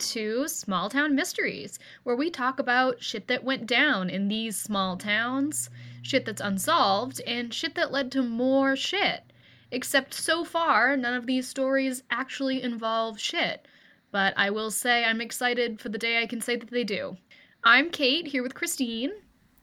to 0.00 0.48
Small 0.48 0.88
Town 0.88 1.14
Mysteries, 1.14 1.78
where 2.02 2.16
we 2.16 2.30
talk 2.30 2.58
about 2.58 3.02
shit 3.02 3.28
that 3.28 3.44
went 3.44 3.66
down 3.66 4.10
in 4.10 4.28
these 4.28 4.56
small 4.56 4.96
towns, 4.96 5.70
shit 6.02 6.24
that's 6.24 6.40
unsolved, 6.40 7.20
and 7.26 7.52
shit 7.52 7.74
that 7.74 7.92
led 7.92 8.10
to 8.12 8.22
more 8.22 8.76
shit. 8.76 9.22
Except 9.70 10.12
so 10.14 10.44
far, 10.44 10.96
none 10.96 11.14
of 11.14 11.26
these 11.26 11.46
stories 11.46 12.02
actually 12.10 12.62
involve 12.62 13.20
shit. 13.20 13.66
But 14.10 14.34
I 14.36 14.50
will 14.50 14.70
say 14.70 15.04
I'm 15.04 15.20
excited 15.20 15.80
for 15.80 15.88
the 15.88 15.98
day 15.98 16.22
I 16.22 16.26
can 16.26 16.40
say 16.40 16.56
that 16.56 16.70
they 16.70 16.84
do. 16.84 17.16
I'm 17.62 17.90
Kate, 17.90 18.26
here 18.26 18.42
with 18.42 18.54
Christine. 18.54 19.12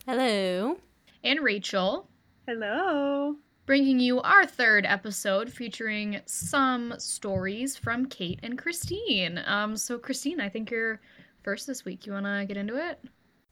Hello. 0.06 0.78
And 1.24 1.42
Rachel. 1.42 2.08
Hello. 2.48 3.36
Bringing 3.68 4.00
you 4.00 4.22
our 4.22 4.46
third 4.46 4.86
episode 4.86 5.52
featuring 5.52 6.22
some 6.26 6.94
stories 7.00 7.76
from 7.76 8.06
Kate 8.06 8.40
and 8.42 8.58
Christine. 8.58 9.44
Um, 9.46 9.76
so 9.76 10.00
Christine, 10.00 10.40
I 10.40 10.48
think 10.48 10.72
you're 10.72 11.02
first 11.44 11.68
this 11.68 11.84
week. 11.84 12.06
You 12.06 12.14
wanna 12.14 12.46
get 12.46 12.56
into 12.56 12.78
it? 12.78 12.98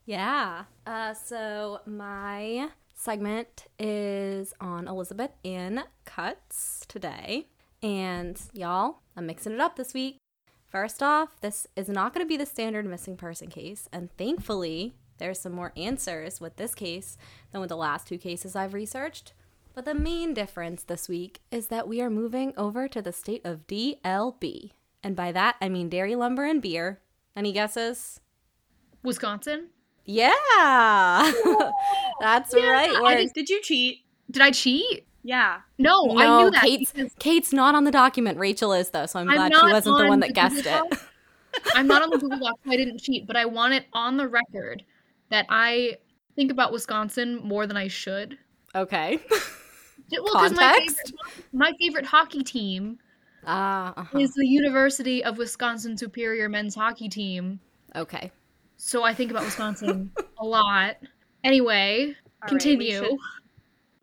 Yeah. 0.05 0.63
Uh, 0.87 1.13
so 1.13 1.81
my 1.85 2.69
segment 2.93 3.65
is 3.77 4.53
on 4.61 4.87
Elizabeth 4.87 5.31
Ann 5.43 5.83
Kutz 6.05 6.87
today. 6.87 7.47
And 7.83 8.41
y'all, 8.53 8.99
I'm 9.17 9.25
mixing 9.25 9.51
it 9.51 9.59
up 9.59 9.75
this 9.75 9.93
week. 9.93 10.17
First 10.65 11.03
off, 11.03 11.41
this 11.41 11.67
is 11.75 11.89
not 11.89 12.13
going 12.13 12.25
to 12.25 12.29
be 12.29 12.37
the 12.37 12.45
standard 12.45 12.85
missing 12.85 13.17
person 13.17 13.49
case, 13.49 13.87
and 13.91 14.09
thankfully, 14.17 14.95
there's 15.17 15.39
some 15.39 15.53
more 15.53 15.73
answers 15.75 16.39
with 16.39 16.55
this 16.55 16.73
case 16.73 17.17
than 17.51 17.59
with 17.59 17.69
the 17.69 17.77
last 17.77 18.07
two 18.07 18.17
cases 18.17 18.55
I've 18.55 18.73
researched. 18.73 19.33
But 19.75 19.83
the 19.83 19.93
main 19.93 20.33
difference 20.33 20.83
this 20.83 21.09
week 21.09 21.41
is 21.51 21.67
that 21.67 21.85
we 21.85 22.01
are 22.01 22.09
moving 22.09 22.53
over 22.55 22.87
to 22.87 23.01
the 23.01 23.11
state 23.11 23.41
of 23.43 23.67
DLB. 23.67 24.71
And 25.03 25.17
by 25.17 25.33
that, 25.33 25.57
I 25.61 25.67
mean 25.67 25.89
dairy, 25.89 26.15
lumber, 26.15 26.45
and 26.45 26.61
beer. 26.61 27.01
Any 27.35 27.51
guesses? 27.51 28.21
Wisconsin? 29.03 29.67
Yeah. 30.05 30.29
That's 32.21 32.55
Yeah, 32.55 32.69
right. 32.69 32.95
I 33.03 33.23
just- 33.23 33.35
Did 33.35 33.49
you 33.49 33.61
cheat? 33.61 34.05
Did 34.31 34.41
I 34.41 34.51
cheat? 34.51 35.05
Yeah. 35.23 35.57
No, 35.77 36.05
no, 36.05 36.17
I 36.19 36.43
knew 36.43 36.51
that. 36.51 36.61
Kate's, 36.61 36.93
because 36.93 37.11
Kate's 37.19 37.51
not 37.51 37.75
on 37.75 37.83
the 37.83 37.91
document. 37.91 38.37
Rachel 38.39 38.71
is, 38.71 38.91
though, 38.91 39.07
so 39.07 39.19
I'm, 39.19 39.27
I'm 39.29 39.35
glad 39.35 39.55
she 39.55 39.71
wasn't 39.73 39.97
the 39.97 40.07
one 40.07 40.19
that 40.21 40.27
the 40.27 40.33
guessed 40.33 40.55
Google 40.63 40.87
it. 40.91 40.99
I'm 41.75 41.87
not 41.87 42.01
on 42.01 42.11
the 42.11 42.17
Google 42.17 42.39
Doc, 42.39 42.59
so 42.63 42.71
I 42.71 42.77
didn't 42.77 42.99
cheat, 42.99 43.27
but 43.27 43.35
I 43.35 43.45
want 43.45 43.73
it 43.73 43.87
on 43.91 44.15
the 44.17 44.27
record 44.27 44.83
that 45.31 45.47
I 45.49 45.97
think 46.35 46.51
about 46.51 46.71
Wisconsin 46.71 47.41
more 47.43 47.67
than 47.67 47.75
I 47.75 47.87
should. 47.89 48.37
Okay. 48.73 49.19
Yeah, 50.09 50.19
Well, 50.23 50.33
'cause 50.33 50.53
my 50.53 50.73
favorite, 50.73 51.11
my 51.53 51.73
favorite 51.79 52.05
hockey 52.05 52.43
team 52.43 52.99
Ah, 53.47 53.93
uh-huh. 53.97 54.19
is 54.19 54.33
the 54.33 54.45
University 54.45 55.23
of 55.23 55.37
Wisconsin 55.37 55.97
Superior 55.97 56.49
men's 56.49 56.75
hockey 56.75 57.09
team. 57.09 57.59
okay. 57.95 58.31
So 58.77 59.03
I 59.03 59.13
think 59.13 59.31
about 59.31 59.43
Wisconsin 59.45 60.11
a 60.37 60.45
lot. 60.45 60.97
Anyway, 61.43 62.07
All 62.07 62.13
right, 62.41 62.49
continue. 62.49 63.01
we, 63.01 63.07
should, 63.07 63.17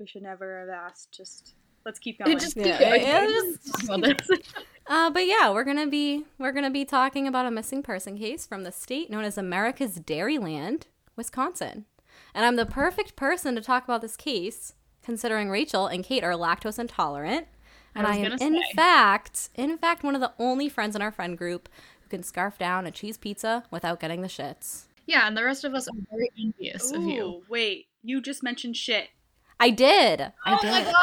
we 0.00 0.06
should 0.06 0.22
never 0.22 0.60
have 0.60 0.68
asked. 0.70 1.12
Just 1.12 1.54
let's 1.84 1.98
keep 1.98 2.18
going. 2.18 2.38
just 2.38 2.56
Yeah, 2.56 2.78
keep 2.78 2.88
going. 2.88 3.02
yeah, 3.02 3.26
just- 3.26 3.86
Talk 3.86 3.98
about 3.98 4.18
this. 4.28 4.38
Uh, 4.88 5.08
but 5.10 5.24
yeah, 5.28 5.48
we're 5.48 5.62
gonna 5.62 5.86
be 5.86 6.24
we're 6.38 6.50
gonna 6.50 6.68
be 6.70 6.84
talking 6.84 7.28
about 7.28 7.46
a 7.46 7.50
missing 7.52 7.84
person 7.84 8.18
case 8.18 8.44
from 8.44 8.64
the 8.64 8.72
state 8.72 9.08
known 9.10 9.22
as 9.22 9.38
America's 9.38 10.00
Dairyland, 10.00 10.84
Wisconsin. 11.14 11.86
And 12.34 12.44
I'm 12.44 12.56
the 12.56 12.66
perfect 12.66 13.14
person 13.14 13.54
to 13.54 13.60
talk 13.60 13.84
about 13.84 14.00
this 14.02 14.16
case, 14.16 14.74
considering 15.02 15.50
Rachel 15.50 15.86
and 15.86 16.04
Kate 16.04 16.24
are 16.24 16.32
lactose 16.32 16.78
intolerant. 16.78 17.46
And 17.94 18.06
I 18.06 18.12
I, 18.12 18.16
am 18.16 18.30
gonna 18.38 18.44
in 18.44 18.60
fact, 18.74 19.50
in 19.54 19.76
fact, 19.78 20.02
one 20.02 20.14
of 20.14 20.20
the 20.20 20.32
only 20.38 20.68
friends 20.68 20.96
in 20.96 21.02
our 21.02 21.12
friend 21.12 21.36
group 21.36 21.68
who 22.02 22.08
can 22.08 22.22
scarf 22.22 22.58
down 22.58 22.86
a 22.86 22.90
cheese 22.90 23.18
pizza 23.18 23.64
without 23.70 24.00
getting 24.00 24.22
the 24.22 24.28
shits. 24.28 24.84
Yeah, 25.06 25.26
and 25.26 25.36
the 25.36 25.44
rest 25.44 25.64
of 25.64 25.74
us 25.74 25.88
are 25.88 25.94
very 26.10 26.30
envious 26.40 26.90
of 26.92 27.02
you. 27.02 27.42
Wait. 27.48 27.86
You 28.02 28.20
just 28.20 28.42
mentioned 28.42 28.76
shit. 28.76 29.08
I 29.60 29.70
did. 29.70 30.20
I 30.20 30.54
oh 30.54 30.58
did. 30.60 30.70
my 30.70 30.82
god! 30.82 30.94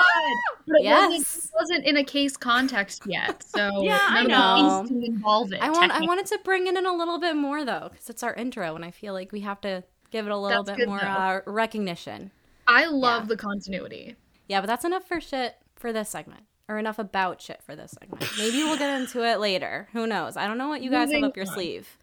But 0.68 0.82
it, 0.82 0.86
wasn't, 0.86 1.14
Yes. 1.14 1.46
it 1.46 1.52
wasn't 1.58 1.86
in 1.86 1.96
a 1.98 2.04
case 2.04 2.36
context 2.36 3.04
yet, 3.06 3.42
so 3.42 3.70
Yeah, 3.84 4.00
I 4.02 4.24
know. 4.26 4.80
of 4.82 4.88
the 4.90 4.94
cases 4.96 5.08
involve 5.08 5.54
it. 5.54 5.62
I 5.62 5.70
want 5.70 5.92
I 5.94 6.02
wanted 6.02 6.26
to 6.28 6.40
bring 6.44 6.68
it 6.68 6.76
in 6.76 6.86
a 6.86 6.94
little 6.94 7.20
bit 7.20 7.36
more 7.38 7.64
though, 7.64 7.88
because 7.92 8.10
it's 8.10 8.22
our 8.22 8.34
intro, 8.34 8.76
and 8.76 8.84
I 8.84 8.92
feel 8.92 9.14
like 9.14 9.32
we 9.32 9.42
have 9.42 9.62
to 9.62 9.84
give 10.12 10.26
it 10.26 10.32
a 10.32 10.38
little 10.38 10.64
That's 10.64 10.78
bit 10.78 10.86
good, 10.86 10.90
more 10.90 11.04
uh, 11.04 11.40
recognition. 11.46 12.32
I 12.70 12.86
love 12.86 13.24
Yeah. 13.24 13.28
the 13.30 13.38
continuity. 13.38 14.16
Yeah, 14.48 14.62
but 14.62 14.68
that's 14.68 14.86
enough 14.86 15.08
for 15.08 15.20
shit 15.20 15.56
for 15.76 15.92
this 15.92 16.10
segment, 16.10 16.44
or 16.68 16.78
enough 16.78 17.00
about 17.00 17.42
shit 17.42 17.62
for 17.64 17.76
this 17.76 17.92
segment. 18.00 18.26
Maybe 18.38 18.58
we'll 18.64 18.78
get 18.78 19.00
into 19.02 19.24
it 19.24 19.40
later. 19.40 19.88
Who 19.94 20.06
knows? 20.08 20.38
I 20.38 20.48
don't 20.48 20.58
know 20.58 20.68
what 20.70 20.82
you 20.82 20.90
guys 20.92 21.08
Moving 21.08 21.24
have 21.24 21.30
up 21.32 21.38
your 21.38 21.48
on. 21.48 21.54
sleeve. 21.54 21.98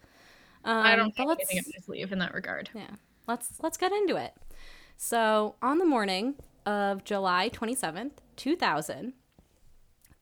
Um, 0.65 0.77
I 0.85 0.95
don't 0.95 1.15
have 1.17 1.29
anything 1.29 1.59
up 1.59 1.65
my 1.67 1.81
sleeve 1.85 2.11
in 2.11 2.19
that 2.19 2.33
regard. 2.33 2.69
yeah, 2.73 2.89
let's 3.27 3.53
let's 3.61 3.77
get 3.77 3.91
into 3.91 4.15
it. 4.17 4.33
So 4.97 5.55
on 5.61 5.77
the 5.77 5.85
morning 5.85 6.35
of 6.65 7.03
July 7.05 7.47
twenty 7.49 7.75
seventh, 7.75 8.21
two 8.35 8.55
thousand, 8.55 9.13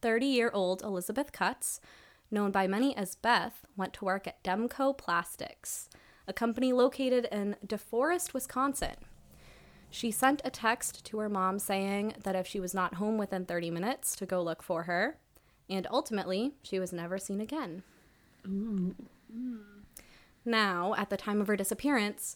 30 0.02 0.26
year 0.28 0.52
old 0.54 0.82
Elizabeth 0.84 1.32
Kutz, 1.32 1.80
known 2.30 2.52
by 2.52 2.68
many 2.68 2.96
as 2.96 3.16
Beth, 3.16 3.66
went 3.76 3.94
to 3.94 4.06
work 4.06 4.28
at 4.28 4.44
Demco 4.44 4.96
Plastics, 4.96 5.90
a 6.28 6.34
company 6.34 6.72
located 6.74 7.28
in 7.32 7.56
DeForest, 7.66 8.34
Wisconsin. 8.34 8.96
She 9.96 10.12
sent 10.12 10.42
a 10.44 10.50
text 10.50 11.06
to 11.06 11.20
her 11.20 11.30
mom 11.30 11.58
saying 11.58 12.16
that 12.26 12.36
if 12.36 12.46
she 12.46 12.60
was 12.60 12.74
not 12.74 12.96
home 12.96 13.18
within 13.18 13.46
30 13.46 13.72
minutes, 13.72 14.14
to 14.18 14.26
go 14.26 14.44
look 14.44 14.62
for 14.62 14.84
her, 14.84 15.20
and 15.70 15.88
ultimately, 15.90 16.56
she 16.62 16.80
was 16.80 16.92
never 16.92 17.18
seen 17.18 17.40
again. 17.40 17.82
Now, 20.44 20.96
at 20.96 21.10
the 21.10 21.16
time 21.16 21.40
of 21.40 21.48
her 21.48 21.56
disappearance, 21.56 22.36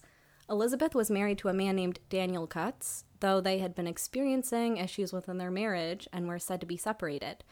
Elizabeth 0.49 0.95
was 0.95 1.11
married 1.11 1.37
to 1.39 1.49
a 1.49 1.53
man 1.53 1.75
named 1.75 1.99
Daniel 2.09 2.47
Kutz, 2.47 3.03
though 3.19 3.41
they 3.41 3.59
had 3.59 3.75
been 3.75 3.87
experiencing 3.87 4.77
issues 4.77 5.11
within 5.11 5.37
their 5.37 5.51
marriage 5.51 6.07
and 6.13 6.29
were 6.29 6.39
said 6.39 6.61
to 6.61 6.65
be 6.65 6.77
separated, 6.77 7.43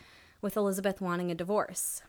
with 0.42 0.56
Elizabeth 0.56 1.02
wanting 1.02 1.32
a 1.32 1.36
divorce. 1.36 2.02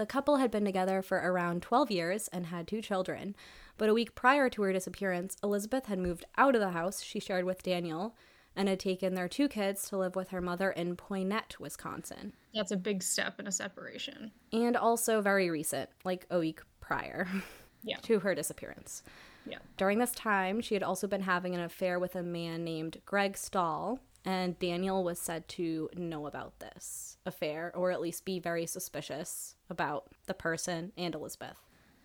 The 0.00 0.06
couple 0.06 0.36
had 0.36 0.50
been 0.50 0.64
together 0.64 1.02
for 1.02 1.18
around 1.18 1.60
12 1.60 1.90
years 1.90 2.28
and 2.28 2.46
had 2.46 2.66
two 2.66 2.80
children, 2.80 3.36
but 3.76 3.90
a 3.90 3.92
week 3.92 4.14
prior 4.14 4.48
to 4.48 4.62
her 4.62 4.72
disappearance, 4.72 5.36
Elizabeth 5.44 5.84
had 5.88 5.98
moved 5.98 6.24
out 6.38 6.54
of 6.54 6.62
the 6.62 6.70
house 6.70 7.02
she 7.02 7.20
shared 7.20 7.44
with 7.44 7.62
Daniel 7.62 8.16
and 8.56 8.66
had 8.66 8.80
taken 8.80 9.12
their 9.14 9.28
two 9.28 9.46
kids 9.46 9.86
to 9.90 9.98
live 9.98 10.16
with 10.16 10.30
her 10.30 10.40
mother 10.40 10.70
in 10.70 10.96
Poynette, 10.96 11.60
Wisconsin. 11.60 12.32
That's 12.54 12.70
a 12.70 12.78
big 12.78 13.02
step 13.02 13.38
in 13.38 13.46
a 13.46 13.52
separation. 13.52 14.32
And 14.54 14.74
also 14.74 15.20
very 15.20 15.50
recent, 15.50 15.90
like 16.02 16.24
a 16.30 16.38
week 16.38 16.62
prior 16.80 17.28
Yeah. 17.82 17.98
to 17.98 18.20
her 18.20 18.34
disappearance. 18.34 19.02
Yeah. 19.44 19.58
During 19.76 19.98
this 19.98 20.12
time, 20.12 20.62
she 20.62 20.74
had 20.74 20.82
also 20.82 21.08
been 21.08 21.20
having 21.24 21.54
an 21.54 21.60
affair 21.60 21.98
with 21.98 22.16
a 22.16 22.22
man 22.22 22.64
named 22.64 23.02
Greg 23.04 23.36
Stahl, 23.36 24.00
and 24.24 24.58
Daniel 24.58 25.02
was 25.02 25.18
said 25.18 25.48
to 25.48 25.88
know 25.96 26.26
about 26.26 26.58
this 26.60 27.16
affair, 27.26 27.72
or 27.74 27.90
at 27.90 28.00
least 28.00 28.24
be 28.24 28.38
very 28.38 28.66
suspicious 28.66 29.54
about 29.68 30.06
the 30.26 30.34
person 30.34 30.92
and 30.96 31.14
Elizabeth. 31.14 31.58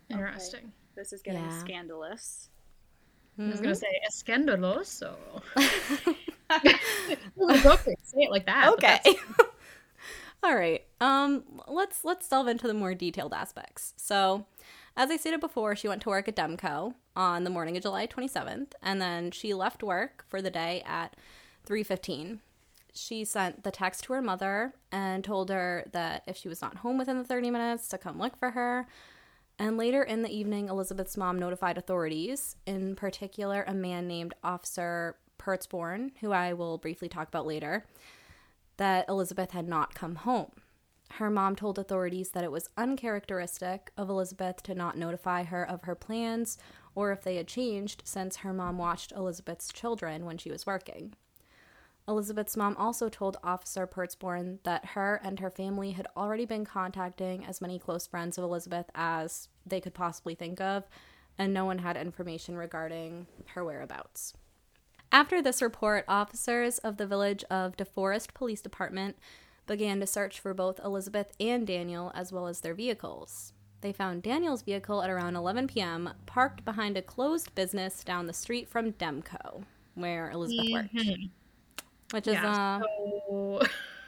Interesting. 0.09 0.71
This 0.95 1.11
is 1.13 1.21
getting 1.21 1.43
Yeah. 1.43 1.59
scandalous. 1.59 2.49
I 3.37 3.49
was 3.49 3.59
gonna 3.59 3.75
say 3.75 3.87
escandaloso. 4.09 5.15
it 5.57 7.19
was 7.35 7.61
say 8.03 8.21
it 8.21 8.31
like 8.31 8.45
that. 8.45 8.69
Okay. 8.73 9.01
All 10.43 10.55
right. 10.55 10.85
Um 11.01 11.43
let's 11.67 12.05
let's 12.05 12.29
delve 12.29 12.47
into 12.47 12.67
the 12.67 12.73
more 12.73 12.93
detailed 12.93 13.33
aspects. 13.33 13.93
So, 13.97 14.45
as 14.95 15.09
I 15.11 15.17
stated 15.17 15.41
before, 15.41 15.75
she 15.75 15.89
went 15.89 16.01
to 16.03 16.09
work 16.09 16.29
at 16.29 16.35
Demco 16.37 16.93
on 17.15 17.43
the 17.43 17.49
morning 17.49 17.75
of 17.75 17.83
July 17.83 18.07
27th, 18.07 18.71
and 18.81 19.01
then 19.01 19.31
she 19.31 19.53
left 19.53 19.83
work 19.83 20.23
for 20.29 20.41
the 20.41 20.51
day 20.51 20.81
at 20.85 21.15
3:15. 21.65 22.39
She 22.93 23.25
sent 23.25 23.63
the 23.63 23.71
text 23.71 24.05
to 24.05 24.13
her 24.13 24.21
mother 24.21 24.73
and 24.91 25.23
told 25.23 25.49
her 25.49 25.85
that 25.91 26.23
if 26.25 26.37
she 26.37 26.47
was 26.47 26.61
not 26.61 26.77
home 26.77 26.97
within 26.97 27.17
the 27.17 27.25
30 27.25 27.51
minutes 27.51 27.87
to 27.89 27.97
come 27.97 28.17
look 28.17 28.37
for 28.37 28.51
her. 28.51 28.87
And 29.59 29.77
later 29.77 30.03
in 30.03 30.21
the 30.21 30.33
evening, 30.33 30.69
Elizabeth's 30.69 31.17
mom 31.17 31.37
notified 31.39 31.77
authorities, 31.77 32.55
in 32.65 32.95
particular 32.95 33.63
a 33.63 33.73
man 33.73 34.07
named 34.07 34.33
Officer 34.43 35.17
Pertzborn, 35.37 36.11
who 36.21 36.31
I 36.31 36.53
will 36.53 36.77
briefly 36.77 37.09
talk 37.09 37.27
about 37.27 37.47
later, 37.47 37.85
that 38.77 39.07
Elizabeth 39.07 39.51
had 39.51 39.67
not 39.67 39.93
come 39.93 40.15
home. 40.15 40.51
Her 41.11 41.29
mom 41.29 41.55
told 41.55 41.77
authorities 41.79 42.31
that 42.31 42.43
it 42.43 42.51
was 42.51 42.69
uncharacteristic 42.77 43.91
of 43.95 44.09
Elizabeth 44.09 44.63
to 44.63 44.75
not 44.75 44.97
notify 44.97 45.43
her 45.43 45.67
of 45.67 45.83
her 45.83 45.95
plans 45.95 46.57
or 46.93 47.11
if 47.11 47.21
they 47.21 47.35
had 47.35 47.47
changed 47.47 48.01
since 48.05 48.37
her 48.37 48.53
mom 48.53 48.77
watched 48.77 49.11
Elizabeth's 49.11 49.71
children 49.71 50.25
when 50.25 50.37
she 50.37 50.51
was 50.51 50.65
working. 50.65 51.13
Elizabeth's 52.07 52.55
mom 52.55 52.75
also 52.77 53.09
told 53.09 53.37
Officer 53.43 53.87
Pertzborn 53.87 54.59
that 54.63 54.85
her 54.87 55.19
and 55.23 55.39
her 55.39 55.49
family 55.49 55.91
had 55.91 56.07
already 56.15 56.45
been 56.45 56.63
contacting 56.65 57.43
as 57.45 57.61
many 57.61 57.79
close 57.79 58.05
friends 58.05 58.37
of 58.37 58.43
Elizabeth 58.43 58.85
as 58.93 59.49
they 59.65 59.81
could 59.81 59.93
possibly 59.95 60.35
think 60.35 60.61
of, 60.61 60.83
and 61.37 61.53
no 61.53 61.65
one 61.65 61.79
had 61.79 61.97
information 61.97 62.55
regarding 62.57 63.25
her 63.55 63.65
whereabouts. 63.65 64.33
After 65.11 65.41
this 65.41 65.61
report, 65.61 66.05
officers 66.07 66.77
of 66.79 66.97
the 66.97 67.07
village 67.07 67.43
of 67.49 67.75
DeForest 67.77 68.33
Police 68.33 68.61
Department 68.61 69.17
began 69.65 69.99
to 69.99 70.05
search 70.07 70.39
for 70.39 70.53
both 70.53 70.79
Elizabeth 70.83 71.31
and 71.39 71.65
Daniel 71.65 72.11
as 72.13 72.31
well 72.31 72.47
as 72.47 72.59
their 72.61 72.75
vehicles. 72.75 73.51
they 73.81 73.91
found 73.93 74.23
Daniel's 74.23 74.63
vehicle 74.63 75.03
at 75.03 75.11
around 75.11 75.35
11 75.35 75.67
p.m. 75.67 76.09
parked 76.25 76.65
behind 76.65 76.97
a 76.97 77.03
closed 77.03 77.53
business 77.53 78.03
down 78.03 78.25
the 78.25 78.33
street 78.33 78.67
from 78.67 78.91
Demco, 78.93 79.63
where 79.93 80.31
Elizabeth 80.31 80.71
worked, 80.71 80.93
Mhm. 80.95 81.29
Which 82.11 82.27
is 82.27 82.33
Yeah, 82.33 82.77
uh, 82.79 82.79
so 83.27 83.61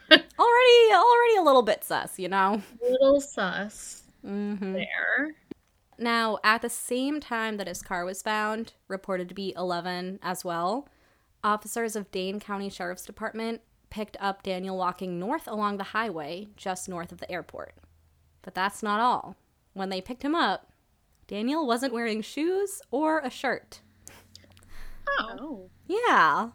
already 0.12 0.94
already 0.94 1.38
a 1.38 1.44
little 1.44 1.64
bit 1.64 1.84
sus, 1.84 2.20
you 2.20 2.30
know. 2.30 2.62
little 2.82 3.22
sus 3.22 4.04
mm-hmm. 4.26 4.74
there. 4.74 5.36
Now, 6.00 6.38
at 6.44 6.62
the 6.62 6.70
same 6.70 7.20
time 7.20 7.58
that 7.58 7.68
his 7.68 7.82
car 7.82 8.06
was 8.06 8.22
found, 8.22 8.74
reported 8.88 9.30
to 9.30 9.36
be 9.36 9.54
11 9.58 10.20
as 10.22 10.46
well, 10.46 10.88
officers 11.44 11.96
of 11.96 12.12
Dane 12.12 12.40
County 12.40 12.70
Sheriff's 12.70 13.06
Department 13.06 13.62
picked 13.90 14.18
up 14.20 14.44
Daniel 14.44 14.78
walking 14.78 15.18
north 15.18 15.48
along 15.48 15.78
the 15.78 15.86
highway 15.86 16.50
just 16.56 16.88
north 16.88 17.12
of 17.12 17.20
the 17.20 17.32
airport. 17.32 17.74
But 18.44 18.54
that's 18.54 18.84
not 18.84 19.00
all. 19.00 19.36
When 19.74 19.90
they 19.90 20.02
picked 20.02 20.24
him 20.24 20.36
up, 20.36 20.72
Daniel 21.28 21.66
wasn't 21.66 21.94
wearing 21.94 22.22
shoes 22.22 22.82
or 22.92 23.20
a 23.20 23.30
shirt. 23.30 23.82
Oh, 25.20 25.38
Oh. 25.40 25.70
Yeah. 25.88 26.50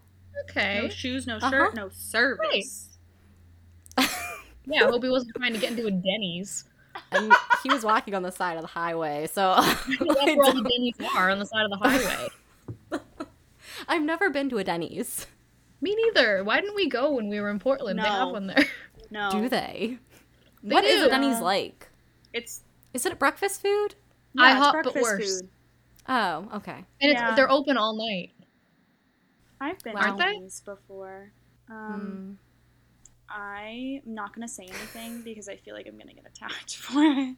Okay. 0.49 0.81
No 0.83 0.89
shoes, 0.89 1.27
no 1.27 1.37
Uh-huh. 1.37 1.51
shirt, 1.51 1.75
no 1.75 1.89
service. 1.91 2.89
Yeah, 4.65 4.85
I 4.87 4.91
hope 4.91 5.03
he 5.03 5.09
wasn't 5.11 5.35
trying 5.37 5.53
to 5.55 5.59
get 5.59 5.71
into 5.73 5.87
a 5.87 5.91
Denny's. 5.91 6.65
And 7.11 7.33
he 7.65 7.69
was 7.71 7.85
walking 7.85 8.15
on 8.15 8.23
the 8.23 8.31
side 8.31 8.57
of 8.57 8.63
the 8.63 8.69
highway, 8.69 9.27
so 9.33 9.55
That's 9.59 9.87
where 10.01 10.45
all 10.45 10.53
the 10.55 10.63
Denny's 10.63 10.95
are 11.17 11.31
on 11.31 11.39
the 11.41 11.47
side 11.47 11.65
of 11.65 11.71
the 11.71 11.77
highway. 11.79 12.29
I've 13.89 14.03
never 14.03 14.31
been 14.31 14.49
to 14.51 14.59
a 14.59 14.65
Denny's. 14.65 15.27
Me 15.81 15.95
neither. 15.97 16.45
Why 16.45 16.61
didn't 16.61 16.77
we 16.77 16.89
go 16.89 17.13
when 17.15 17.29
we 17.29 17.41
were 17.41 17.51
in 17.51 17.59
Portland? 17.59 17.99
They 17.99 18.03
have 18.05 18.29
one 18.31 18.47
there. 18.47 18.65
No. 19.11 19.31
Do 19.33 19.49
they? 19.49 19.99
They 20.63 20.75
What 20.75 20.85
is 20.85 21.01
do. 21.01 21.07
a 21.09 21.11
Denny's 21.11 21.41
like? 21.41 21.89
It's 22.33 22.63
Is 22.95 23.05
it 23.05 23.19
breakfast 23.19 23.61
food? 23.63 23.97
yeah, 24.35 24.59
IHOP, 24.61 24.75
it's 24.85 24.93
but 24.93 25.03
worse. 25.03 25.41
food. 25.41 25.51
Oh, 26.09 26.49
okay. 26.57 26.85
And 27.01 27.11
it's, 27.13 27.21
Yeah. 27.21 27.35
they're 27.35 27.51
open 27.51 27.77
all 27.77 27.97
night. 27.97 28.31
I've 29.63 29.79
been 29.81 29.97
Aren't 29.97 30.19
to 30.19 30.25
they? 30.25 30.33
Denny's 30.35 30.61
before. 30.61 31.33
Um, 31.71 32.39
I'm 33.29 34.01
not 34.05 34.35
gonna 34.35 34.49
say 34.49 34.65
anything 34.65 35.23
because 35.25 35.49
I 35.49 35.57
feel 35.57 35.75
like 35.75 35.87
I'm 35.87 35.99
gonna 35.99 36.15
get 36.15 36.27
attacked 36.27 36.77
for 36.79 37.01
it. 37.03 37.37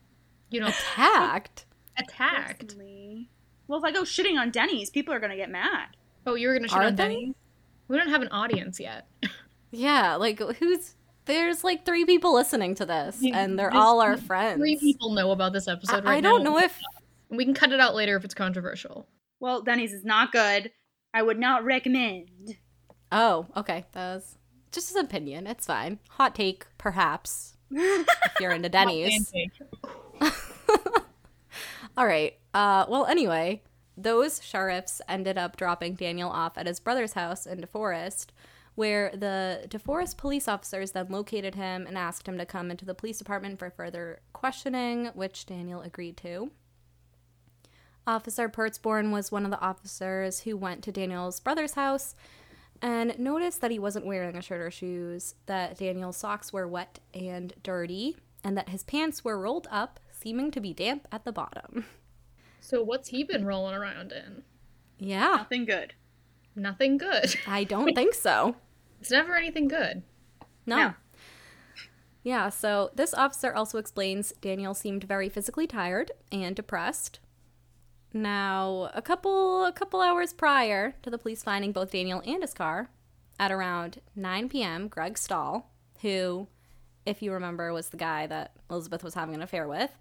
You 0.50 0.61
know, 0.61 0.67
Attacked. 0.94 1.67
attacked. 1.99 2.69
Personally. 2.69 3.31
Well, 3.67 3.79
if 3.79 3.85
I 3.85 3.93
go 3.93 4.03
shitting 4.03 4.38
on 4.38 4.50
Denny's, 4.50 4.91
people 4.91 5.15
are 5.15 5.21
gonna 5.21 5.37
get 5.37 5.50
mad. 5.50 5.88
Oh, 6.26 6.35
you 6.35 6.49
were 6.49 6.55
gonna 6.55 6.69
shit 6.69 6.79
Are 6.79 6.85
on 6.85 6.94
they? 6.97 7.03
Denny's? 7.03 7.35
We 7.88 7.97
don't 7.97 8.09
have 8.09 8.23
an 8.23 8.29
audience 8.29 8.81
yet. 8.81 9.06
Yeah, 9.76 10.15
like 10.15 10.38
who's 10.38 10.94
there's 11.25 11.65
like 11.65 11.85
three 11.85 12.05
people 12.05 12.32
listening 12.32 12.76
to 12.76 12.87
this, 12.87 13.19
Yeah, 13.21 13.37
and 13.41 13.59
they're 13.59 13.71
this- 13.71 13.76
all 13.76 14.00
our 14.00 14.17
friends. 14.17 14.61
Three 14.61 14.76
people 14.76 15.15
know 15.15 15.32
about 15.32 15.53
this 15.53 15.67
episode 15.67 16.05
I, 16.05 16.11
right 16.11 16.17
I 16.19 16.21
don't 16.21 16.44
now. 16.44 16.50
know 16.53 16.59
if 16.61 16.79
We 17.29 17.44
can 17.44 17.55
cut 17.55 17.73
it 17.73 17.81
out 17.81 17.97
later 17.97 18.17
if 18.17 18.25
it's 18.25 18.35
controversial. 18.35 19.09
Well, 19.41 19.62
Denny's 19.62 19.93
is 19.93 20.05
not 20.05 20.31
good. 20.31 20.71
I 21.14 21.22
would 21.22 21.38
not 21.38 21.64
recommend. 21.64 22.56
Oh, 23.12 23.46
okay. 23.56 23.87
That 23.93 24.14
was 24.16 24.37
just 24.72 24.88
his 24.88 24.96
opinion. 24.96 25.46
It's 25.46 25.66
fine. 25.66 26.00
Hot 26.11 26.34
take, 26.34 26.66
perhaps, 26.76 27.56
if 27.70 28.06
you're 28.40 28.50
into 28.50 28.69
Denny's. 28.70 29.32
All 31.96 32.06
right. 32.06 32.37
Uh, 32.52 32.84
well, 32.88 33.06
anyway, 33.06 33.62
those 33.96 34.43
sheriffs 34.43 35.00
ended 35.08 35.38
up 35.38 35.56
dropping 35.56 35.94
Daniel 35.94 36.31
off 36.31 36.58
at 36.58 36.66
his 36.66 36.81
brother's 36.81 37.12
house 37.12 37.46
in 37.46 37.61
DeForest, 37.61 38.26
where 38.75 39.12
the 39.14 39.66
DeForest 39.69 40.16
police 40.16 40.49
officers 40.49 40.90
then 40.90 41.06
located 41.11 41.55
him 41.55 41.87
and 41.87 41.96
asked 41.96 42.26
him 42.26 42.37
to 42.38 42.44
come 42.44 42.72
into 42.72 42.84
the 42.84 42.94
police 42.94 43.19
department 43.19 43.61
for 43.61 43.70
further 43.70 44.19
questioning, 44.32 45.06
which 45.14 45.46
Daniel 45.46 45.81
agreed 45.81 46.16
to. 46.16 46.50
Officer 48.06 48.48
Pertzborn 48.48 49.10
was 49.12 49.32
one 49.32 49.44
of 49.44 49.50
the 49.50 49.60
officers 49.60 50.40
who 50.40 50.56
went 50.56 50.82
to 50.84 50.92
Daniel's 50.92 51.40
brother's 51.40 51.74
house 51.74 52.14
and 52.82 53.18
noticed 53.18 53.60
that 53.60 53.70
he 53.70 53.78
wasn't 53.78 54.04
wearing 54.04 54.36
a 54.36 54.42
shirt 54.42 54.60
or 54.60 54.70
shoes, 54.70 55.34
that 55.46 55.78
Daniel's 55.78 56.16
socks 56.16 56.52
were 56.52 56.68
wet 56.68 57.00
and 57.14 57.54
dirty, 57.62 58.16
and 58.42 58.58
that 58.58 58.68
his 58.68 58.82
pants 58.82 59.24
were 59.24 59.38
rolled 59.38 59.66
up, 59.70 60.00
seeming 60.12 60.50
to 60.50 60.60
be 60.60 60.74
damp 60.74 61.08
at 61.10 61.24
the 61.24 61.32
bottom. 61.32 61.86
So 62.60 62.82
what's 62.82 63.08
he 63.08 63.24
been 63.24 63.46
rolling 63.46 63.74
around 63.74 64.12
in? 64.12 64.42
Yeah, 64.98 65.36
Nothing 65.36 65.64
good. 65.64 65.94
Nothing 66.56 66.98
good. 66.98 67.36
I 67.46 67.64
don't 67.64 67.94
think 67.94 68.14
so. 68.14 68.56
It's 69.00 69.10
never 69.10 69.34
anything 69.34 69.68
good. 69.68 70.02
No. 70.66 70.76
No. 70.76 70.94
Yeah, 72.22 72.48
so 72.48 72.90
this 72.94 73.12
officer 73.12 73.52
also 73.52 73.76
explains 73.76 74.32
Daniel 74.40 74.72
seemed 74.72 75.04
very 75.04 75.28
physically 75.28 75.66
tired 75.66 76.10
and 76.32 76.56
depressed. 76.56 77.20
Now, 78.16 78.90
a 78.94 79.02
couple 79.02 79.64
a 79.64 79.72
couple 79.72 80.00
hours 80.00 80.32
prior 80.32 80.94
to 81.02 81.11
the 81.11 81.19
police 81.19 81.43
finding 81.43 81.72
both 81.72 81.90
Daniel 81.90 82.22
and 82.25 82.43
his 82.43 82.55
car, 82.55 82.88
at 83.40 83.50
around 83.50 84.00
9 84.14 84.49
p.m., 84.49 84.87
Greg 84.87 85.19
Stahl, 85.19 85.70
who, 86.00 86.46
if 87.05 87.22
you 87.22 87.32
remember, 87.32 87.72
was 87.72 87.88
the 87.88 87.96
guy 87.96 88.28
that 88.28 88.52
Elizabeth 88.70 89.02
was 89.02 89.14
having 89.14 89.34
an 89.34 89.43
affair 89.43 89.66
with, 89.66 89.99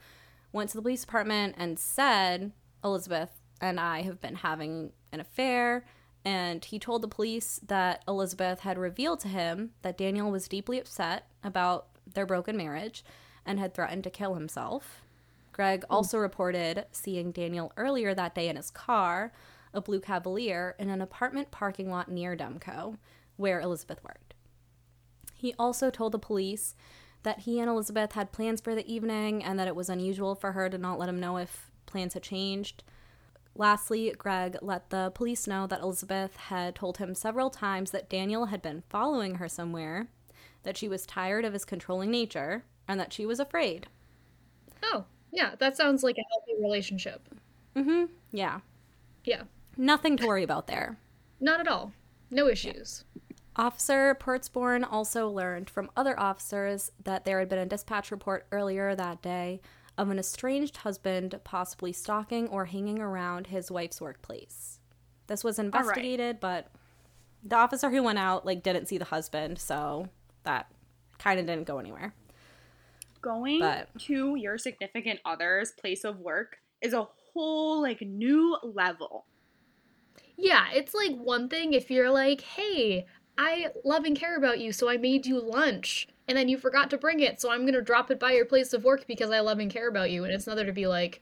went 0.52 0.70
to 0.70 0.78
the 0.78 0.84
police 0.84 1.02
department 1.02 1.56
and 1.58 1.80
said, 1.80 2.52
Elizabeth 2.84 3.32
and 3.60 3.80
I 3.80 4.04
have 4.04 4.22
been 4.22 4.36
having 4.36 4.92
an 5.12 5.20
affair. 5.20 5.84
And 6.24 6.64
he 6.64 6.78
told 6.80 7.02
the 7.02 7.08
police 7.08 7.60
that 7.66 8.04
Elizabeth 8.08 8.60
had 8.60 8.78
revealed 8.78 9.22
to 9.22 9.28
him 9.28 9.72
that 9.82 9.98
Daniel 9.98 10.32
was 10.32 10.48
deeply 10.48 10.80
upset 10.80 11.28
about 11.44 11.88
their 12.14 12.26
broken 12.26 12.56
marriage 12.56 13.04
and 13.46 13.60
had 13.60 13.74
threatened 13.74 14.04
to 14.04 14.10
kill 14.10 14.36
himself. 14.36 15.02
Greg 15.54 15.86
hmm. 15.86 15.94
also 15.94 16.18
reported 16.18 16.86
seeing 16.92 17.32
Daniel 17.32 17.72
earlier 17.78 18.14
that 18.14 18.36
day 18.36 18.50
in 18.50 18.58
his 18.58 18.70
car, 18.70 19.32
a 19.74 19.80
blue 19.80 20.02
Cavalier, 20.02 20.76
in 20.78 20.90
an 20.90 21.02
apartment 21.02 21.52
parking 21.52 21.90
lot 21.90 22.10
near 22.10 22.36
Demco, 22.36 22.98
where 23.38 23.62
Elizabeth 23.62 24.04
worked. 24.04 24.34
He 25.36 25.54
also 25.58 25.90
told 25.90 26.12
the 26.12 26.20
police 26.20 26.76
that 27.24 27.42
he 27.42 27.60
and 27.60 27.70
Elizabeth 27.70 28.14
had 28.14 28.32
plans 28.32 28.62
for 28.62 28.76
the 28.76 28.92
evening 28.92 29.44
and 29.44 29.58
that 29.58 29.68
it 29.68 29.76
was 29.76 29.90
unusual 29.90 30.36
for 30.36 30.52
her 30.52 30.70
to 30.70 30.78
not 30.78 31.00
let 31.00 31.10
him 31.10 31.20
know 31.20 31.38
if 31.38 31.72
plans 31.86 32.14
had 32.14 32.24
changed. 32.24 32.84
Lastly, 33.56 34.14
Greg 34.18 34.58
let 34.62 34.90
the 34.90 35.12
police 35.14 35.48
know 35.48 35.68
that 35.68 35.82
Elizabeth 35.82 36.36
had 36.36 36.76
told 36.76 36.98
him 36.98 37.14
several 37.14 37.50
times 37.50 37.92
that 37.92 38.10
Daniel 38.10 38.48
had 38.48 38.62
been 38.62 38.84
following 38.90 39.36
her 39.36 39.48
somewhere, 39.48 40.08
that 40.64 40.76
she 40.76 40.88
was 40.88 41.06
tired 41.06 41.46
of 41.46 41.54
his 41.54 41.66
controlling 41.66 42.10
nature, 42.10 42.64
and 42.88 43.00
that 43.00 43.14
she 43.14 43.26
was 43.26 43.40
afraid. 43.40 43.88
Oh, 44.82 45.06
yeah, 45.34 45.56
that 45.60 45.76
sounds 45.76 46.04
like 46.04 46.18
a 46.18 46.24
healthy 46.32 46.62
relationship. 46.64 47.28
Mm 47.76 47.84
hmm. 47.84 48.06
Yeah. 48.32 48.60
Yeah, 49.26 49.44
Nothing 49.78 50.16
to 50.18 50.28
worry 50.28 50.44
about 50.44 50.68
there. 50.68 50.98
not 51.40 51.60
at 51.60 51.68
all. 51.68 51.92
No 52.30 52.48
issues. 52.48 53.04
Officer 53.56 54.16
Pertzborn 54.20 54.86
also 54.90 55.30
learned 55.30 55.70
from 55.70 55.90
other 55.96 56.20
officers 56.20 56.92
that 57.04 57.24
there 57.26 57.40
had 57.40 57.50
been 57.50 57.60
a 57.60 57.66
dispatch 57.66 58.12
report 58.12 58.46
earlier 58.52 58.96
that 58.96 59.22
day 59.22 59.62
of 59.98 60.10
an 60.10 60.18
estranged 60.20 60.78
husband 60.78 61.40
possibly 61.44 61.94
stalking 61.94 62.48
or 62.50 62.66
hanging 62.66 63.00
around 63.00 63.48
his 63.48 63.70
wife's 63.72 64.02
workplace. 64.02 64.80
This 65.28 65.44
was 65.44 65.60
investigated, 65.60 66.40
but 66.40 66.68
the 67.44 67.56
officer 67.56 67.90
who 67.92 68.02
went 68.04 68.18
out 68.20 68.46
like 68.46 68.64
didn't 68.64 68.88
see 68.88 68.98
the 68.98 69.06
husband, 69.06 69.60
so 69.60 70.10
that 70.44 70.70
kind 71.20 71.40
of 71.40 71.46
didn't 71.46 71.68
go 71.68 71.78
anywhere. 71.78 72.14
Going 73.24 73.60
But- 73.60 73.88
to 74.02 74.36
your 74.36 74.58
significant 74.58 75.22
other's 75.26 75.72
place 75.72 76.04
of 76.04 76.20
work 76.20 76.58
is 76.82 76.94
a 76.94 77.08
whole 77.34 77.82
like 77.82 78.02
new 78.02 78.58
level. 78.62 79.26
Yeah, 80.36 80.68
it's 80.74 80.94
like 80.94 81.16
one 81.16 81.48
thing 81.48 81.74
if 81.74 81.90
you're 81.90 82.12
like, 82.12 82.42
hey, 82.42 83.06
I 83.38 83.70
love 83.86 84.04
and 84.04 84.16
care 84.18 84.36
about 84.36 84.60
you, 84.60 84.72
so 84.72 84.90
I 84.90 84.98
made 84.98 85.26
you 85.26 85.40
lunch, 85.40 86.08
and 86.28 86.38
then 86.38 86.50
you 86.50 86.58
forgot 86.58 86.90
to 86.90 86.98
bring 86.98 87.22
it, 87.22 87.40
so 87.40 87.50
I'm 87.50 87.66
gonna 87.66 87.82
drop 87.82 88.12
it 88.12 88.20
by 88.20 88.34
your 88.34 88.46
place 88.46 88.74
of 88.74 88.84
work 88.84 89.08
because 89.08 89.32
I 89.32 89.40
love 89.40 89.60
and 89.60 89.72
care 89.72 89.88
about 89.88 90.12
you. 90.12 90.24
And 90.26 90.34
it's 90.34 90.46
another 90.46 90.66
to 90.66 90.74
be 90.74 90.86
like, 90.86 91.22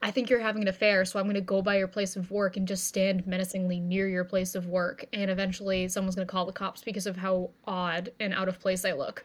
I 0.00 0.10
think 0.10 0.30
you're 0.30 0.40
having 0.40 0.62
an 0.62 0.68
affair, 0.68 1.04
so 1.04 1.18
I'm 1.18 1.26
gonna 1.26 1.40
go 1.40 1.60
by 1.60 1.76
your 1.76 1.88
place 1.88 2.14
of 2.16 2.30
work 2.30 2.56
and 2.56 2.68
just 2.68 2.86
stand 2.86 3.26
menacingly 3.26 3.80
near 3.80 4.08
your 4.08 4.24
place 4.24 4.54
of 4.54 4.66
work, 4.66 5.04
and 5.12 5.30
eventually 5.30 5.88
someone's 5.88 6.14
gonna 6.14 6.26
call 6.26 6.46
the 6.46 6.52
cops 6.52 6.82
because 6.82 7.06
of 7.06 7.16
how 7.16 7.50
odd 7.64 8.12
and 8.20 8.32
out 8.32 8.48
of 8.48 8.60
place 8.60 8.84
I 8.84 8.92
look. 8.92 9.24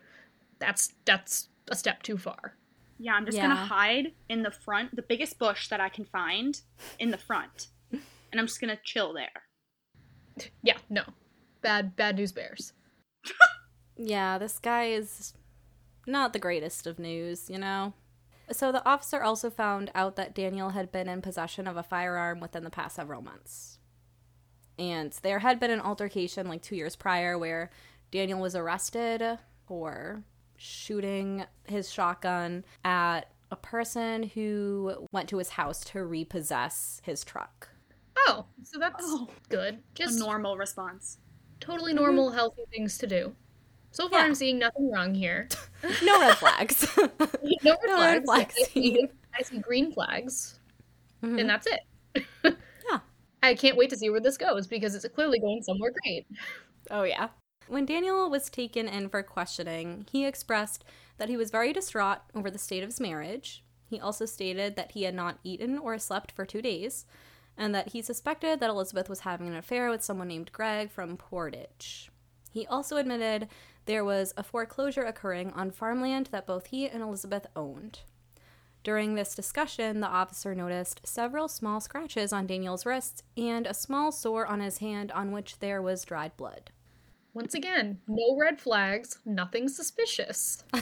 That's 0.60 0.94
that's 1.06 1.50
a 1.70 1.76
step 1.76 2.04
too 2.04 2.18
far. 2.18 2.56
Yeah, 2.98 3.14
I'm 3.14 3.26
just 3.26 3.38
Yeah. 3.38 3.44
gonna 3.48 3.56
hide 3.68 4.14
in 4.30 4.44
the 4.44 4.52
front, 4.52 4.96
the 4.96 5.02
biggest 5.02 5.38
bush 5.38 5.68
that 5.70 5.80
I 5.80 5.90
can 5.90 6.06
find 6.06 6.60
in 7.00 7.12
the 7.12 7.18
front, 7.18 7.68
and 7.92 8.40
I'm 8.40 8.48
just 8.48 8.60
gonna 8.60 8.80
chill 8.84 9.14
there. 9.14 9.44
Yeah, 10.62 10.78
no. 10.90 11.04
Bad 11.62 11.96
bad 11.96 12.16
news 12.16 12.32
bears. 12.32 12.74
Yeah, 13.98 14.38
this 14.38 14.60
guy 14.60 14.86
is 14.90 15.34
not 16.06 16.32
the 16.34 16.40
greatest 16.40 16.86
of 16.88 17.00
news, 17.00 17.50
you 17.50 17.58
know? 17.58 17.94
So 18.52 18.72
the 18.72 18.86
officer 18.88 19.22
also 19.22 19.50
found 19.50 19.92
out 19.94 20.16
that 20.16 20.34
Daniel 20.36 20.70
had 20.70 20.92
been 20.92 21.10
in 21.10 21.22
possession 21.22 21.68
of 21.68 21.76
a 21.76 21.84
firearm 21.84 22.40
within 22.40 22.64
the 22.64 22.70
past 22.70 22.96
several 22.96 23.22
months. 23.22 23.80
And 24.80 25.12
there 25.24 25.40
had 25.40 25.60
been 25.60 25.72
an 25.72 25.82
altercation 25.82 26.48
like 26.48 26.62
two 26.62 26.76
years 26.76 26.96
prior 26.96 27.38
where 27.38 27.72
Daniel 28.12 28.40
was 28.40 28.56
arrested 28.56 29.40
for 29.66 30.24
shooting 30.58 31.46
his 31.66 31.92
shotgun 31.92 32.66
at 32.84 33.32
a 33.52 33.56
person 33.56 34.24
who 34.24 35.08
went 35.12 35.30
to 35.30 35.38
his 35.38 35.50
house 35.50 35.84
to 35.86 36.04
repossess 36.04 37.02
his 37.06 37.24
truck. 37.24 37.70
Oh, 38.18 38.46
so 38.64 38.78
that's 38.80 39.04
Oh. 39.08 39.30
good. 39.50 39.76
A 39.76 39.80
Just 39.94 40.20
normal 40.20 40.58
response. 40.58 41.20
totally 41.60 41.94
normal, 41.94 42.32
healthy 42.32 42.64
things 42.72 42.98
to 43.00 43.08
do. 43.08 43.36
So 43.92 44.10
far, 44.10 44.20
Yeah. 44.20 44.26
I'm 44.26 44.36
seeing 44.36 44.60
nothing 44.60 44.92
wrong 44.92 45.14
here. 45.16 45.48
No 46.04 46.20
red 46.20 46.36
flags. 46.38 46.88
No 46.98 47.08
red 47.22 47.80
No 47.86 48.00
red 48.02 48.24
flags. 48.24 48.26
flags 48.26 48.56
I, 48.60 48.64
see, 48.64 48.94
seen. 48.96 49.10
I 49.40 49.42
see 49.44 49.60
green 49.60 49.92
flags, 49.94 50.60
Mhm. 51.24 51.40
and 51.40 51.50
that's 51.50 51.68
it. 51.68 52.26
Yeah. 52.44 53.00
I 53.44 53.54
can't 53.56 53.78
wait 53.78 53.90
to 53.92 53.98
see 53.98 54.10
where 54.10 54.20
this 54.20 54.38
goes 54.38 54.68
because 54.68 54.94
it's 54.96 55.08
clearly 55.14 55.40
going 55.40 55.62
somewhere 55.62 55.92
great. 56.04 56.28
Oh, 56.92 57.04
yeah. 57.04 57.30
When 57.68 57.86
Daniel 57.86 58.30
was 58.30 58.50
taken 58.50 58.88
in 58.88 59.10
for 59.10 59.22
questioning, 59.24 60.06
he 60.12 60.26
expressed 60.26 60.86
that 61.18 61.28
he 61.28 61.36
was 61.36 61.52
very 61.52 61.74
distraught 61.74 62.20
over 62.34 62.50
the 62.50 62.58
state 62.58 62.82
of 62.82 62.90
his 62.90 63.00
marriage. 63.00 63.64
He 63.90 64.00
also 64.00 64.26
stated 64.26 64.76
that 64.76 64.92
he 64.92 65.04
had 65.04 65.14
not 65.14 65.40
eaten 65.44 65.78
or 65.78 65.98
slept 65.98 66.32
for 66.32 66.46
two 66.46 66.62
days, 66.62 67.06
and 67.58 67.76
that 67.76 67.90
he 67.90 68.02
suspected 68.02 68.60
that 68.60 68.70
Elizabeth 68.70 69.10
was 69.10 69.22
having 69.22 69.48
an 69.48 69.56
affair 69.56 69.90
with 69.90 70.04
someone 70.04 70.30
named 70.30 70.52
Greg 70.52 70.92
from 70.92 71.18
Portage. 71.18 72.10
He 72.52 72.66
also 72.68 72.98
admitted 72.98 73.50
there 73.86 74.06
was 74.06 74.34
a 74.38 74.44
foreclosure 74.44 75.04
occurring 75.04 75.52
on 75.52 75.72
farmland 75.72 76.30
that 76.32 76.48
both 76.48 76.68
he 76.68 76.88
and 76.88 77.02
Elizabeth 77.02 77.48
owned. 77.56 78.00
During 78.84 79.16
this 79.16 79.36
discussion, 79.36 80.00
the 80.00 80.08
officer 80.08 80.56
noticed 80.56 81.02
several 81.06 81.50
small 81.50 81.82
scratches 81.82 82.32
on 82.32 82.48
Daniel's 82.48 82.86
wrists 82.86 83.24
and 83.36 83.68
a 83.68 83.74
small 83.74 84.14
sore 84.14 84.46
on 84.46 84.62
his 84.62 84.78
hand 84.78 85.12
on 85.12 85.32
which 85.32 85.60
there 85.60 85.82
was 85.82 86.06
dried 86.06 86.38
blood. 86.38 86.72
Once 87.38 87.54
again, 87.54 88.00
no 88.08 88.36
red 88.36 88.60
flags, 88.60 89.20
nothing 89.24 89.70
suspicious. 89.70 90.64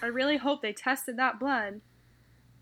I 0.00 0.06
really 0.06 0.36
hope 0.36 0.62
they 0.62 0.72
tested 0.72 1.16
that 1.16 1.40
blood. 1.40 1.80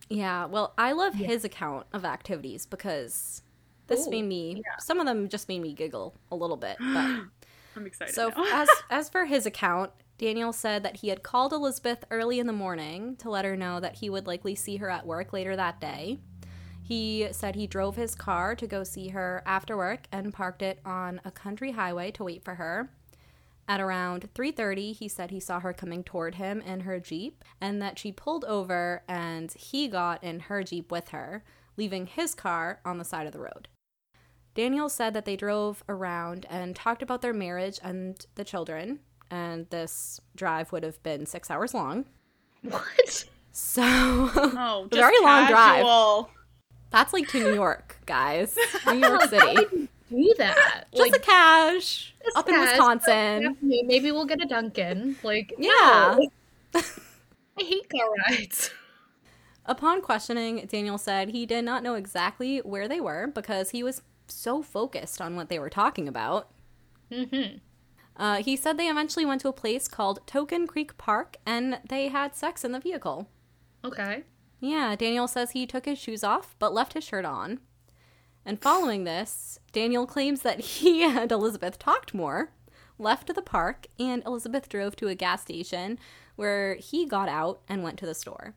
Yeah, 0.08 0.46
well, 0.46 0.72
I 0.78 0.92
love 0.92 1.12
his 1.12 1.44
account 1.44 1.86
of 1.92 2.06
activities 2.06 2.64
because 2.64 3.42
this 3.88 4.06
Ooh, 4.06 4.10
made 4.10 4.24
me, 4.24 4.62
some 4.78 5.00
of 5.00 5.04
them 5.04 5.28
just 5.28 5.50
made 5.50 5.60
me 5.60 5.74
giggle 5.74 6.14
a 6.32 6.34
little 6.34 6.56
bit. 6.56 6.78
But 6.78 7.24
I'm 7.76 7.84
excited. 7.84 8.14
so, 8.14 8.32
as, 8.54 8.70
as 8.90 9.10
for 9.10 9.26
his 9.26 9.44
account, 9.44 9.90
Daniel 10.16 10.54
said 10.54 10.82
that 10.82 10.96
he 10.96 11.08
had 11.08 11.22
called 11.22 11.52
Elizabeth 11.52 12.06
early 12.10 12.38
in 12.38 12.46
the 12.46 12.54
morning 12.54 13.16
to 13.16 13.28
let 13.28 13.44
her 13.44 13.54
know 13.54 13.80
that 13.80 13.96
he 13.96 14.08
would 14.08 14.26
likely 14.26 14.54
see 14.54 14.78
her 14.78 14.88
at 14.88 15.04
work 15.04 15.34
later 15.34 15.54
that 15.56 15.78
day. 15.78 16.20
He 16.88 17.28
said 17.32 17.54
he 17.54 17.66
drove 17.66 17.96
his 17.96 18.14
car 18.14 18.54
to 18.54 18.66
go 18.66 18.82
see 18.82 19.08
her 19.08 19.42
after 19.44 19.76
work 19.76 20.06
and 20.10 20.32
parked 20.32 20.62
it 20.62 20.78
on 20.86 21.20
a 21.22 21.30
country 21.30 21.72
highway 21.72 22.10
to 22.12 22.24
wait 22.24 22.42
for 22.42 22.54
her. 22.54 22.88
At 23.68 23.82
around 23.82 24.32
3:30, 24.32 24.94
he 24.94 25.06
said 25.06 25.30
he 25.30 25.38
saw 25.38 25.60
her 25.60 25.74
coming 25.74 26.02
toward 26.02 26.36
him 26.36 26.62
in 26.62 26.80
her 26.80 26.98
Jeep 26.98 27.44
and 27.60 27.82
that 27.82 27.98
she 27.98 28.10
pulled 28.10 28.46
over 28.46 29.02
and 29.06 29.52
he 29.52 29.86
got 29.86 30.24
in 30.24 30.40
her 30.40 30.62
Jeep 30.62 30.90
with 30.90 31.10
her, 31.10 31.44
leaving 31.76 32.06
his 32.06 32.34
car 32.34 32.80
on 32.86 32.96
the 32.96 33.04
side 33.04 33.26
of 33.26 33.34
the 33.34 33.40
road. 33.40 33.68
Daniel 34.54 34.88
said 34.88 35.12
that 35.12 35.26
they 35.26 35.36
drove 35.36 35.84
around 35.90 36.46
and 36.48 36.74
talked 36.74 37.02
about 37.02 37.20
their 37.20 37.34
marriage 37.34 37.78
and 37.82 38.24
the 38.34 38.44
children, 38.44 39.00
and 39.30 39.68
this 39.68 40.22
drive 40.34 40.72
would 40.72 40.84
have 40.84 41.02
been 41.02 41.26
6 41.26 41.50
hours 41.50 41.74
long. 41.74 42.06
What? 42.62 43.26
So, 43.52 43.82
oh, 43.84 44.88
very 44.90 45.20
long 45.20 45.48
drive. 45.48 45.84
That's 46.90 47.12
like 47.12 47.28
to 47.28 47.40
New 47.40 47.54
York, 47.54 47.98
guys. 48.06 48.56
New 48.86 48.98
York 48.98 49.22
City. 49.28 49.88
Do 50.10 50.34
that? 50.38 50.86
Just 50.94 51.14
a 51.16 51.18
cash 51.18 52.14
up 52.34 52.48
in 52.48 52.58
Wisconsin. 52.58 53.56
Maybe 53.60 54.10
we'll 54.10 54.24
get 54.24 54.42
a 54.42 54.46
Dunkin'. 54.46 55.16
Like, 55.22 55.52
Yeah. 55.58 56.18
no. 56.74 56.80
I 57.60 57.62
hate 57.62 57.88
car 57.90 58.08
rides. 58.28 58.70
Upon 59.66 60.00
questioning, 60.00 60.66
Daniel 60.66 60.96
said 60.96 61.28
he 61.30 61.44
did 61.44 61.64
not 61.64 61.82
know 61.82 61.94
exactly 61.94 62.58
where 62.58 62.88
they 62.88 63.00
were 63.00 63.26
because 63.26 63.70
he 63.70 63.82
was 63.82 64.00
so 64.28 64.62
focused 64.62 65.20
on 65.20 65.36
what 65.36 65.50
they 65.50 65.58
were 65.58 65.68
talking 65.68 66.08
about. 66.08 66.48
Mm-hmm. 67.12 67.58
Uh, 68.16 68.36
he 68.42 68.56
said 68.56 68.76
they 68.78 68.88
eventually 68.88 69.26
went 69.26 69.40
to 69.42 69.48
a 69.48 69.52
place 69.52 69.86
called 69.88 70.26
Token 70.26 70.66
Creek 70.66 70.96
Park 70.98 71.36
and 71.44 71.80
they 71.88 72.08
had 72.08 72.34
sex 72.34 72.64
in 72.64 72.72
the 72.72 72.80
vehicle. 72.80 73.28
Okay. 73.84 74.22
Yeah, 74.60 74.96
Daniel 74.96 75.28
says 75.28 75.52
he 75.52 75.66
took 75.66 75.84
his 75.84 75.98
shoes 75.98 76.24
off 76.24 76.56
but 76.58 76.74
left 76.74 76.94
his 76.94 77.04
shirt 77.04 77.24
on. 77.24 77.60
And 78.44 78.60
following 78.60 79.04
this, 79.04 79.58
Daniel 79.72 80.06
claims 80.06 80.42
that 80.42 80.60
he 80.60 81.02
and 81.04 81.30
Elizabeth 81.30 81.78
talked 81.78 82.14
more, 82.14 82.52
left 82.98 83.34
the 83.34 83.42
park, 83.42 83.86
and 83.98 84.22
Elizabeth 84.24 84.68
drove 84.68 84.96
to 84.96 85.08
a 85.08 85.14
gas 85.14 85.42
station 85.42 85.98
where 86.36 86.74
he 86.76 87.04
got 87.04 87.28
out 87.28 87.60
and 87.68 87.82
went 87.82 87.98
to 87.98 88.06
the 88.06 88.14
store. 88.14 88.54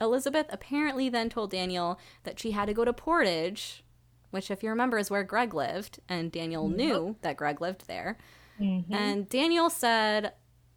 Elizabeth 0.00 0.46
apparently 0.50 1.08
then 1.08 1.28
told 1.28 1.50
Daniel 1.50 1.98
that 2.24 2.38
she 2.38 2.50
had 2.50 2.66
to 2.66 2.74
go 2.74 2.84
to 2.84 2.92
Portage, 2.92 3.84
which, 4.30 4.50
if 4.50 4.62
you 4.62 4.68
remember, 4.68 4.98
is 4.98 5.10
where 5.10 5.22
Greg 5.22 5.54
lived, 5.54 6.00
and 6.08 6.32
Daniel 6.32 6.68
knew 6.68 7.16
that 7.22 7.36
Greg 7.36 7.60
lived 7.60 7.86
there. 7.86 8.18
Mm-hmm. 8.60 8.92
And 8.92 9.28
Daniel 9.28 9.70
said 9.70 10.32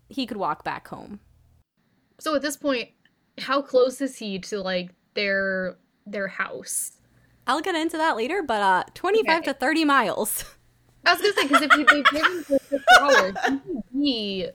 he 0.09 0.25
could 0.25 0.37
walk 0.37 0.63
back 0.63 0.87
home. 0.87 1.19
So 2.19 2.35
at 2.35 2.41
this 2.41 2.57
point, 2.57 2.89
how 3.37 3.61
close 3.61 4.01
is 4.01 4.17
he 4.17 4.39
to 4.39 4.61
like 4.61 4.91
their 5.13 5.77
their 6.05 6.27
house? 6.27 6.93
I'll 7.45 7.61
get 7.61 7.75
into 7.75 7.97
that 7.97 8.17
later, 8.17 8.43
but 8.43 8.61
uh, 8.61 8.83
25 8.93 9.37
Okay. 9.37 9.45
to 9.45 9.53
30 9.53 9.85
miles. 9.85 10.43
I 11.05 11.13
was 11.13 11.21
gonna 11.21 11.33
say 11.33 11.43
because 11.47 11.61
if 11.61 11.77
you- 11.77 11.85
they've 11.85 12.03
driven 12.05 12.43
for 12.43 12.57
six 12.69 12.83
hours, 12.99 13.33
could 13.45 13.61
be 13.93 14.49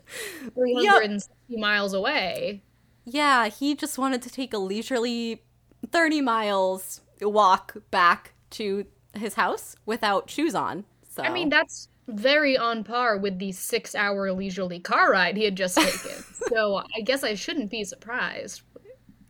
three 0.55 0.75
hundred 0.87 1.11
and 1.11 1.23
sixty 1.23 1.57
miles 1.57 1.95
away. 1.95 2.63
Yeah, 3.05 3.49
he 3.49 3.75
just 3.75 3.97
wanted 3.99 4.21
to 4.23 4.31
take 4.31 4.53
a 4.53 4.59
leisurely 4.59 5.43
30 5.91 6.21
miles 6.21 7.01
walk 7.23 7.75
back 7.91 8.35
to 8.51 8.85
his 9.15 9.35
house 9.35 9.77
without 9.87 10.29
shoes 10.29 10.55
on. 10.55 10.85
So 11.09 11.23
I 11.23 11.31
mean, 11.33 11.49
that's 11.49 11.89
very 12.09 12.57
on 12.59 12.85
par 12.85 13.17
with 13.17 13.39
the 13.39 13.53
six-hour 13.53 14.33
leisurely 14.33 14.79
car 14.81 15.11
ride 15.13 15.37
he 15.37 15.45
had 15.45 15.57
just 15.57 15.77
taken. 15.79 16.23
so 16.49 16.83
I 16.97 17.01
guess 17.01 17.25
I 17.25 17.35
shouldn't 17.35 17.71
be 17.71 17.85
surprised. 17.85 18.63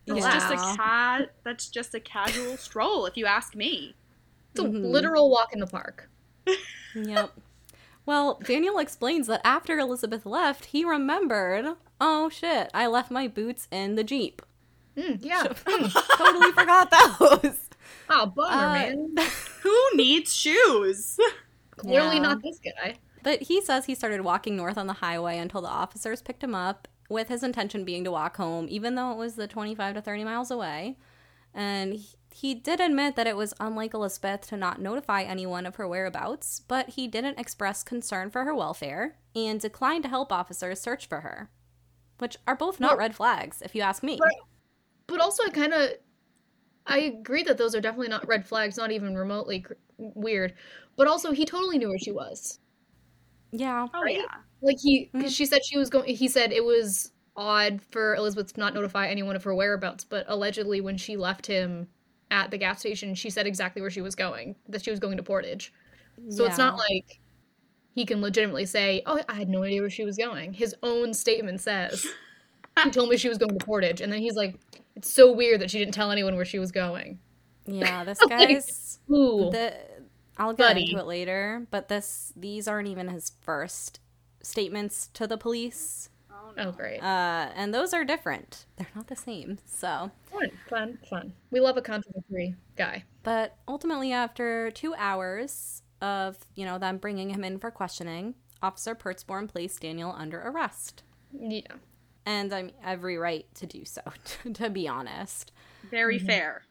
It's 0.06 0.18
Yeah. 0.24 0.32
just 0.32 0.50
a 0.52 0.76
cat. 0.76 1.34
That's 1.44 1.68
just 1.68 1.94
a 1.94 2.00
casual 2.00 2.56
stroll, 2.56 3.06
if 3.06 3.16
you 3.16 3.26
ask 3.26 3.54
me. 3.54 3.94
It's 4.50 4.60
a 4.60 4.64
Mm-hmm. 4.64 4.84
literal 4.84 5.30
walk 5.30 5.52
in 5.52 5.60
the 5.60 5.66
park. 5.66 6.08
Yep. 6.94 7.30
Well, 8.04 8.38
Daniel 8.44 8.78
explains 8.78 9.26
that 9.28 9.40
after 9.44 9.78
Elizabeth 9.78 10.26
left, 10.26 10.66
he 10.66 10.84
remembered, 10.84 11.76
oh 12.00 12.28
shit, 12.28 12.68
I 12.74 12.86
left 12.88 13.10
my 13.10 13.28
boots 13.28 13.66
in 13.70 13.94
the 13.94 14.04
Jeep. 14.04 14.42
Mm, 14.96 15.18
yeah. 15.22 15.42
totally 16.18 16.52
forgot 16.52 16.90
those. 16.90 17.70
Oh, 18.10 18.26
bummer, 18.26 18.52
Uh, 18.52 18.72
man. 18.74 19.14
Who 19.62 19.78
needs 19.94 20.34
shoes? 20.34 21.16
Clearly 21.76 22.16
Yeah. 22.16 22.22
not 22.22 22.42
this 22.42 22.58
guy. 22.58 22.96
But 23.22 23.42
he 23.42 23.62
says 23.62 23.86
he 23.86 23.94
started 23.94 24.20
walking 24.22 24.56
north 24.56 24.76
on 24.76 24.88
the 24.88 24.94
highway 24.94 25.38
until 25.38 25.62
the 25.62 25.68
officers 25.68 26.20
picked 26.20 26.42
him 26.44 26.54
up, 26.54 26.88
with 27.12 27.28
his 27.28 27.42
intention 27.42 27.84
being 27.84 28.02
to 28.04 28.10
walk 28.10 28.36
home, 28.36 28.66
even 28.68 28.94
though 28.94 29.12
it 29.12 29.18
was 29.18 29.34
the 29.36 29.46
25 29.46 29.94
to 29.94 30.02
30 30.02 30.24
miles 30.24 30.50
away. 30.50 30.96
And 31.54 31.94
he, 31.94 32.08
he 32.30 32.54
did 32.54 32.80
admit 32.80 33.14
that 33.16 33.26
it 33.26 33.36
was 33.36 33.52
unlike 33.60 33.92
Elizabeth 33.94 34.40
to 34.48 34.56
not 34.56 34.80
notify 34.80 35.22
anyone 35.22 35.66
of 35.66 35.76
her 35.76 35.86
whereabouts, 35.86 36.60
but 36.66 36.90
he 36.90 37.06
didn't 37.06 37.38
express 37.38 37.82
concern 37.82 38.30
for 38.30 38.44
her 38.44 38.54
welfare 38.54 39.18
and 39.36 39.60
declined 39.60 40.02
to 40.04 40.08
help 40.08 40.32
officers 40.32 40.80
search 40.80 41.06
for 41.06 41.20
her. 41.20 41.50
Which 42.18 42.36
are 42.46 42.56
both 42.56 42.80
not 42.80 42.92
Well- 42.92 42.98
red 42.98 43.14
flags, 43.14 43.60
if 43.62 43.74
you 43.74 43.82
ask 43.82 44.02
me. 44.02 44.16
But- 44.18 44.34
But 45.08 45.20
also, 45.20 45.42
I 45.44 45.50
kind 45.50 45.74
of, 45.74 45.90
I 46.86 46.98
agree 47.00 47.42
that 47.42 47.58
those 47.58 47.74
are 47.74 47.80
definitely 47.80 48.08
not 48.08 48.26
red 48.26 48.46
flags, 48.46 48.76
not 48.78 48.90
even 48.92 49.14
remotely 49.14 49.60
cr- 49.60 49.74
weird. 49.98 50.54
But 50.96 51.06
also, 51.08 51.32
he 51.32 51.44
totally 51.44 51.76
knew 51.78 51.88
where 51.88 51.98
she 51.98 52.12
was. 52.12 52.60
Yeah. 53.50 53.88
Oh 53.92 54.02
Right? 54.02 54.16
yeah. 54.18 54.36
Like 54.62 54.76
he, 54.80 55.06
Mm-hmm. 55.06 55.18
because 55.18 55.34
she 55.34 55.46
said 55.46 55.60
she 55.64 55.76
was 55.78 55.90
going. 55.90 56.14
He 56.14 56.28
said 56.28 56.52
it 56.52 56.64
was 56.64 57.10
odd 57.36 57.80
for 57.90 58.14
Elizabeth 58.14 58.52
to 58.54 58.60
not 58.60 58.74
notify 58.74 59.08
anyone 59.08 59.36
of 59.36 59.44
her 59.44 59.54
whereabouts, 59.54 60.04
but 60.04 60.24
allegedly, 60.28 60.80
when 60.80 60.96
she 60.96 61.16
left 61.16 61.46
him 61.46 61.88
at 62.30 62.50
the 62.50 62.58
gas 62.58 62.80
station, 62.80 63.14
she 63.14 63.30
said 63.30 63.46
exactly 63.46 63.82
where 63.82 63.90
she 63.90 64.00
was 64.02 64.14
going. 64.14 64.54
That 64.68 64.82
she 64.84 64.90
was 64.90 65.00
going 65.00 65.16
to 65.16 65.22
Portage. 65.22 65.72
So 66.28 66.44
it's 66.44 66.58
not 66.58 66.76
like 66.78 67.20
he 67.94 68.04
can 68.04 68.20
legitimately 68.20 68.66
say, 68.66 69.02
"Oh, 69.06 69.20
I 69.28 69.34
had 69.34 69.48
no 69.48 69.62
idea 69.64 69.80
where 69.80 69.90
she 69.90 70.04
was 70.04 70.16
going." 70.16 70.52
His 70.52 70.74
own 70.82 71.12
statement 71.14 71.60
says, 71.60 72.06
"He 72.84 72.90
told 72.90 73.08
me 73.10 73.16
she 73.16 73.28
was 73.28 73.38
going 73.38 73.58
to 73.58 73.64
Portage," 73.64 74.00
and 74.00 74.12
then 74.12 74.20
he's 74.20 74.34
like, 74.36 74.56
"It's 74.94 75.12
so 75.12 75.32
weird 75.32 75.60
that 75.60 75.70
she 75.70 75.78
didn't 75.78 75.94
tell 75.94 76.10
anyone 76.10 76.36
where 76.36 76.44
she 76.44 76.58
was 76.58 76.70
going." 76.72 77.18
Yeah, 77.66 78.04
this 78.04 78.20
Like, 78.20 78.30
guy's. 78.30 79.00
Ooh, 79.10 79.50
the 79.50 79.74
I'll 80.38 80.52
get 80.54 80.68
Buddy. 80.68 80.84
into 80.90 80.98
it 81.00 81.06
later, 81.06 81.66
but 81.70 81.88
this 81.88 82.32
these 82.36 82.68
aren't 82.68 82.88
even 82.88 83.08
his 83.08 83.32
first 83.40 84.00
statements 84.42 85.08
to 85.14 85.26
the 85.26 85.36
police. 85.36 86.08
Oh, 86.30 86.52
oh 86.58 86.72
great, 86.72 87.02
Uh, 87.02 87.50
and 87.54 87.72
those 87.72 87.92
are 87.94 88.04
different. 88.04 88.66
They're 88.76 88.88
not 88.94 89.06
the 89.08 89.16
same. 89.16 89.58
So, 89.66 90.10
fun, 90.30 90.50
fun, 90.68 90.98
fun. 91.08 91.32
We 91.50 91.60
love 91.60 91.76
a 91.76 91.82
contradictory 91.82 92.56
guy. 92.76 93.04
but 93.22 93.56
ultimately, 93.68 94.12
after 94.12 94.70
two 94.70 94.94
hours 94.96 95.82
of 96.00 96.36
you 96.54 96.64
know 96.64 96.78
them 96.78 96.98
bringing 96.98 97.30
him 97.30 97.44
in 97.44 97.58
for 97.58 97.70
questioning, 97.70 98.34
Officer 98.62 98.94
Pertzborn 98.94 99.48
placed 99.48 99.80
Daniel 99.80 100.14
under 100.16 100.40
arrest. 100.42 101.02
Yeah. 101.32 101.62
And 102.24 102.52
I'm 102.52 102.70
every 102.84 103.16
right 103.18 103.46
to 103.56 103.66
do 103.66 103.84
so, 103.84 104.02
to 104.54 104.70
be 104.70 104.86
honest. 104.86 105.50
Very 105.90 106.18
fair. 106.20 106.62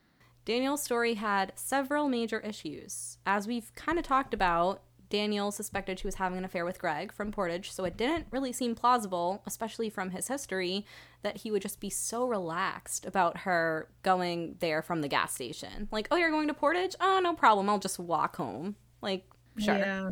Daniel's 0.46 0.82
story 0.82 1.16
had 1.16 1.52
several 1.56 2.08
major 2.08 2.40
issues. 2.40 3.18
As 3.26 3.48
we've 3.48 3.74
kind 3.76 4.00
of 4.00 4.06
talked 4.06 4.34
about, 4.34 4.82
Daniel 5.12 5.52
suspected 5.52 6.00
she 6.00 6.08
was 6.08 6.16
having 6.16 6.40
an 6.40 6.46
affair 6.46 6.66
with 6.66 6.80
Greg 6.80 7.12
from 7.14 7.32
Portage, 7.32 7.72
so 7.72 7.84
it 7.84 7.98
didn't 7.98 8.26
really 8.32 8.52
seem 8.52 8.74
plausible, 8.74 9.44
especially 9.46 9.90
from 9.90 10.10
his 10.12 10.28
history, 10.28 10.86
that 11.22 11.38
he 11.38 11.52
would 11.52 11.62
just 11.62 11.80
be 11.80 11.90
so 11.92 12.26
relaxed 12.26 13.06
about 13.06 13.38
her 13.40 13.90
going 14.02 14.56
there 14.60 14.82
from 14.82 15.02
the 15.02 15.08
gas 15.08 15.34
station. 15.36 15.88
Like, 15.92 16.08
oh, 16.10 16.16
you're 16.16 16.32
going 16.32 16.48
to 16.48 16.54
Portage? 16.56 16.96
Oh, 17.00 17.20
no 17.22 17.34
problem. 17.36 17.70
I'll 17.70 17.78
just 17.80 18.00
walk 18.00 18.38
home. 18.38 18.76
Like, 19.02 19.26
sure. 19.60 19.78
Yeah. 19.78 20.12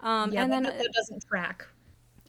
Um, 0.00 0.32
Yeah, 0.32 0.42
and 0.44 0.52
then 0.52 0.62
that, 0.64 0.92
doesn't 0.92 1.24
track. 1.28 1.66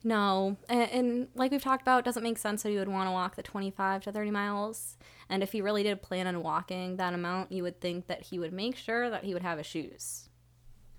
no, 0.04 0.58
and, 0.70 0.90
and 0.92 1.28
like 1.36 1.52
we've 1.52 1.62
talked 1.62 1.82
about, 1.82 2.00
it 2.00 2.06
doesn't 2.06 2.24
make 2.24 2.38
sense 2.38 2.64
that 2.64 2.72
you 2.72 2.80
would 2.80 2.88
want 2.88 3.08
to 3.08 3.12
walk 3.12 3.36
the 3.36 3.44
25 3.44 4.04
to 4.04 4.12
30 4.12 4.32
miles. 4.32 4.98
And 5.30 5.44
if 5.44 5.52
he 5.52 5.62
really 5.62 5.84
did 5.84 6.02
plan 6.02 6.28
on 6.28 6.42
walking 6.44 6.98
that 6.98 7.14
amount, 7.14 7.52
you 7.52 7.64
would 7.64 7.82
think 7.82 8.08
that 8.08 8.24
he 8.24 8.40
would 8.40 8.54
make 8.54 8.78
sure 8.78 9.10
that 9.10 9.24
he 9.26 9.34
would 9.34 9.44
have 9.44 9.58
his 9.58 9.68
shoes. 9.68 10.30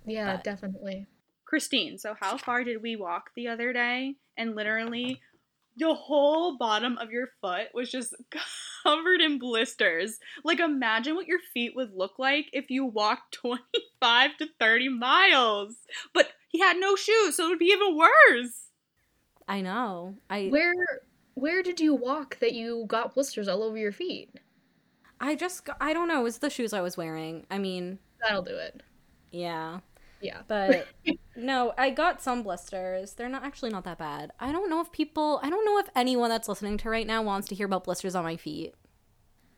Yeah, 0.09 0.37
But- 0.37 0.45
definitely. 0.45 1.07
Christine, 1.45 1.97
so 1.99 2.15
how 2.21 2.37
far 2.37 2.62
did 2.65 2.83
we 2.83 2.97
walk 2.97 3.31
the 3.35 3.49
other 3.49 3.73
day? 3.73 4.17
And 4.37 4.55
literally, 4.55 5.21
the 5.79 5.95
whole 5.95 6.59
bottom 6.59 6.99
of 6.99 7.11
your 7.11 7.29
foot 7.41 7.69
was 7.73 7.91
just 7.91 8.15
covered 8.85 9.21
in 9.23 9.38
blisters. 9.38 10.19
Like, 10.45 10.61
imagine 10.61 11.15
what 11.15 11.27
your 11.27 11.38
feet 11.55 11.75
would 11.75 11.95
look 11.95 12.19
like 12.19 12.50
if 12.53 12.69
you 12.71 12.85
walked 12.85 13.33
25 13.41 14.37
to 14.38 14.47
30 14.61 14.88
miles. 14.91 15.77
But 16.12 16.29
he 16.49 16.59
had 16.59 16.77
no 16.77 16.97
shoes, 16.97 17.37
so 17.37 17.47
it 17.47 17.49
would 17.49 17.59
be 17.59 17.67
even 17.67 17.97
worse. 17.97 18.69
I 19.49 19.62
know. 19.62 20.17
I 20.29 20.49
Where 20.49 20.75
where 21.35 21.62
did 21.62 21.81
you 21.81 21.95
walk 21.95 22.38
that 22.41 22.53
you 22.53 22.85
got 22.88 23.15
blisters 23.15 23.49
all 23.49 23.62
over 23.62 23.79
your 23.79 23.93
feet? 23.93 24.35
I 25.21 25.35
just 25.35 25.67
I 25.81 25.95
don't 25.95 26.09
know. 26.09 26.21
It 26.21 26.25
was 26.25 26.38
the 26.38 26.50
shoes 26.50 26.75
I 26.75 26.83
was 26.83 26.97
wearing. 26.99 27.47
I 27.50 27.57
mean, 27.59 27.99
That'll 28.21 28.43
do 28.43 28.57
it. 28.57 28.83
yeah, 29.31 29.81
Yeah. 30.21 30.41
but 30.49 30.87
no, 31.37 31.73
I 31.79 31.91
got 31.91 32.23
some 32.23 32.43
blisters. 32.43 33.15
They're 33.15 33.29
not 33.29 33.45
actually 33.45 33.71
not 33.71 33.85
that 33.85 33.99
bad. 33.99 34.33
I 34.41 34.53
don't 34.53 34.71
know 34.71 34.81
if 34.81 34.91
people. 34.93 35.41
I 35.43 35.51
don't 35.51 35.65
know 35.65 35.79
if 35.79 35.89
anyone 35.95 36.29
that's 36.29 36.49
listening 36.49 36.79
to 36.79 36.91
right 36.91 37.07
now 37.07 37.23
wants 37.23 37.49
to 37.49 37.55
hear 37.55 37.67
about 37.67 37.85
blisters 37.85 38.15
on 38.15 38.25
my 38.25 38.37
feet. 38.37 38.75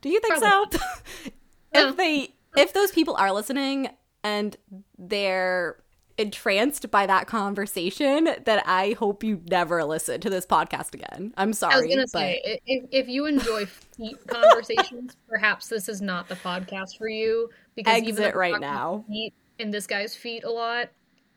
Do 0.01 0.09
you 0.09 0.21
think 0.21 0.37
so? 0.37 0.67
If 1.73 1.85
oh. 1.87 1.93
they, 1.93 2.35
if 2.57 2.73
those 2.73 2.91
people 2.91 3.15
are 3.15 3.33
listening 3.33 3.91
and 4.25 4.57
they're 4.99 5.77
entranced 6.19 6.91
by 6.91 7.07
that 7.07 7.27
conversation, 7.27 8.29
that 8.45 8.65
I 8.67 8.97
hope 8.99 9.23
you 9.23 9.41
never 9.49 9.85
listen 9.85 10.21
to 10.21 10.31
this 10.31 10.47
podcast 10.47 10.95
again. 10.95 11.33
I'm 11.37 11.53
sorry, 11.53 11.75
I 11.75 11.79
was 11.79 11.87
gonna 11.87 12.03
but 12.03 12.09
say, 12.11 12.61
if, 12.67 12.85
if 12.91 13.09
you 13.09 13.27
enjoy 13.27 13.67
feet 13.67 14.17
conversations, 14.27 15.17
perhaps 15.29 15.69
this 15.69 15.89
is 15.89 16.03
not 16.03 16.29
the 16.29 16.35
podcast 16.35 16.99
for 16.99 17.09
you. 17.09 17.51
Because 17.77 17.99
even 17.99 18.09
Exit 18.09 18.35
we're 18.35 18.41
right 18.41 18.61
now. 18.61 19.05
Feet 19.09 19.33
in 19.61 19.71
this 19.71 19.87
guy's 19.87 20.15
feet 20.15 20.45
a 20.45 20.51
lot. 20.51 20.89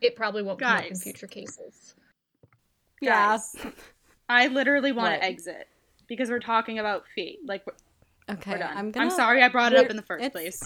It 0.01 0.15
probably 0.15 0.42
won't 0.44 0.60
come 0.60 0.77
up 0.77 0.86
in 0.86 0.96
future 0.96 1.27
cases. 1.27 1.96
yeah. 3.01 3.38
Guys, 3.38 3.56
I 4.30 4.48
literally 4.48 4.92
want 4.92 5.15
to 5.15 5.24
exit 5.24 5.68
because 6.08 6.30
we're 6.30 6.39
talking 6.39 6.80
about 6.80 7.03
feet. 7.15 7.39
Like, 7.46 7.65
we're, 7.65 7.74
Okay, 8.36 8.51
we're 8.51 8.58
done. 8.60 8.77
I'm 8.77 8.92
I'm, 8.96 9.10
sorry 9.10 9.42
I 9.44 9.50
brought 9.50 9.74
it 9.74 9.80
up 9.80 9.89
in 9.89 9.96
the 9.98 10.01
first 10.01 10.32
place. 10.32 10.62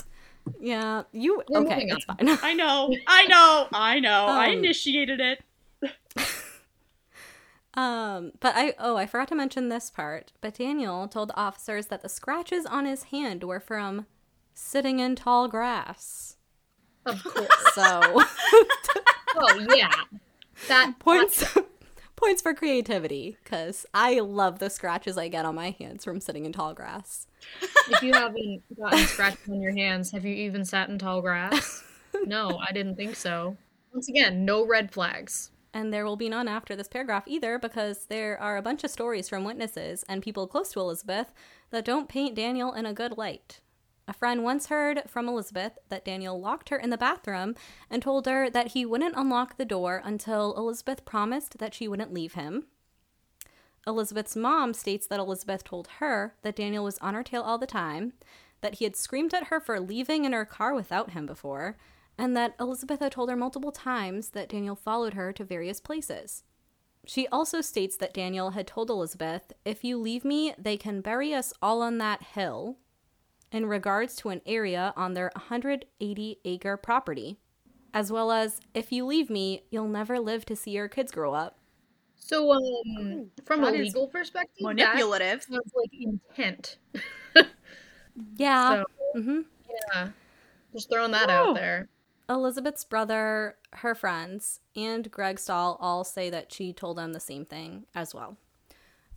Yeah, 0.60 1.04
you. 1.12 1.42
We're 1.50 1.62
okay, 1.62 1.70
moving 1.74 1.90
it's 1.90 2.06
fine. 2.06 2.18
I 2.42 2.54
know, 2.54 2.96
I 3.08 3.26
know, 3.26 3.68
I 3.74 4.00
know. 4.00 4.26
I 4.28 4.48
Um, 4.48 4.54
initiated 4.60 5.20
it. 5.20 5.44
Um, 7.74 8.32
but 8.40 8.54
I 8.56 8.74
oh 8.80 8.96
I 8.98 9.06
forgot 9.06 9.28
to 9.28 9.36
mention 9.36 9.70
this 9.70 9.92
part. 9.92 10.32
But 10.42 10.56
Daniel 10.56 11.08
told 11.08 11.32
officers 11.36 11.86
that 11.88 12.02
the 12.02 12.10
scratches 12.10 12.66
on 12.66 12.88
his 12.88 13.04
hand 13.04 13.44
were 13.44 13.60
from 13.60 14.08
sitting 14.56 15.00
in 15.00 15.16
tall 15.16 15.48
grass. 15.48 16.37
Of 17.08 17.24
course. 17.34 17.48
So 17.74 18.24
oh 19.36 19.68
yeah. 19.76 19.92
That 20.68 20.94
points 21.00 21.46
points 22.16 22.42
for 22.42 22.54
creativity 22.54 23.38
because 23.44 23.86
I 23.94 24.20
love 24.20 24.60
the 24.60 24.70
scratches 24.70 25.18
I 25.18 25.28
get 25.28 25.46
on 25.46 25.56
my 25.56 25.76
hands 25.80 26.04
from 26.04 26.20
sitting 26.20 26.46
in 26.46 26.54
tall 26.54 26.74
grass. 26.74 27.28
If 27.90 28.02
you 28.02 28.14
haven't 28.14 28.64
gotten 28.76 29.00
scratches 29.06 29.48
on 29.50 29.62
your 29.62 29.76
hands, 29.76 30.12
have 30.12 30.26
you 30.26 30.34
even 30.34 30.66
sat 30.66 30.90
in 30.90 30.98
tall 30.98 31.22
grass? 31.22 31.84
No, 32.26 32.58
I 32.58 32.72
didn't 32.72 32.96
think 32.96 33.16
so. 33.16 33.56
Once 33.94 34.10
again, 34.10 34.44
no 34.46 34.66
red 34.66 34.92
flags. 34.92 35.52
And 35.74 35.94
there 35.94 36.06
will 36.06 36.16
be 36.16 36.30
none 36.30 36.48
after 36.48 36.76
this 36.76 36.88
paragraph 36.88 37.24
either 37.28 37.60
because 37.60 38.06
there 38.08 38.40
are 38.42 38.58
a 38.58 38.64
bunch 38.64 38.84
of 38.84 38.90
stories 38.90 39.30
from 39.30 39.44
witnesses 39.44 40.04
and 40.10 40.24
people 40.24 40.48
close 40.48 40.72
to 40.72 40.80
Elizabeth 40.80 41.34
that 41.70 41.86
don't 41.86 42.10
paint 42.10 42.34
Daniel 42.36 42.74
in 42.74 42.88
a 42.88 42.94
good 42.94 43.16
light. 43.18 43.60
A 44.08 44.14
friend 44.14 44.44
once 44.44 44.68
heard 44.68 45.04
from 45.08 45.28
Elizabeth 45.28 45.78
that 45.90 46.06
Daniel 46.06 46.40
locked 46.40 46.70
her 46.70 46.78
in 46.78 46.92
the 46.92 46.98
bathroom 46.98 47.56
and 47.90 48.02
told 48.02 48.26
her 48.26 48.50
that 48.50 48.68
he 48.68 48.86
wouldn't 48.86 49.18
unlock 49.18 49.58
the 49.58 49.66
door 49.66 50.02
until 50.04 50.56
Elizabeth 50.56 51.04
promised 51.04 51.58
that 51.58 51.74
she 51.74 51.88
wouldn't 51.90 52.14
leave 52.14 52.34
him. 52.34 52.68
Elizabeth's 53.86 54.36
mom 54.36 54.74
states 54.74 55.08
that 55.08 55.20
Elizabeth 55.20 55.64
told 55.64 55.88
her 56.00 56.36
that 56.42 56.56
Daniel 56.56 56.84
was 56.84 56.98
on 57.00 57.14
her 57.16 57.24
tail 57.24 57.42
all 57.42 57.58
the 57.58 57.68
time, 57.68 58.14
that 58.62 58.76
he 58.76 58.86
had 58.86 58.96
screamed 58.96 59.34
at 59.34 59.48
her 59.48 59.60
for 59.60 59.80
leaving 59.80 60.26
in 60.26 60.34
her 60.34 60.46
car 60.46 60.74
without 60.74 61.12
him 61.12 61.26
before, 61.26 61.78
and 62.18 62.36
that 62.36 62.56
Elizabeth 62.60 63.00
had 63.00 63.12
told 63.12 63.30
her 63.30 63.36
multiple 63.36 63.72
times 63.72 64.30
that 64.30 64.50
Daniel 64.50 64.76
followed 64.76 65.14
her 65.14 65.32
to 65.34 65.44
various 65.44 65.80
places. 65.80 66.44
She 67.06 67.28
also 67.28 67.62
states 67.62 67.96
that 67.98 68.14
Daniel 68.14 68.52
had 68.52 68.68
told 68.68 68.90
Elizabeth, 68.90 69.54
If 69.64 69.84
you 69.84 69.98
leave 69.98 70.26
me, 70.26 70.54
they 70.58 70.76
can 70.76 71.02
bury 71.02 71.34
us 71.34 71.54
all 71.62 71.82
on 71.82 71.98
that 72.00 72.24
hill, 72.24 72.78
in 73.52 73.66
regards 73.66 74.16
to 74.18 74.30
an 74.30 74.42
area 74.46 74.94
on 74.96 75.14
their 75.14 75.32
180 75.36 76.40
acre 76.46 76.78
property, 76.78 77.40
as 77.94 78.12
well 78.12 78.32
as, 78.32 78.60
If 78.74 78.92
you 78.92 79.06
leave 79.06 79.30
me, 79.30 79.64
you'll 79.70 79.88
never 79.88 80.20
live 80.20 80.46
to 80.46 80.56
see 80.56 80.72
your 80.72 80.88
kids 80.88 81.12
grow 81.12 81.34
up. 81.34 81.58
So, 82.16 82.52
um, 82.52 83.32
from 83.46 83.64
a 83.64 83.68
that 83.68 83.76
is 83.76 83.86
legal 83.88 84.08
perspective, 84.08 84.62
Manipulative. 84.62 85.40
that 85.40 85.54
sounds 85.54 85.72
like 85.76 85.92
intent. 85.94 86.78
Yeah. 88.36 88.84
So, 89.14 89.22
hmm 89.22 89.42
yeah, 89.94 90.10
just 90.74 90.90
throwing 90.92 91.12
that 91.12 91.30
Whoa. 91.30 91.50
out 91.52 91.56
there. 91.56 91.88
Elizabeth's 92.30 92.84
brother, 92.84 93.56
her 93.74 93.94
friends, 93.94 94.60
and 94.76 95.10
Greg 95.12 95.40
Stahl 95.40 95.78
all 95.80 96.04
say 96.04 96.30
that 96.32 96.52
she 96.52 96.74
told 96.74 96.98
them 96.98 97.14
the 97.14 97.20
same 97.20 97.46
thing 97.46 97.86
as 97.94 98.14
well. 98.16 98.38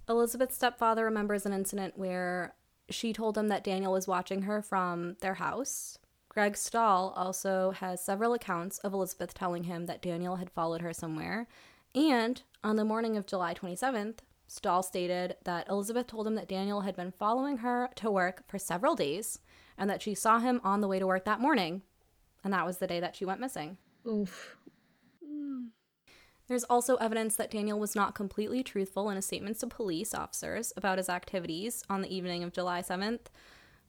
Elizabeth's 0.09 0.55
stepfather 0.57 1.05
remembers 1.05 1.47
an 1.47 1.53
incident 1.53 1.97
where 1.97 2.55
she 2.90 3.12
told 3.12 3.38
him 3.38 3.48
that 3.48 3.64
Daniel 3.64 3.92
was 3.92 4.09
watching 4.09 4.42
her 4.42 4.62
from 4.62 5.16
their 5.20 5.35
house. 5.35 5.98
Greg 6.29 6.57
Stahl 6.57 7.12
also 7.16 7.72
has 7.72 8.03
several 8.03 8.35
accounts 8.35 8.79
of 8.79 8.92
Elizabeth 8.92 9.35
telling 9.35 9.64
him 9.64 9.87
that 9.87 10.03
Daniel 10.03 10.37
had 10.37 10.50
followed 10.50 10.81
her 10.81 10.92
somewhere. 10.92 11.48
And 11.94 12.42
on 12.62 12.76
the 12.76 12.85
morning 12.85 13.16
of 13.16 13.26
July 13.26 13.53
27th, 13.55 14.18
Stahl 14.46 14.83
stated 14.83 15.37
that 15.44 15.68
Elizabeth 15.68 16.07
told 16.07 16.26
him 16.26 16.35
that 16.37 16.48
Daniel 16.48 16.83
had 16.83 16.94
been 16.96 17.12
following 17.12 17.59
her 17.59 17.90
to 17.96 18.11
work 18.11 18.44
for 18.48 18.59
several 18.59 18.94
days 18.94 19.40
and 19.76 19.88
that 19.90 20.03
she 20.03 20.14
saw 20.14 20.38
him 20.38 20.61
on 20.62 20.81
the 20.81 20.88
way 20.88 20.98
to 20.98 21.07
work 21.07 21.24
that 21.24 21.40
morning. 21.40 21.83
And 22.44 22.53
that 22.53 22.66
was 22.66 22.79
the 22.79 22.87
day 22.87 23.00
that 23.00 23.16
she 23.16 23.24
went 23.24 23.40
missing. 23.40 23.76
Oof. 24.07 24.57
Mm. 25.24 25.68
There's 26.51 26.65
also 26.65 26.97
evidence 26.97 27.37
that 27.37 27.53
Daniel 27.53 27.79
was 27.79 27.95
not 27.95 28.17
completely 28.17 28.65
truthful 28.65 29.09
in 29.09 29.15
his 29.15 29.25
statements 29.25 29.61
to 29.61 29.69
police 29.69 30.13
officers 30.13 30.73
about 30.77 30.99
his 30.99 31.09
activities 31.09 31.85
on 31.89 32.03
the 32.03 32.13
evening 32.13 32.43
of 32.43 32.53
July 32.53 32.83
7th. 32.83 33.27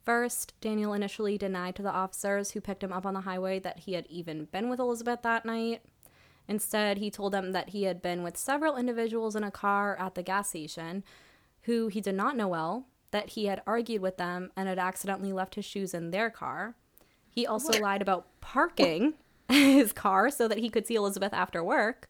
First, 0.05 0.53
Daniel 0.61 0.93
initially 0.93 1.39
denied 1.39 1.75
to 1.77 1.81
the 1.81 1.89
officers 1.89 2.51
who 2.51 2.61
picked 2.61 2.83
him 2.83 2.93
up 2.93 3.03
on 3.03 3.15
the 3.15 3.21
highway 3.21 3.57
that 3.57 3.79
he 3.79 3.93
had 3.93 4.05
even 4.11 4.45
been 4.45 4.69
with 4.69 4.79
Elizabeth 4.79 5.23
that 5.23 5.43
night. 5.43 5.81
Instead, 6.47 6.99
he 6.99 7.09
told 7.09 7.33
them 7.33 7.51
that 7.51 7.69
he 7.69 7.85
had 7.85 7.99
been 7.99 8.21
with 8.21 8.37
several 8.37 8.77
individuals 8.77 9.35
in 9.35 9.43
a 9.43 9.49
car 9.49 9.97
at 9.97 10.13
the 10.13 10.21
gas 10.21 10.49
station 10.49 11.03
who 11.63 11.87
he 11.87 11.99
did 11.99 12.13
not 12.13 12.37
know 12.37 12.47
well, 12.47 12.85
that 13.09 13.29
he 13.29 13.45
had 13.45 13.63
argued 13.65 14.03
with 14.03 14.17
them 14.17 14.51
and 14.55 14.69
had 14.69 14.77
accidentally 14.77 15.33
left 15.33 15.55
his 15.55 15.65
shoes 15.65 15.95
in 15.95 16.11
their 16.11 16.29
car. 16.29 16.75
He 17.27 17.47
also 17.47 17.81
lied 17.81 18.03
about 18.03 18.27
parking 18.39 19.15
his 19.49 19.91
car 19.93 20.29
so 20.29 20.47
that 20.47 20.59
he 20.59 20.69
could 20.69 20.85
see 20.85 20.93
Elizabeth 20.93 21.33
after 21.33 21.63
work. 21.63 22.07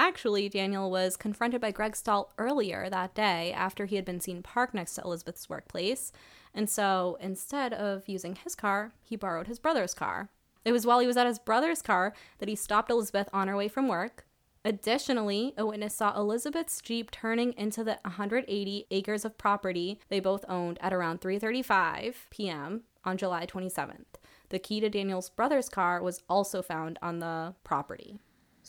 Actually, 0.00 0.48
Daniel 0.48 0.90
was 0.90 1.14
confronted 1.14 1.60
by 1.60 1.70
Greg 1.70 1.94
Stahl 1.94 2.32
earlier 2.38 2.88
that 2.88 3.14
day 3.14 3.52
after 3.52 3.84
he 3.84 3.96
had 3.96 4.04
been 4.06 4.18
seen 4.18 4.42
parked 4.42 4.72
next 4.72 4.94
to 4.94 5.02
Elizabeth's 5.02 5.50
workplace. 5.50 6.10
And 6.54 6.70
so 6.70 7.18
instead 7.20 7.74
of 7.74 8.08
using 8.08 8.34
his 8.36 8.54
car, 8.54 8.92
he 9.02 9.14
borrowed 9.14 9.46
his 9.46 9.58
brother's 9.58 9.92
car. 9.92 10.30
It 10.64 10.72
was 10.72 10.86
while 10.86 11.00
he 11.00 11.06
was 11.06 11.18
at 11.18 11.26
his 11.26 11.38
brother's 11.38 11.82
car 11.82 12.14
that 12.38 12.48
he 12.48 12.56
stopped 12.56 12.90
Elizabeth 12.90 13.28
on 13.34 13.46
her 13.46 13.56
way 13.58 13.68
from 13.68 13.88
work. 13.88 14.24
Additionally, 14.64 15.52
a 15.58 15.66
witness 15.66 15.96
saw 15.96 16.18
Elizabeth's 16.18 16.80
Jeep 16.80 17.10
turning 17.10 17.52
into 17.58 17.84
the 17.84 17.98
180 18.04 18.86
acres 18.90 19.26
of 19.26 19.36
property 19.36 20.00
they 20.08 20.18
both 20.18 20.46
owned 20.48 20.78
at 20.80 20.94
around 20.94 21.20
3:35 21.20 22.14
p.m. 22.30 22.84
on 23.04 23.18
July 23.18 23.44
27th. 23.44 24.16
The 24.48 24.58
key 24.58 24.80
to 24.80 24.88
Daniel's 24.88 25.28
brother's 25.28 25.68
car 25.68 26.02
was 26.02 26.22
also 26.26 26.62
found 26.62 26.98
on 27.02 27.18
the 27.18 27.54
property. 27.64 28.18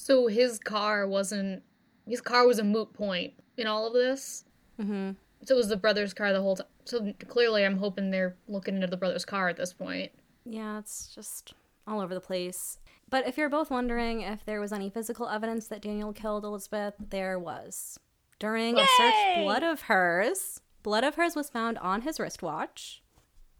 So 0.01 0.25
his 0.25 0.57
car 0.57 1.07
wasn't. 1.07 1.61
His 2.07 2.21
car 2.21 2.47
was 2.47 2.57
a 2.57 2.63
moot 2.63 2.91
point 2.91 3.33
in 3.55 3.67
all 3.67 3.85
of 3.85 3.93
this. 3.93 4.45
Mm-hmm. 4.79 5.11
So 5.45 5.53
it 5.53 5.57
was 5.57 5.69
the 5.69 5.77
brother's 5.77 6.13
car 6.13 6.33
the 6.33 6.41
whole 6.41 6.55
time. 6.55 6.67
So 6.85 7.13
clearly, 7.27 7.63
I'm 7.63 7.77
hoping 7.77 8.09
they're 8.09 8.35
looking 8.47 8.75
into 8.75 8.87
the 8.87 8.97
brother's 8.97 9.25
car 9.25 9.47
at 9.47 9.57
this 9.57 9.73
point. 9.73 10.11
Yeah, 10.43 10.79
it's 10.79 11.13
just 11.13 11.53
all 11.85 12.01
over 12.01 12.15
the 12.15 12.19
place. 12.19 12.79
But 13.11 13.27
if 13.27 13.37
you're 13.37 13.49
both 13.49 13.69
wondering 13.69 14.21
if 14.21 14.43
there 14.43 14.59
was 14.59 14.73
any 14.73 14.89
physical 14.89 15.27
evidence 15.27 15.67
that 15.67 15.81
Daniel 15.81 16.13
killed 16.13 16.45
Elizabeth, 16.45 16.95
there 17.09 17.37
was. 17.37 17.99
During 18.39 18.79
a 18.79 18.85
search 18.97 19.43
blood 19.43 19.61
of 19.61 19.83
hers, 19.83 20.61
blood 20.81 21.03
of 21.03 21.13
hers 21.13 21.35
was 21.35 21.49
found 21.49 21.77
on 21.77 22.01
his 22.01 22.19
wristwatch. 22.19 23.03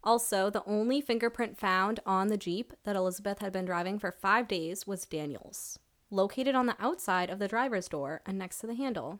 Also, 0.03 0.49
the 0.49 0.63
only 0.65 1.01
fingerprint 1.01 1.59
found 1.59 1.99
on 2.03 2.29
the 2.29 2.37
Jeep 2.37 2.73
that 2.83 2.95
Elizabeth 2.95 3.39
had 3.39 3.53
been 3.53 3.65
driving 3.65 3.99
for 3.99 4.11
five 4.11 4.47
days 4.47 4.87
was 4.87 5.05
Daniel's, 5.05 5.77
located 6.11 6.53
on 6.53 6.67
the 6.67 6.75
outside 6.79 7.29
of 7.29 7.39
the 7.39 7.47
driver's 7.47 7.87
door 7.87 8.21
and 8.25 8.37
next 8.37 8.59
to 8.59 8.67
the 8.67 8.75
handle. 8.75 9.19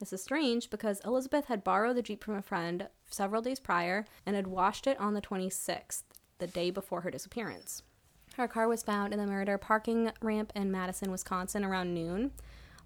This 0.00 0.12
is 0.12 0.22
strange 0.22 0.70
because 0.70 1.00
Elizabeth 1.04 1.44
had 1.44 1.62
borrowed 1.62 1.96
the 1.96 2.02
Jeep 2.02 2.24
from 2.24 2.34
a 2.34 2.42
friend 2.42 2.88
several 3.10 3.42
days 3.42 3.60
prior 3.60 4.06
and 4.24 4.34
had 4.34 4.46
washed 4.46 4.86
it 4.86 4.98
on 4.98 5.12
the 5.12 5.20
26th, 5.20 6.02
the 6.38 6.46
day 6.46 6.70
before 6.70 7.02
her 7.02 7.10
disappearance. 7.10 7.82
Her 8.36 8.48
car 8.48 8.66
was 8.66 8.82
found 8.82 9.12
in 9.12 9.18
the 9.18 9.26
murder 9.26 9.58
parking 9.58 10.10
ramp 10.22 10.52
in 10.56 10.72
Madison, 10.72 11.10
Wisconsin 11.10 11.64
around 11.64 11.92
noon 11.92 12.32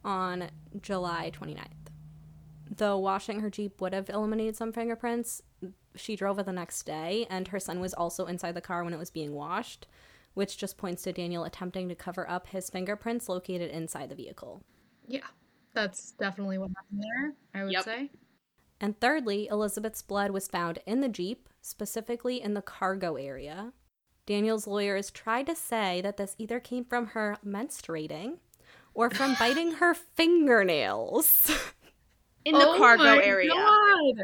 on 0.04 0.50
July 0.82 1.30
29th. 1.32 1.92
Though 2.76 2.98
washing 2.98 3.40
her 3.40 3.50
Jeep 3.50 3.80
would 3.80 3.92
have 3.92 4.10
eliminated 4.10 4.56
some 4.56 4.72
fingerprints, 4.72 5.42
she 5.94 6.16
drove 6.16 6.38
it 6.40 6.46
the 6.46 6.52
next 6.52 6.82
day, 6.82 7.26
and 7.30 7.48
her 7.48 7.60
son 7.60 7.78
was 7.78 7.94
also 7.94 8.26
inside 8.26 8.52
the 8.52 8.60
car 8.60 8.82
when 8.82 8.92
it 8.92 8.98
was 8.98 9.10
being 9.10 9.32
washed, 9.32 9.86
which 10.34 10.58
just 10.58 10.76
points 10.76 11.02
to 11.04 11.12
Daniel 11.12 11.44
attempting 11.44 11.88
to 11.88 11.94
cover 11.94 12.28
up 12.28 12.48
his 12.48 12.70
fingerprints 12.70 13.28
located 13.28 13.70
inside 13.70 14.08
the 14.08 14.14
vehicle. 14.14 14.62
Yeah, 15.06 15.26
that's 15.72 16.12
definitely 16.12 16.58
what 16.58 16.70
happened 16.76 17.02
there. 17.02 17.34
I 17.54 17.64
would 17.64 17.72
Yep. 17.72 17.84
say. 17.84 18.10
And 18.80 18.98
thirdly, 19.00 19.46
Elizabeth's 19.50 20.02
blood 20.02 20.30
was 20.30 20.48
found 20.48 20.78
in 20.86 21.00
the 21.00 21.08
Jeep, 21.08 21.48
specifically 21.62 22.40
in 22.42 22.54
the 22.54 22.62
cargo 22.62 23.16
area. 23.16 23.72
Daniel's 24.26 24.66
lawyers 24.66 25.10
tried 25.10 25.46
to 25.46 25.54
say 25.54 26.00
that 26.00 26.16
this 26.16 26.34
either 26.38 26.58
came 26.60 26.84
from 26.84 27.08
her 27.08 27.36
menstruating 27.46 28.38
or 28.94 29.10
from 29.10 29.34
biting 29.38 29.72
her 29.72 29.94
fingernails. 29.94 31.50
In 32.44 32.52
the 32.58 32.66
Oh 32.68 32.76
cargo 32.76 33.04
my 33.04 33.22
area. 33.24 33.48
God. 33.48 34.14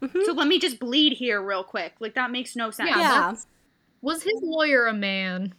So 0.00 0.06
mm-hmm. 0.08 0.38
let 0.38 0.48
me 0.48 0.58
just 0.58 0.80
bleed 0.80 1.12
here 1.12 1.40
real 1.40 1.62
quick. 1.62 1.94
Like 2.00 2.14
that 2.14 2.32
makes 2.32 2.56
no 2.56 2.72
sense. 2.72 2.90
Yeah. 2.90 2.98
yeah. 2.98 3.34
That's- 4.02 4.14
Was 4.16 4.22
his 4.22 4.40
lawyer 4.42 4.86
a 4.86 4.94
man? 4.94 5.54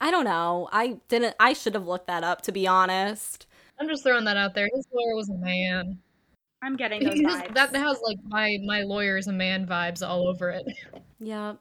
I 0.00 0.10
don't 0.10 0.24
know. 0.24 0.68
I 0.72 0.98
didn't 1.08 1.34
I 1.40 1.52
should 1.52 1.74
have 1.74 1.86
looked 1.86 2.06
that 2.08 2.24
up 2.24 2.42
to 2.42 2.52
be 2.52 2.66
honest. 2.66 3.46
I'm 3.80 3.88
just 3.88 4.02
throwing 4.02 4.24
that 4.24 4.36
out 4.36 4.54
there. 4.54 4.68
His 4.74 4.86
lawyer 4.92 5.14
was 5.16 5.28
a 5.30 5.34
man. 5.34 5.98
I'm 6.62 6.76
getting 6.76 7.02
those 7.04 7.14
He 7.14 7.22
just- 7.22 7.44
vibes. 7.44 7.54
that 7.54 7.74
has 7.76 8.00
like 8.02 8.18
my 8.24 8.58
my 8.64 8.82
lawyer 8.82 9.16
is 9.16 9.26
a 9.28 9.32
man 9.32 9.66
vibes 9.66 10.06
all 10.06 10.26
over 10.28 10.50
it. 10.50 10.66
Yeah. 11.20 11.54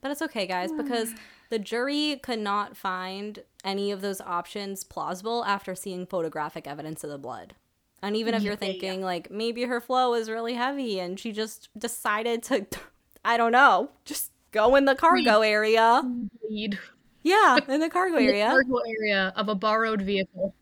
But 0.00 0.12
it's 0.12 0.22
okay, 0.22 0.46
guys, 0.46 0.70
because 0.72 1.12
the 1.50 1.58
jury 1.58 2.20
could 2.22 2.38
not 2.38 2.76
find 2.76 3.40
any 3.64 3.90
of 3.90 4.00
those 4.00 4.20
options 4.20 4.84
plausible 4.84 5.44
after 5.44 5.74
seeing 5.74 6.06
photographic 6.06 6.68
evidence 6.68 7.02
of 7.02 7.10
the 7.10 7.18
blood. 7.18 7.54
And 8.00 8.14
even 8.14 8.32
if 8.34 8.44
you're 8.44 8.52
Yeah. 8.52 8.58
thinking, 8.58 9.02
like, 9.02 9.28
maybe 9.28 9.64
her 9.64 9.80
flow 9.80 10.14
is 10.14 10.30
really 10.30 10.54
heavy 10.54 11.00
and 11.00 11.18
she 11.18 11.32
just 11.32 11.68
decided 11.76 12.44
to, 12.44 12.64
I 13.24 13.36
don't 13.36 13.50
know, 13.50 13.90
just 14.04 14.30
go 14.52 14.74
in 14.76 14.84
the 14.84 14.94
cargo 14.94 15.40
area. 15.40 16.02
Bleed 16.42 16.78
Yeah, 17.22 17.58
in 17.68 17.80
the 17.80 17.90
cargo 17.90 18.16
in 18.16 18.26
the 18.26 18.32
area. 18.32 18.46
cargo 18.48 18.78
area 18.78 19.32
of 19.36 19.48
a 19.48 19.54
borrowed 19.54 20.02
vehicle. 20.02 20.54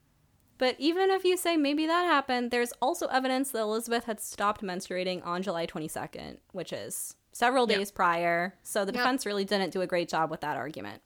But 0.58 0.76
even 0.78 1.10
if 1.10 1.24
you 1.24 1.36
say 1.36 1.56
maybe 1.56 1.86
that 1.86 2.04
happened, 2.06 2.50
there's 2.50 2.72
also 2.80 3.06
evidence 3.08 3.50
that 3.50 3.60
Elizabeth 3.60 4.04
had 4.04 4.20
stopped 4.20 4.62
menstruating 4.62 5.24
on 5.26 5.42
July 5.42 5.66
22nd, 5.66 6.38
which 6.52 6.72
is 6.72 7.14
several 7.32 7.70
Yeah. 7.70 7.76
days 7.76 7.90
prior. 7.90 8.54
So 8.62 8.84
the 8.86 8.92
defense 8.92 9.26
really 9.26 9.44
didn't 9.44 9.70
do 9.72 9.82
a 9.82 9.86
great 9.86 10.08
job 10.08 10.30
with 10.30 10.40
that 10.40 10.56
argument. 10.56 11.02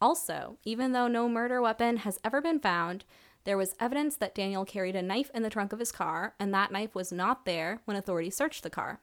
Also, 0.00 0.58
even 0.64 0.90
though 0.92 1.06
no 1.06 1.28
murder 1.28 1.60
weapon 1.62 1.98
has 1.98 2.18
ever 2.24 2.40
been 2.40 2.58
found, 2.58 3.04
there 3.44 3.56
was 3.56 3.76
evidence 3.78 4.16
that 4.16 4.34
Daniel 4.34 4.64
carried 4.64 4.96
a 4.96 5.02
knife 5.02 5.30
in 5.34 5.42
the 5.42 5.50
trunk 5.50 5.72
of 5.72 5.78
his 5.78 5.92
car, 5.92 6.34
and 6.40 6.52
that 6.52 6.72
knife 6.72 6.94
was 6.94 7.12
not 7.12 7.44
there 7.44 7.80
when 7.84 7.96
authorities 7.96 8.34
searched 8.36 8.62
the 8.64 8.70
car. 8.70 9.00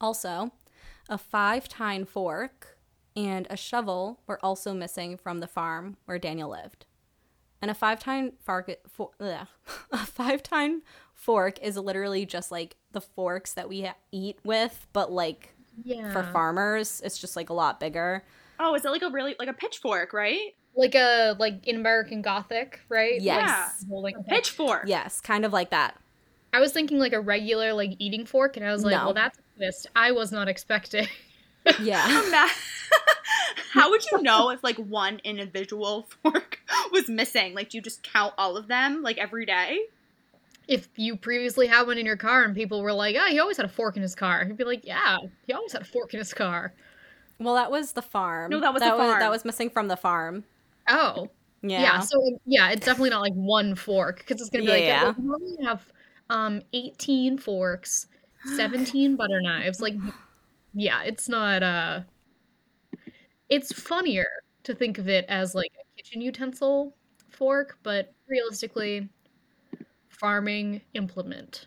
Also, 0.00 0.52
a 1.08 1.18
five 1.18 1.68
tine 1.68 2.04
fork 2.04 2.78
and 3.14 3.46
a 3.50 3.56
shovel 3.56 4.20
were 4.26 4.38
also 4.44 4.74
missing 4.74 5.16
from 5.16 5.40
the 5.40 5.46
farm 5.46 5.96
where 6.04 6.18
Daniel 6.18 6.50
lived. 6.50 6.84
And 7.62 7.70
a 7.70 7.74
five 7.74 8.00
tine 8.00 8.32
fork, 8.44 8.70
for, 8.88 9.10
ugh. 9.20 9.46
a 9.92 9.98
five 9.98 10.42
tine 10.42 10.82
fork 11.14 11.58
is 11.62 11.76
literally 11.76 12.26
just 12.26 12.50
like 12.52 12.76
the 12.92 13.00
forks 13.00 13.54
that 13.54 13.68
we 13.68 13.82
ha- 13.82 13.94
eat 14.12 14.38
with, 14.44 14.86
but 14.92 15.10
like 15.10 15.54
Yeah. 15.82 16.12
for 16.12 16.22
farmers, 16.24 17.00
it's 17.04 17.18
just 17.18 17.36
like 17.36 17.48
a 17.50 17.54
lot 17.54 17.80
bigger. 17.80 18.22
oh, 18.58 18.74
is 18.74 18.84
it 18.84 18.90
like 18.90 19.02
a 19.02 19.10
really 19.10 19.36
like 19.38 19.48
a 19.48 19.52
pitchfork, 19.54 20.12
right? 20.12 20.54
Like 20.74 20.94
a 20.94 21.34
like 21.38 21.66
in 21.66 21.76
American 21.76 22.20
Gothic, 22.20 22.80
right? 22.90 23.20
Yes. 23.20 23.82
Like, 23.88 23.88
holding- 23.88 24.24
Pitchfork. 24.24 24.84
Yes, 24.86 25.20
kind 25.22 25.44
of 25.46 25.52
like 25.52 25.70
that. 25.70 25.96
I 26.52 26.60
was 26.60 26.72
thinking 26.72 26.98
like 26.98 27.12
a 27.14 27.20
regular 27.20 27.72
like 27.72 27.92
eating 27.98 28.26
fork, 28.26 28.56
and 28.58 28.66
I 28.66 28.72
was 28.72 28.84
like, 28.84 28.94
No. 28.96 29.04
well, 29.06 29.14
that's 29.14 29.38
a 29.38 29.42
twist. 29.56 29.86
I 29.96 30.12
was 30.12 30.32
not 30.32 30.48
expecting. 30.48 31.08
Yeah. 31.82 32.06
How 33.72 33.90
would 33.90 34.04
you 34.10 34.22
know 34.22 34.50
if 34.50 34.62
like 34.62 34.76
one 34.76 35.20
individual 35.24 36.08
fork 36.22 36.60
was 36.92 37.08
missing? 37.08 37.54
Like, 37.54 37.70
do 37.70 37.78
you 37.78 37.82
just 37.82 38.02
count 38.02 38.34
all 38.38 38.56
of 38.56 38.68
them 38.68 39.02
like 39.02 39.18
every 39.18 39.46
day? 39.46 39.80
if 40.68 40.88
you 40.96 41.16
previously 41.16 41.68
had 41.68 41.86
one 41.86 41.96
in 41.96 42.04
your 42.04 42.16
car 42.16 42.42
and 42.42 42.52
people 42.52 42.82
were 42.82 42.92
like, 42.92 43.14
"Ah, 43.16 43.28
he 43.30 43.38
always 43.38 43.56
had 43.56 43.64
a 43.66 43.68
fork 43.68 43.94
in 43.96 44.02
his 44.02 44.16
car," 44.16 44.44
he'd 44.44 44.56
be 44.56 44.64
like, 44.64 44.84
"Yeah, 44.84 45.18
he 45.46 45.52
always 45.52 45.70
had 45.70 45.82
a 45.82 45.84
fork 45.84 46.12
in 46.12 46.18
his 46.18 46.34
car." 46.34 46.72
well, 47.38 47.54
that 47.54 47.70
was 47.70 47.92
the 47.92 48.02
farm. 48.02 48.50
No, 48.50 48.58
that 48.58 48.72
was 48.74 48.82
the 48.82 48.88
Was, 48.88 48.98
farm. 48.98 49.20
that 49.20 49.30
was 49.30 49.44
missing 49.44 49.70
from 49.70 49.86
the 49.86 49.96
farm. 49.96 50.42
Oh, 50.88 51.28
Yeah. 51.62 51.82
yeah. 51.82 52.00
so 52.00 52.20
yeah, 52.46 52.70
it's 52.70 52.84
definitely 52.84 53.10
not 53.10 53.20
like 53.20 53.34
one 53.34 53.76
fork 53.76 54.18
because 54.18 54.40
it's 54.40 54.50
gonna 54.50 54.64
be 54.64 54.70
like, 54.70 54.82
Yeah. 54.82 55.04
yeah, 55.04 55.12
we 55.16 55.24
normally 55.24 55.56
have 55.64 55.84
um 56.30 56.62
18 56.72 57.38
forks, 57.38 58.08
17 58.56 59.16
butter 59.16 59.40
knives. 59.40 59.80
Like, 59.80 59.94
yeah, 60.74 61.02
it's 61.02 61.28
not. 61.28 61.62
uh 61.62 62.00
It's 63.48 63.72
funnier 63.72 64.26
to 64.64 64.74
think 64.74 64.98
of 64.98 65.08
it 65.08 65.24
as 65.28 65.54
like 65.54 65.72
a 65.80 65.84
kitchen 65.96 66.20
utensil 66.20 66.94
fork, 67.30 67.78
but 67.82 68.12
realistically, 68.28 69.08
farming 70.08 70.80
implement. 70.94 71.66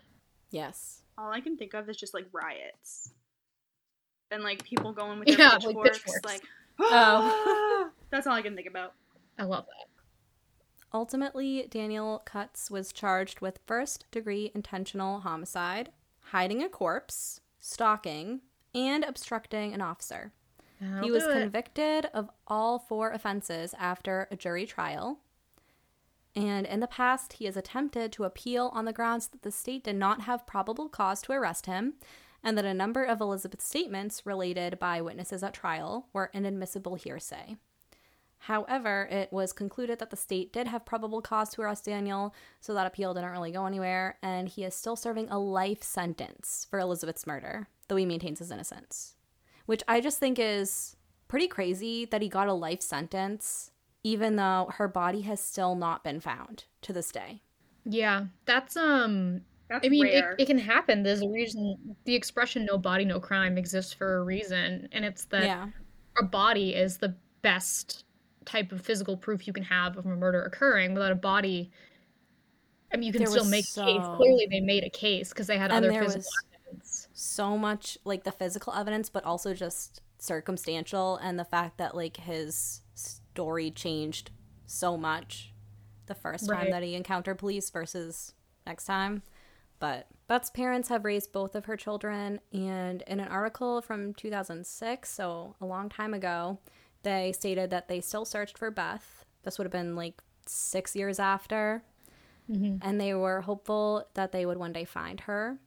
yes. 0.50 0.96
All 1.18 1.30
I 1.30 1.40
can 1.40 1.58
think 1.58 1.74
of 1.74 1.86
is 1.90 1.98
just 1.98 2.14
like 2.14 2.26
riots. 2.32 3.12
And 4.30 4.42
like 4.42 4.64
people 4.64 4.92
going 4.92 5.18
with 5.18 5.28
Yeah, 5.28 5.58
their 5.58 5.72
like 5.72 5.84
pitchforks, 5.84 5.98
pitchforks. 5.98 6.24
like, 6.24 6.42
Oh. 6.78 7.90
that's 8.10 8.26
all 8.26 8.32
I 8.32 8.40
can 8.40 8.54
think 8.56 8.66
about. 8.68 8.94
I 9.38 9.42
love 9.44 9.66
that. 9.66 9.86
Ultimately, 10.94 11.66
Daniel 11.70 12.22
Kutz 12.26 12.70
was 12.70 12.90
charged 12.92 13.40
with 13.42 13.60
first 13.66 14.06
degree 14.10 14.50
intentional 14.54 15.20
homicide, 15.20 15.90
hiding 16.30 16.62
a 16.62 16.68
corpse, 16.68 17.40
stalking, 17.58 18.40
and 18.74 19.04
obstructing 19.04 19.72
an 19.74 19.80
officer. 19.80 20.32
I'll 20.82 21.02
he 21.02 21.10
was 21.10 21.24
convicted 21.26 22.06
of 22.14 22.30
all 22.46 22.78
four 22.78 23.10
offenses 23.10 23.74
after 23.78 24.28
a 24.30 24.36
jury 24.36 24.66
trial. 24.66 25.18
And 26.34 26.66
in 26.66 26.80
the 26.80 26.86
past, 26.86 27.34
he 27.34 27.46
has 27.46 27.56
attempted 27.56 28.12
to 28.12 28.24
appeal 28.24 28.70
on 28.72 28.84
the 28.84 28.92
grounds 28.92 29.28
that 29.28 29.42
the 29.42 29.50
state 29.50 29.84
did 29.84 29.96
not 29.96 30.22
have 30.22 30.46
probable 30.46 30.88
cause 30.88 31.20
to 31.22 31.32
arrest 31.32 31.66
him 31.66 31.94
and 32.42 32.56
that 32.56 32.64
a 32.64 32.72
number 32.72 33.04
of 33.04 33.20
Elizabeth's 33.20 33.66
statements 33.66 34.24
related 34.24 34.78
by 34.78 35.02
witnesses 35.02 35.42
at 35.42 35.52
trial 35.52 36.06
were 36.12 36.30
inadmissible 36.32 36.94
hearsay. 36.94 37.56
However, 38.44 39.06
it 39.10 39.32
was 39.32 39.52
concluded 39.52 39.98
that 39.98 40.10
the 40.10 40.16
state 40.16 40.52
did 40.52 40.66
have 40.66 40.84
probable 40.84 41.20
cause 41.20 41.50
to 41.50 41.62
arrest 41.62 41.84
Daniel, 41.84 42.34
so 42.60 42.74
that 42.74 42.86
appeal 42.86 43.14
didn't 43.14 43.30
really 43.30 43.52
go 43.52 43.66
anywhere, 43.66 44.18
and 44.22 44.48
he 44.48 44.64
is 44.64 44.74
still 44.74 44.96
serving 44.96 45.28
a 45.28 45.38
life 45.38 45.82
sentence 45.82 46.66
for 46.68 46.78
Elizabeth's 46.78 47.26
murder, 47.26 47.68
though 47.88 47.96
he 47.96 48.06
maintains 48.06 48.38
his 48.38 48.50
innocence 48.50 49.14
which 49.70 49.84
I 49.86 50.00
just 50.00 50.18
think 50.18 50.40
is 50.40 50.96
pretty 51.28 51.46
crazy 51.46 52.04
that 52.06 52.20
he 52.20 52.28
got 52.28 52.48
a 52.48 52.52
life 52.52 52.82
sentence, 52.82 53.70
even 54.02 54.34
though 54.34 54.68
her 54.78 54.88
body 54.88 55.20
has 55.20 55.40
still 55.40 55.76
not 55.76 56.02
been 56.02 56.18
found 56.18 56.64
to 56.82 56.92
this 56.92 57.12
day. 57.12 57.42
Yeah, 57.84 58.26
that's 58.46 58.76
um. 58.76 59.42
That's 59.68 59.86
I 59.86 59.88
mean, 59.88 60.06
it, 60.06 60.24
it 60.40 60.46
can 60.46 60.58
happen. 60.58 61.04
There's 61.04 61.22
a 61.22 61.28
reason. 61.28 61.94
The 62.04 62.16
expression 62.16 62.64
"no 62.64 62.78
body, 62.78 63.04
no 63.04 63.20
crime" 63.20 63.56
exists 63.56 63.92
for 63.92 64.16
a 64.16 64.24
reason, 64.24 64.88
and 64.90 65.04
it's 65.04 65.26
that 65.26 65.44
yeah. 65.44 65.68
a 66.18 66.24
body 66.24 66.74
is 66.74 66.98
the 66.98 67.14
best 67.42 68.06
type 68.44 68.72
of 68.72 68.80
physical 68.80 69.16
proof 69.16 69.46
you 69.46 69.52
can 69.52 69.64
have 69.64 69.96
of 69.96 70.06
a 70.06 70.16
murder 70.16 70.42
occurring. 70.42 70.94
Without 70.94 71.12
a 71.12 71.16
body, 71.16 71.70
I 72.92 72.96
mean, 72.96 73.06
you 73.06 73.12
can 73.12 73.22
There 73.22 73.30
still 73.30 73.44
make 73.44 73.64
a 73.76 73.84
case. 73.84 74.06
Clearly, 74.16 74.46
they 74.50 74.60
made 74.60 74.84
a 74.84 74.90
case 74.90 75.30
because 75.30 75.46
they 75.46 75.58
had 75.58 75.70
And 75.70 75.84
other 75.84 75.92
physical 75.92 76.30
evidence. 76.66 77.08
So 77.12 77.56
much 77.58 77.98
like 78.04 78.24
the 78.24 78.32
physical 78.32 78.72
evidence, 78.72 79.08
but 79.08 79.24
also 79.24 79.54
just 79.54 80.00
circumstantial 80.18 81.16
and 81.16 81.38
the 81.38 81.44
fact 81.44 81.78
that 81.78 81.94
like 81.94 82.18
his 82.18 82.82
story 82.94 83.70
changed 83.70 84.30
so 84.66 84.96
much 84.96 85.52
the 86.06 86.14
first 86.14 86.48
time 86.48 86.70
that 86.70 86.82
he 86.82 86.94
encountered 86.94 87.38
police 87.38 87.70
versus 87.70 88.34
next 88.66 88.84
time. 88.84 89.22
But 89.78 90.08
Beth's 90.28 90.50
parents 90.50 90.88
have 90.90 91.04
raised 91.04 91.32
both 91.32 91.54
of 91.54 91.64
her 91.64 91.76
children, 91.76 92.40
and 92.52 93.02
in 93.06 93.18
an 93.18 93.28
article 93.28 93.80
from 93.80 94.12
2006, 94.14 95.10
so 95.10 95.56
a 95.60 95.64
long 95.64 95.88
time 95.88 96.12
ago, 96.12 96.58
they 97.02 97.32
stated 97.32 97.70
that 97.70 97.88
they 97.88 98.00
still 98.00 98.24
searched 98.24 98.58
for 98.58 98.70
Beth. 98.70 99.24
This 99.42 99.58
would 99.58 99.64
have 99.64 99.72
been 99.72 99.96
like 99.96 100.22
six 100.46 100.94
years 100.94 101.18
after. 101.18 101.82
Mm-hmm. 102.50 102.76
And 102.82 103.00
they 103.00 103.14
were 103.14 103.42
hopeful 103.42 104.08
that 104.14 104.32
they 104.32 104.44
would 104.44 104.58
one 104.58 104.72
day 104.72 104.84
find 104.84 105.20
her. 105.20 105.58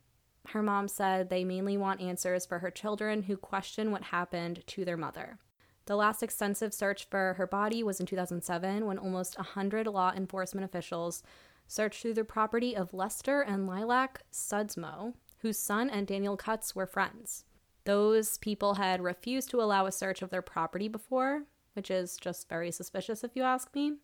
Her 0.50 0.62
mom 0.62 0.88
said 0.88 1.30
they 1.30 1.46
mainly 1.46 1.78
want 1.78 2.02
answers 2.02 2.46
for 2.46 2.60
her 2.60 2.70
children 2.70 3.24
who 3.24 3.38
question 3.38 3.92
what 3.92 4.04
happened 4.04 4.64
to 4.68 4.84
their 4.84 4.98
mother. 4.98 5.40
The 5.86 5.96
last 5.96 6.24
extensive 6.24 6.74
search 6.74 7.08
for 7.10 7.36
her 7.36 7.48
body 7.48 7.84
was 7.84 8.00
in 8.00 8.06
2007 8.06 8.86
when 8.86 8.98
almost 8.98 9.38
100 9.38 9.88
law 9.88 10.14
enforcement 10.16 10.66
officials 10.66 11.24
searched 11.68 12.02
through 12.02 12.14
the 12.14 12.24
property 12.24 12.76
of 12.76 12.94
Lester 12.94 13.42
and 13.42 13.68
Lilac 13.68 14.22
Sudsmo, 14.32 15.14
whose 15.40 15.58
son 15.58 15.90
and 15.90 16.08
Daniel 16.08 16.38
Kutz 16.38 16.76
were 16.76 16.86
friends. 16.86 17.46
Those 17.86 18.38
people 18.38 18.76
had 18.76 19.02
refused 19.02 19.50
to 19.52 19.62
allow 19.62 19.86
a 19.86 19.92
search 19.92 20.22
of 20.22 20.30
their 20.30 20.42
property 20.42 20.88
before, 20.88 21.44
which 21.74 21.92
is 21.92 22.18
just 22.18 22.50
very 22.50 22.72
suspicious 22.72 23.24
if 23.24 23.36
you 23.36 23.44
ask 23.44 23.74
me. 23.76 23.96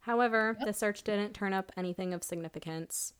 However, 0.00 0.56
the 0.64 0.72
search 0.72 1.02
didn't 1.02 1.34
turn 1.34 1.52
up 1.52 1.70
anything 1.76 2.12
of 2.12 2.24
significance. 2.24 3.12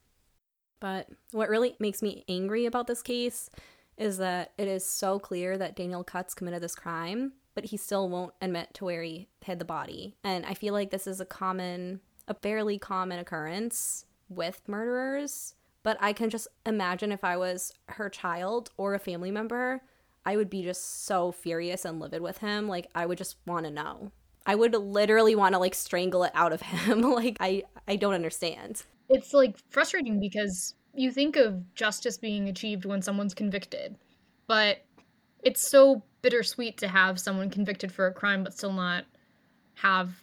But 0.81 1.09
what 1.31 1.49
really 1.49 1.77
makes 1.79 2.03
me 2.03 2.25
angry 2.29 2.67
about 2.67 2.89
this 2.89 3.03
case 3.03 3.49
is 3.97 4.19
that 4.19 4.53
it 4.59 4.67
is 4.67 4.85
so 4.85 5.21
clear 5.21 5.57
that 5.57 5.77
Daniel 5.77 6.03
Kutz 6.03 6.35
committed 6.35 6.61
this 6.61 6.75
crime, 6.75 7.35
but 7.55 7.67
he 7.67 7.77
still 7.77 8.09
won't 8.09 8.35
admit 8.41 8.75
to 8.75 8.85
where 8.85 9.03
he 9.03 9.29
hid 9.45 9.61
the 9.61 9.65
body. 9.65 10.17
And 10.25 10.45
I 10.45 10.55
feel 10.55 10.75
like 10.75 10.91
this 10.91 11.07
is 11.07 11.21
a 11.21 11.25
common, 11.25 12.01
a 12.27 12.35
fairly 12.35 12.79
common 12.79 13.21
occurrence 13.21 14.07
with 14.29 14.63
murderers. 14.67 15.55
But 15.85 15.99
I 16.01 16.13
can 16.13 16.31
just 16.31 16.49
imagine 16.67 17.13
if 17.13 17.23
I 17.23 17.37
was 17.37 17.73
her 17.91 18.09
child 18.09 18.71
or 18.77 18.95
a 18.95 18.99
family 18.99 19.31
member, 19.31 19.83
I 20.25 20.37
would 20.37 20.51
be 20.51 20.63
just 20.63 21.05
so 21.05 21.33
furious 21.33 21.85
and 21.85 21.99
livid 22.01 22.23
with 22.23 22.39
him. 22.39 22.69
Like, 22.69 22.89
I 22.95 23.07
would 23.07 23.19
just 23.19 23.37
want 23.47 23.67
to 23.67 23.73
know. 23.73 24.13
I 24.47 24.55
would 24.55 24.75
literally 24.75 25.35
want 25.35 25.55
to 25.55 25.59
like 25.59 25.75
strangle 25.75 26.25
it 26.25 26.33
out 26.35 26.53
of 26.53 26.63
him. 26.63 27.01
like, 27.03 27.37
I, 27.41 27.65
I 27.87 27.97
don't 27.97 28.15
understand. 28.15 28.83
It's 29.09 29.35
like 29.35 29.57
frustrating 29.71 30.21
because 30.21 30.75
you 30.95 31.11
think 31.11 31.37
of 31.37 31.75
justice 31.75 32.19
being 32.19 32.49
achieved 32.49 32.85
when 32.85 33.03
someone's 33.03 33.35
convicted, 33.35 33.97
but 34.47 34.85
it's 35.43 35.69
so 35.69 36.03
bittersweet 36.23 36.79
to 36.79 36.89
have 36.89 37.19
someone 37.19 37.51
convicted 37.51 37.91
for 37.91 38.07
a 38.07 38.13
crime 38.13 38.45
but 38.45 38.55
still 38.55 38.73
not 38.73 39.05
have 39.75 40.23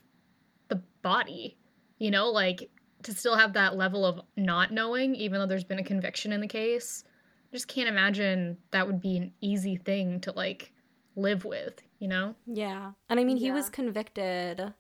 the 0.70 0.82
body. 1.02 1.58
You 1.98 2.12
know, 2.12 2.30
like 2.30 2.70
to 3.04 3.14
still 3.14 3.36
have 3.36 3.54
that 3.54 3.76
level 3.76 4.06
of 4.06 4.22
not 4.38 4.72
knowing, 4.72 5.16
even 5.16 5.40
though 5.40 5.46
there's 5.46 5.64
been 5.64 5.80
a 5.80 5.84
conviction 5.84 6.32
in 6.32 6.42
the 6.42 6.48
case. 6.48 7.04
I 7.52 7.56
just 7.56 7.68
can't 7.68 7.90
imagine 7.90 8.62
that 8.72 8.86
would 8.86 9.00
be 9.02 9.18
an 9.18 9.34
easy 9.42 9.76
thing 9.76 10.22
to 10.22 10.32
like 10.32 10.74
live 11.16 11.46
with, 11.46 11.82
you 11.98 12.08
know? 12.08 12.36
Yeah. 12.46 12.94
And 13.10 13.20
I 13.20 13.24
mean, 13.24 13.38
he 13.38 13.52
Yeah. 13.52 13.52
was 13.52 13.70
convicted 13.70 14.74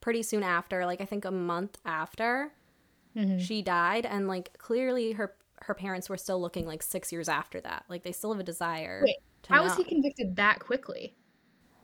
pretty 0.00 0.22
soon 0.22 0.42
after, 0.42 0.86
like 0.86 1.00
I 1.00 1.06
think 1.06 1.24
a 1.24 1.30
month 1.30 1.78
after 1.84 2.52
Mhm. 3.14 3.48
she 3.48 3.62
died 3.62 4.06
and 4.06 4.28
like 4.28 4.56
clearly 4.58 5.12
her 5.12 5.36
her 5.62 5.74
parents 5.74 6.08
were 6.10 6.18
still 6.18 6.40
looking 6.40 6.66
like 6.66 6.82
6 6.82 7.12
years 7.12 7.28
after 7.28 7.60
that. 7.62 7.84
Like 7.88 8.04
they 8.04 8.12
still 8.12 8.32
have 8.32 8.40
a 8.40 8.44
desire. 8.44 9.06
Wait, 9.06 9.16
to 9.42 9.52
How 9.52 9.62
was 9.62 9.74
he 9.74 9.84
convicted 9.84 10.36
that 10.36 10.60
quickly? 10.60 11.16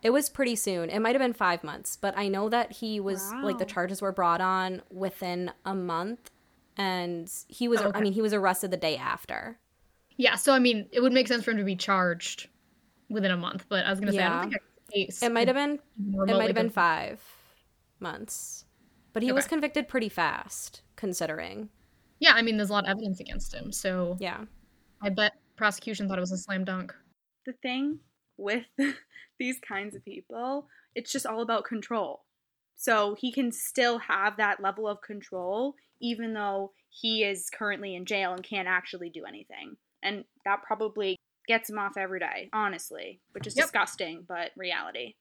It 0.02 0.10
was 0.10 0.30
pretty 0.30 0.56
soon. 0.56 0.88
It 0.88 1.00
might 1.00 1.14
have 1.14 1.20
been 1.20 1.34
5 1.34 1.62
months, 1.62 1.96
but 1.96 2.16
I 2.16 2.28
know 2.28 2.48
that 2.48 2.72
he 2.72 3.00
was 3.00 3.34
like 3.42 3.58
the 3.58 3.66
charges 3.66 4.00
were 4.00 4.12
brought 4.12 4.40
on 4.40 4.82
within 4.90 5.52
a 5.64 5.74
month 5.74 6.30
and 6.76 7.30
he 7.48 7.68
was 7.68 7.82
I 7.94 8.00
Okay. 8.00 8.00
mean, 8.00 8.14
he 8.14 8.22
was 8.22 8.32
arrested 8.32 8.70
the 8.70 8.76
day 8.78 8.96
after. 8.96 9.60
Yeah, 10.20 10.34
so 10.34 10.52
I 10.52 10.58
mean, 10.58 10.86
it 10.92 11.00
would 11.00 11.14
make 11.14 11.28
sense 11.28 11.44
for 11.44 11.50
him 11.52 11.56
to 11.56 11.64
be 11.64 11.76
charged 11.76 12.48
within 13.08 13.30
a 13.30 13.36
month, 13.38 13.64
but 13.70 13.86
I 13.86 13.90
was 13.90 14.00
gonna 14.00 14.12
say 14.12 14.18
I 14.22 14.28
don't 14.42 14.50
think 14.50 14.62
a 14.88 14.92
case. 14.92 15.22
It 15.22 15.32
might 15.32 15.48
have 15.48 15.56
been 15.56 15.74
it 15.78 15.80
might 16.36 16.48
have 16.48 16.54
been 16.54 16.66
been- 16.66 16.70
5 16.70 17.20
months. 18.00 18.66
But 19.14 19.22
he 19.22 19.32
was 19.32 19.46
convicted 19.46 19.88
pretty 19.88 20.10
fast 20.10 20.82
considering. 20.94 21.70
Yeah, 22.18 22.32
I 22.34 22.42
mean, 22.42 22.58
there's 22.58 22.68
a 22.68 22.72
lot 22.74 22.84
of 22.84 22.90
evidence 22.90 23.18
against 23.18 23.54
him, 23.54 23.72
so 23.72 24.18
Yeah. 24.20 24.44
I 25.02 25.08
bet 25.08 25.32
prosecution 25.56 26.06
thought 26.06 26.18
it 26.18 26.20
was 26.20 26.32
a 26.32 26.38
slam 26.38 26.64
dunk. 26.64 26.94
the 27.46 27.54
thing 27.54 27.98
with 28.36 28.66
these 29.38 29.58
kinds 29.66 29.96
of 29.96 30.04
people, 30.04 30.68
it's 30.94 31.10
just 31.10 31.24
all 31.24 31.40
about 31.40 31.64
control. 31.64 32.26
So 32.76 33.14
he 33.14 33.32
can 33.32 33.50
still 33.52 33.98
have 33.98 34.36
that 34.36 34.60
level 34.60 34.86
of 34.86 35.00
control 35.00 35.74
even 36.02 36.34
though 36.34 36.72
he 36.90 37.24
is 37.24 37.48
currently 37.50 37.94
in 37.94 38.04
jail 38.04 38.34
and 38.34 38.42
can't 38.42 38.68
actually 38.68 39.08
do 39.08 39.24
anything. 39.24 39.76
And 40.02 40.24
that 40.44 40.62
probably 40.62 41.16
gets 41.46 41.68
him 41.68 41.78
off 41.78 41.96
every 41.96 42.20
day, 42.20 42.48
honestly, 42.52 43.20
which 43.32 43.46
is 43.46 43.56
Yep. 43.56 43.66
disgusting, 43.66 44.24
but 44.26 44.50
reality. 44.56 45.14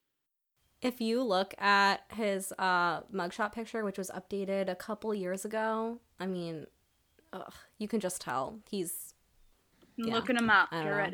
If 0.82 1.02
you 1.02 1.24
look 1.24 1.54
at 1.60 2.02
his 2.14 2.54
uh, 2.58 3.02
mugshot 3.14 3.52
picture, 3.52 3.84
which 3.84 3.98
was 3.98 4.10
updated 4.12 4.70
a 4.70 4.76
couple 4.76 5.14
years 5.14 5.44
ago, 5.44 6.00
I 6.20 6.26
mean, 6.26 6.68
ugh, 7.34 7.54
you 7.78 7.88
can 7.88 8.00
just 8.00 8.22
tell 8.22 8.60
he's 8.70 9.14
Yeah. 9.98 10.16
looking 10.16 10.38
him 10.38 10.50
up. 10.50 10.70
I 10.72 10.84
know. 10.86 11.12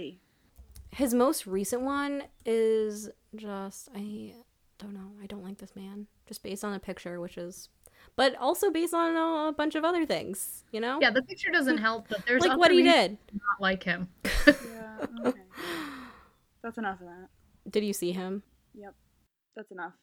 his 0.91 1.13
most 1.13 1.47
recent 1.47 1.81
one 1.81 2.23
is 2.45 3.09
just 3.35 3.89
I 3.95 4.35
don't 4.77 4.93
know. 4.93 5.13
I 5.21 5.25
don't 5.25 5.43
like 5.43 5.57
this 5.57 5.75
man 5.75 6.07
just 6.27 6.43
based 6.43 6.63
on 6.63 6.73
the 6.73 6.79
picture, 6.79 7.19
which 7.19 7.37
is, 7.37 7.69
but 8.15 8.35
also 8.35 8.71
based 8.71 8.93
on 8.93 9.15
uh, 9.15 9.47
a 9.49 9.53
bunch 9.53 9.75
of 9.75 9.83
other 9.83 10.05
things. 10.05 10.63
You 10.71 10.81
know, 10.81 10.99
Yeah, 11.01 11.11
the 11.11 11.21
picture 11.23 11.51
doesn't 11.51 11.77
help, 11.77 12.07
but 12.09 12.25
there's 12.25 12.41
like 12.41 12.51
other 12.51 12.59
what 12.59 12.71
he 12.71 12.83
did. 12.83 13.17
not 13.33 13.61
like 13.61 13.83
him. 13.83 14.09
Yeah, 14.47 15.05
okay. 15.25 15.39
That's 16.63 16.77
enough 16.77 16.99
of 17.01 17.07
that. 17.07 17.27
Did 17.69 17.83
you 17.83 17.93
see 17.93 18.11
him? 18.11 18.43
Yep. 18.73 18.93
That's 19.55 19.71
enough. 19.71 19.93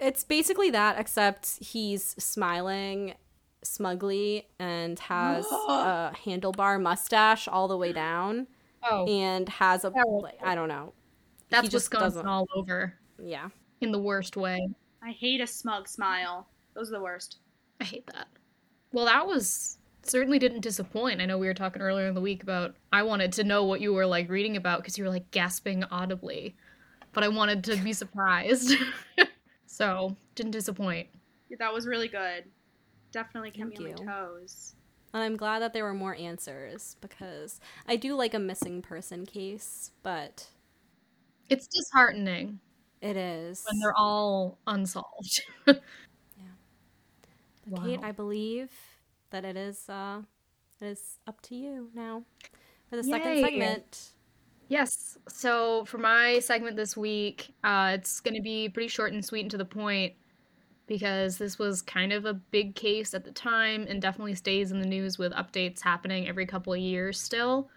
It's 0.00 0.24
basically 0.24 0.70
that, 0.70 0.98
except 0.98 1.58
he's 1.62 2.14
smiling 2.18 3.14
smugly 3.62 4.48
and 4.58 4.98
has 5.00 5.44
a 5.68 6.12
handlebar 6.24 6.80
mustache 6.80 7.46
all 7.48 7.68
the 7.68 7.76
way 7.76 7.92
down. 7.92 8.46
Oh, 8.82 9.06
and 9.06 9.48
has 9.48 9.84
a 9.84 9.88
like, 9.88 10.38
I 10.42 10.54
don't 10.54 10.68
know. 10.68 10.92
that's 11.50 11.62
he 11.62 11.68
just 11.70 11.90
Wisconsin 11.90 12.08
doesn't- 12.18 12.26
all 12.28 12.46
over 12.54 12.94
Yeah. 13.22 13.48
in 13.80 13.92
the 13.92 13.98
worst 13.98 14.36
way. 14.36 14.68
I 15.02 15.10
hate 15.12 15.40
a 15.40 15.46
smug 15.46 15.88
smile. 15.88 16.48
Those 16.74 16.88
are 16.88 16.98
the 16.98 17.02
worst. 17.02 17.38
I 17.80 17.84
hate 17.84 18.06
that. 18.14 18.28
Well, 18.92 19.06
that 19.06 19.26
was 19.26 19.78
certainly 20.02 20.38
didn't 20.38 20.60
disappoint. 20.60 21.20
I 21.20 21.26
know 21.26 21.38
we 21.38 21.46
were 21.46 21.54
talking 21.54 21.82
earlier 21.82 22.06
in 22.06 22.14
the 22.14 22.20
week 22.20 22.42
about 22.42 22.74
I 22.92 23.02
wanted 23.02 23.32
to 23.34 23.44
know 23.44 23.64
what 23.64 23.80
you 23.80 23.92
were 23.92 24.06
like 24.06 24.28
reading 24.28 24.56
about 24.56 24.80
because 24.80 24.98
you 24.98 25.04
were 25.04 25.10
like 25.10 25.30
gasping 25.30 25.84
audibly, 25.84 26.56
but 27.12 27.24
I 27.24 27.28
wanted 27.28 27.64
to 27.64 27.76
be 27.76 27.92
surprised. 27.92 28.74
so 29.66 30.16
didn't 30.34 30.52
disappoint. 30.52 31.08
Yeah, 31.48 31.56
that 31.60 31.72
was 31.72 31.86
really 31.86 32.08
good. 32.08 32.44
Definitely 33.12 33.50
kept 33.50 33.76
Thank 33.76 33.80
me 33.80 33.92
on 33.92 34.06
my 34.06 34.12
toes. 34.12 34.74
And 35.12 35.22
I'm 35.22 35.36
glad 35.36 35.62
that 35.62 35.72
there 35.72 35.84
were 35.84 35.94
more 35.94 36.16
answers 36.16 36.96
because 37.00 37.60
I 37.86 37.94
do 37.96 38.14
like 38.16 38.34
a 38.34 38.38
missing 38.40 38.82
person 38.82 39.24
case, 39.26 39.92
but 40.02 40.48
It's 41.48 41.68
disheartening 41.68 42.58
it 43.00 43.16
is. 43.16 43.62
when 43.70 43.78
they're 43.80 43.94
all 43.96 44.58
unsolved. 44.66 45.42
But 47.66 47.80
Wow. 47.80 47.86
Kate, 47.86 48.00
I 48.02 48.12
believe 48.12 48.70
that 49.30 49.44
it 49.44 49.56
is 49.56 49.88
uh 49.88 50.22
it 50.80 50.86
is 50.86 51.18
up 51.26 51.40
to 51.42 51.54
you 51.54 51.90
now 51.94 52.24
for 52.90 52.96
the 52.96 53.04
second 53.04 53.42
segment. 53.42 54.12
Yes. 54.68 55.18
So 55.28 55.84
for 55.84 55.98
my 55.98 56.38
segment 56.38 56.76
this 56.76 56.96
week, 56.96 57.54
uh, 57.62 57.92
it's 57.94 58.20
going 58.20 58.34
to 58.34 58.40
be 58.40 58.68
pretty 58.68 58.88
short 58.88 59.12
and 59.12 59.24
sweet 59.24 59.42
and 59.42 59.50
to 59.50 59.58
the 59.58 59.64
point 59.64 60.14
because 60.86 61.38
this 61.38 61.58
was 61.58 61.82
kind 61.82 62.12
of 62.12 62.24
a 62.24 62.34
big 62.34 62.74
case 62.74 63.14
at 63.14 63.24
the 63.24 63.30
time 63.30 63.86
and 63.88 64.00
definitely 64.00 64.34
stays 64.34 64.72
in 64.72 64.80
the 64.80 64.86
news 64.86 65.18
with 65.18 65.32
updates 65.32 65.82
happening 65.82 66.28
every 66.28 66.46
couple 66.46 66.72
of 66.72 66.78
years 66.78 67.20
still. 67.20 67.68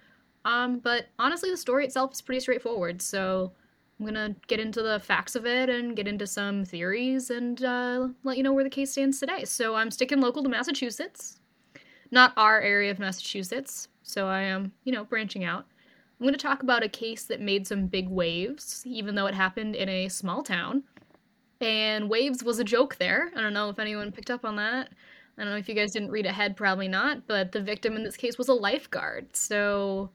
Um, 0.45 0.79
but 0.79 1.07
honestly, 1.19 1.49
the 1.49 1.57
story 1.57 1.85
itself 1.85 2.13
is 2.13 2.21
pretty 2.21 2.39
straightforward. 2.39 3.01
So 3.01 3.53
I'm 3.99 4.13
to 4.13 4.35
get 4.47 4.59
into 4.59 4.83
the 4.83 4.99
facts 4.99 5.35
of 5.35 5.45
it 5.45 5.69
and 5.69 5.95
get 5.95 6.07
into 6.07 6.27
some 6.27 6.65
theories 6.65 7.29
and 7.29 7.63
uh, 7.63 8.09
let 8.23 8.37
you 8.37 8.43
know 8.43 8.53
where 8.53 8.63
the 8.63 8.69
case 8.69 8.91
stands 8.91 9.19
today. 9.19 9.43
So 9.45 9.75
I'm 9.75 9.89
sticking 9.89 10.21
local 10.21 10.43
to 10.43 10.49
Massachusetts, 10.49 11.39
not 12.11 12.33
our 12.37 12.61
area 12.61 12.91
of 12.91 12.99
Massachusetts. 12.99 13.87
So 14.03 14.27
I 14.27 14.41
am, 14.41 14.71
you 14.83 14.91
know, 14.91 15.03
branching 15.03 15.43
out. 15.43 15.65
I'm 16.19 16.27
to 16.27 16.37
talk 16.37 16.63
about 16.63 16.83
a 16.83 16.89
case 16.89 17.23
that 17.25 17.41
made 17.41 17.67
some 17.67 17.87
big 17.87 18.09
waves, 18.09 18.83
even 18.85 19.15
though 19.15 19.27
it 19.27 19.35
happened 19.35 19.75
in 19.75 19.89
a 19.89 20.09
small 20.09 20.43
town. 20.43 20.83
And 21.59 22.09
waves 22.09 22.43
was 22.43 22.59
a 22.59 22.63
joke 22.63 22.97
there. 22.97 23.31
I 23.35 23.41
don't 23.41 23.53
know 23.53 23.69
if 23.69 23.79
anyone 23.79 24.11
picked 24.11 24.31
up 24.31 24.45
on 24.45 24.55
that. 24.57 24.89
I 25.37 25.43
don't 25.43 25.51
know 25.51 25.57
if 25.57 25.69
you 25.69 25.75
guys 25.75 25.91
didn't 25.91 26.11
read 26.11 26.25
ahead, 26.25 26.55
probably 26.55 26.87
not, 26.87 27.27
but 27.27 27.51
the 27.51 27.61
victim 27.61 27.95
in 27.95 28.03
this 28.03 28.17
case 28.17 28.37
was 28.37 28.47
a 28.47 28.53
lifeguard. 28.53 29.35
So, 29.35 30.09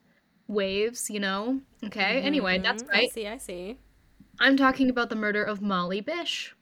waves, 0.48 1.10
you 1.10 1.20
know? 1.20 1.60
Okay, 1.84 2.20
anyway, 2.22 2.58
that's 2.58 2.82
Mhm, 2.84 2.88
right. 2.88 3.04
I 3.10 3.12
see, 3.12 3.26
I 3.26 3.36
see. 3.38 3.78
I'm 4.40 4.56
talking 4.56 4.90
about 4.90 5.08
the 5.10 5.16
murder 5.16 5.42
of 5.44 5.60
Molly 5.62 6.00
Bish. 6.00 6.54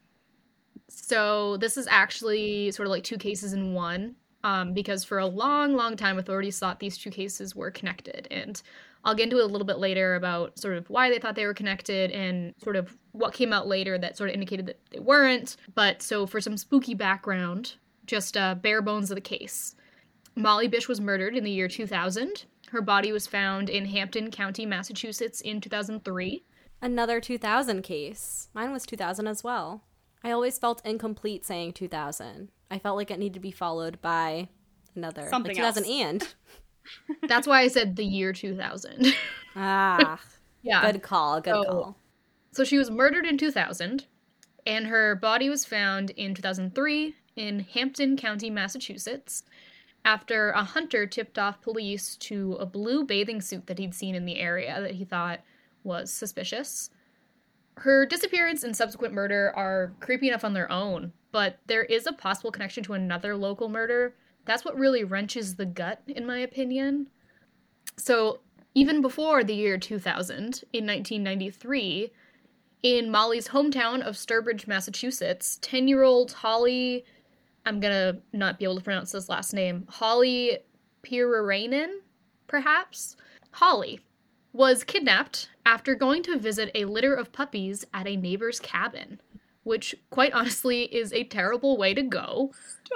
So, 0.88 1.56
this 1.58 1.76
is 1.76 1.86
actually 1.88 2.70
sort 2.72 2.86
of 2.86 2.90
like 2.90 3.04
two 3.04 3.18
cases 3.18 3.52
in 3.52 3.74
one. 3.74 4.16
um, 4.42 4.72
because 4.72 5.04
for 5.04 5.18
a 5.18 5.26
long, 5.26 5.74
long 5.76 5.98
time, 5.98 6.18
authorities 6.18 6.58
thought 6.58 6.80
these 6.80 6.96
two 6.96 7.10
cases 7.10 7.54
were 7.54 7.70
connected. 7.70 8.26
And 8.30 8.60
I'll 9.04 9.14
get 9.14 9.24
into 9.24 9.36
it 9.36 9.42
a 9.44 9.46
little 9.46 9.66
bit 9.66 9.76
later 9.78 10.14
about 10.14 10.58
sort 10.58 10.78
of 10.78 10.88
why 10.88 11.10
they 11.10 11.18
thought 11.18 11.34
they 11.34 11.44
were 11.44 11.52
connected 11.52 12.10
and 12.10 12.54
sort 12.62 12.76
of 12.76 12.96
what 13.12 13.34
came 13.34 13.52
out 13.52 13.66
later 13.68 13.98
that 13.98 14.16
sort 14.16 14.30
of 14.30 14.34
indicated 14.34 14.64
that 14.64 14.80
they 14.92 14.98
weren't. 14.98 15.58
But 15.74 16.00
so, 16.00 16.26
for 16.26 16.40
some 16.40 16.56
spooky 16.56 16.94
background, 16.94 17.74
just 18.06 18.34
uh, 18.34 18.54
bare 18.54 18.80
bones 18.80 19.10
of 19.10 19.16
the 19.16 19.20
case. 19.20 19.76
Molly 20.36 20.68
Bish 20.68 20.88
was 20.88 21.02
murdered 21.02 21.36
in 21.36 21.44
the 21.44 21.50
year 21.50 21.68
2000. 21.68 22.46
Her 22.70 22.80
body 22.82 23.12
was 23.12 23.26
found 23.26 23.68
in 23.68 23.86
Hampden 23.86 24.30
County, 24.30 24.64
Massachusetts 24.66 25.40
in 25.40 25.60
2003. 25.60 26.44
Another 26.82 27.20
2000 27.20 27.82
case. 27.82 28.48
Mine 28.54 28.72
was 28.72 28.86
2000 28.86 29.26
as 29.26 29.42
well. 29.44 29.84
I 30.22 30.30
always 30.30 30.58
felt 30.58 30.84
incomplete 30.84 31.44
saying 31.44 31.72
2000. 31.74 32.48
I 32.70 32.78
felt 32.78 32.96
like 32.96 33.10
it 33.10 33.18
needed 33.18 33.34
to 33.34 33.40
be 33.40 33.50
followed 33.50 34.00
by 34.00 34.48
another 34.94 35.26
Something 35.28 35.56
like 35.56 35.74
2000 35.74 35.84
else. 35.84 35.92
and. 35.92 36.34
That's 37.28 37.46
why 37.46 37.60
I 37.60 37.68
said 37.68 37.96
the 37.96 38.04
year 38.04 38.32
2000. 38.32 39.06
Ah, 39.56 40.20
yeah. 40.62 40.92
good 40.92 41.02
call. 41.02 41.40
Good 41.40 41.50
So- 41.54 41.64
call. 41.64 41.96
So 42.52 42.62
she 42.64 42.78
was 42.78 42.90
murdered 42.90 43.26
in 43.26 43.36
2000, 43.38 44.06
and 44.66 44.86
her 44.86 45.14
body 45.16 45.48
was 45.48 45.64
found 45.64 46.10
in 46.10 46.34
2003 46.34 47.14
in 47.36 47.60
Hampden 47.60 48.16
County, 48.16 48.48
Massachusetts, 48.50 49.42
after 50.04 50.50
a 50.50 50.64
hunter 50.64 51.06
tipped 51.06 51.38
off 51.38 51.60
police 51.60 52.16
to 52.16 52.54
a 52.54 52.66
blue 52.66 53.04
bathing 53.04 53.40
suit 53.40 53.66
that 53.66 53.78
he'd 53.78 53.94
seen 53.94 54.14
in 54.14 54.24
the 54.24 54.38
area 54.38 54.80
that 54.80 54.94
he 54.94 55.04
thought 55.04 55.40
was 55.84 56.12
suspicious. 56.12 56.90
Her 57.76 58.04
disappearance 58.06 58.62
and 58.62 58.76
subsequent 58.76 59.14
murder 59.14 59.52
are 59.56 59.92
creepy 60.00 60.28
enough 60.28 60.44
on 60.44 60.54
their 60.54 60.70
own, 60.70 61.12
but 61.32 61.58
there 61.66 61.84
is 61.84 62.06
a 62.06 62.12
possible 62.12 62.50
connection 62.50 62.82
to 62.84 62.94
another 62.94 63.36
local 63.36 63.68
murder. 63.68 64.14
That's 64.44 64.64
what 64.64 64.78
really 64.78 65.04
wrenches 65.04 65.56
the 65.56 65.66
gut, 65.66 66.02
in 66.06 66.26
my 66.26 66.38
opinion. 66.38 67.08
So, 67.96 68.40
even 68.74 69.00
before 69.00 69.42
the 69.42 69.54
year 69.54 69.78
2000, 69.78 70.36
in 70.72 70.86
1993, 70.86 72.12
in 72.82 73.10
Molly's 73.10 73.48
hometown 73.48 74.00
of 74.00 74.14
Sturbridge, 74.16 74.66
Massachusetts, 74.66 75.58
10 75.62 75.88
year 75.88 76.02
old 76.02 76.32
Holly, 76.32 77.04
I'm 77.70 77.78
gonna 77.78 78.18
not 78.32 78.58
be 78.58 78.64
able 78.64 78.78
to 78.78 78.82
pronounce 78.82 79.12
this 79.12 79.28
last 79.28 79.54
name, 79.54 79.86
Holly 79.88 80.58
Pirarainen, 81.04 81.98
perhaps? 82.48 83.16
Holly 83.52 84.00
was 84.52 84.82
kidnapped 84.82 85.50
after 85.64 85.94
going 85.94 86.24
to 86.24 86.36
visit 86.36 86.72
a 86.74 86.84
litter 86.84 87.14
of 87.14 87.30
puppies 87.30 87.84
at 87.94 88.08
a 88.08 88.16
neighbor's 88.16 88.58
cabin, 88.58 89.20
which, 89.62 89.94
quite 90.10 90.32
honestly, 90.32 90.82
is 90.92 91.12
a 91.12 91.22
terrible 91.22 91.76
way 91.76 91.94
to 91.94 92.02
go. 92.02 92.50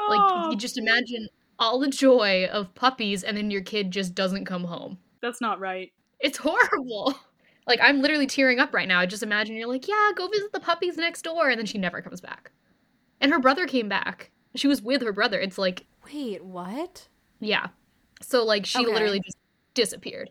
Like, 0.09 0.51
you 0.51 0.57
just 0.57 0.77
imagine 0.77 1.29
all 1.61 1.79
the 1.79 1.87
joy 1.87 2.47
of 2.51 2.75
puppies 2.75 3.23
and 3.23 3.37
then 3.37 3.53
your 3.53 3.63
kid 3.63 3.93
just 3.93 4.13
doesn't 4.13 4.45
come 4.45 4.65
home. 4.65 4.99
That's 5.23 5.41
not 5.41 5.61
right. 5.61 5.93
It's 6.19 6.39
horrible. 6.39 7.15
Like 7.67 7.81
I'm 7.83 8.03
literally 8.03 8.27
tearing 8.27 8.59
up 8.59 8.75
right 8.75 8.87
now. 8.87 9.01
I 9.01 9.07
just 9.07 9.23
imagine 9.23 9.57
you're 9.57 9.67
like, 9.67 9.89
yeah, 9.89 10.11
go 10.15 10.29
visit 10.29 10.53
the 10.53 10.61
puppies 10.61 10.99
next 10.99 11.23
door, 11.23 11.49
and 11.49 11.59
then 11.59 11.65
she 11.65 11.79
never 11.79 12.03
comes 12.03 12.21
back. 12.21 12.51
And 13.23 13.33
her 13.33 13.39
brother 13.39 13.67
came 13.67 13.89
back. 13.89 14.31
She 14.55 14.69
was 14.69 14.81
with 14.83 15.03
her 15.03 15.13
brother. 15.13 15.39
It's 15.41 15.59
like, 15.59 15.85
Wait, 16.13 16.45
what? 16.45 17.09
yeah. 17.41 17.69
So 18.23 18.45
like 18.45 18.65
she 18.67 18.79
Okay. 18.85 18.93
literally 18.93 19.21
just 19.25 19.37
disappeared. 19.75 20.31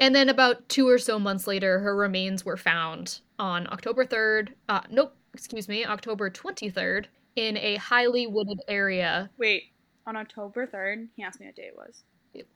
And 0.00 0.14
then 0.14 0.28
about 0.28 0.68
two 0.68 0.88
or 0.88 0.98
so 0.98 1.18
months 1.18 1.46
later, 1.46 1.78
her 1.80 1.94
remains 1.96 2.44
were 2.44 2.56
found 2.56 3.20
on 3.38 3.66
October 3.72 4.04
3rd. 4.04 4.48
Uh, 4.68 4.80
nope, 4.90 5.14
excuse 5.32 5.68
me, 5.68 5.84
October 5.84 6.30
23rd 6.30 7.06
in 7.36 7.56
a 7.58 7.76
highly 7.76 8.26
wooded 8.26 8.60
area. 8.68 9.30
Wait, 9.38 9.64
on 10.06 10.16
October 10.16 10.66
3rd, 10.66 11.08
he 11.16 11.22
asked 11.22 11.38
me 11.40 11.46
what 11.46 11.56
day 11.56 11.68
it 11.68 11.76
was. 11.76 12.04
It 12.32 12.46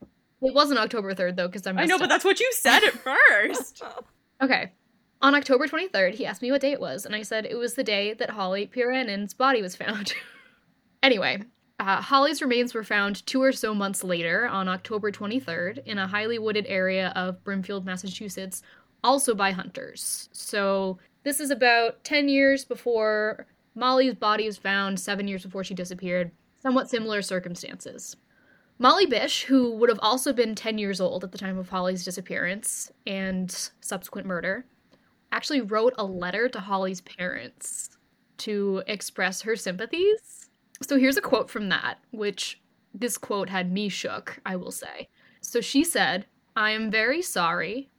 wasn't 0.41 0.79
October 0.79 1.13
3rd 1.13 1.35
though, 1.35 1.47
because 1.47 1.65
I 1.67 1.71
I 1.71 1.85
know, 1.85 1.95
up. 1.95 2.01
but 2.01 2.09
that's 2.09 2.25
what 2.25 2.39
you 2.39 2.49
said 2.53 2.83
at 2.83 2.93
first. 2.93 3.83
Okay. 4.41 4.71
On 5.21 5.35
October 5.35 5.67
23rd, 5.67 6.13
he 6.13 6.25
asked 6.25 6.41
me 6.41 6.49
what 6.49 6.61
day 6.61 6.71
it 6.71 6.79
was, 6.79 7.05
and 7.05 7.13
I 7.13 7.23
said 7.23 7.45
it 7.45 7.55
was 7.57 7.73
the 7.73 7.83
day 7.83 8.13
that 8.13 8.29
Holly 8.29 8.65
Piranen's 8.67 9.33
body 9.33 9.61
was 9.61 9.75
found. 9.75 10.13
anyway, 11.03 11.41
uh, 11.79 12.01
Holly's 12.01 12.41
remains 12.41 12.73
were 12.73 12.83
found 12.83 13.25
two 13.25 13.41
or 13.41 13.51
so 13.51 13.73
months 13.73 14.03
later, 14.03 14.47
on 14.47 14.67
October 14.67 15.11
23rd, 15.11 15.85
in 15.85 15.97
a 15.97 16.07
highly 16.07 16.37
wooded 16.37 16.65
area 16.67 17.13
of 17.15 17.43
Brimfield, 17.43 17.85
Massachusetts, 17.85 18.61
also 19.03 19.33
by 19.33 19.51
hunters. 19.51 20.29
So 20.33 20.99
this 21.23 21.39
is 21.39 21.51
about 21.51 22.03
10 22.03 22.27
years 22.27 22.65
before 22.65 23.45
Molly's 23.75 24.15
body 24.15 24.45
was 24.45 24.57
found, 24.57 24.99
seven 24.99 25.27
years 25.27 25.45
before 25.45 25.63
she 25.63 25.73
disappeared. 25.73 26.31
Somewhat 26.61 26.89
similar 26.89 27.21
circumstances. 27.21 28.17
Molly 28.77 29.05
Bish, 29.05 29.43
who 29.43 29.75
would 29.75 29.89
have 29.89 29.99
also 30.01 30.33
been 30.33 30.55
10 30.55 30.77
years 30.77 30.99
old 30.99 31.23
at 31.23 31.31
the 31.31 31.37
time 31.37 31.57
of 31.57 31.69
Holly's 31.69 32.03
disappearance 32.03 32.91
and 33.05 33.69
subsequent 33.81 34.27
murder, 34.27 34.65
actually 35.31 35.61
wrote 35.61 35.93
a 35.97 36.03
letter 36.05 36.49
to 36.49 36.59
Holly's 36.59 37.01
parents 37.01 37.89
to 38.39 38.81
express 38.87 39.41
her 39.41 39.55
sympathies. 39.55 40.38
So 40.81 40.97
here's 40.97 41.17
a 41.17 41.21
quote 41.21 41.49
from 41.49 41.69
that, 41.69 41.99
which 42.11 42.61
this 42.93 43.17
quote 43.17 43.49
had 43.49 43.71
me 43.71 43.89
shook, 43.89 44.39
I 44.45 44.55
will 44.55 44.71
say. 44.71 45.09
So 45.41 45.61
she 45.61 45.83
said, 45.83 46.25
I 46.55 46.71
am 46.71 46.89
very 46.91 47.21
sorry. 47.21 47.89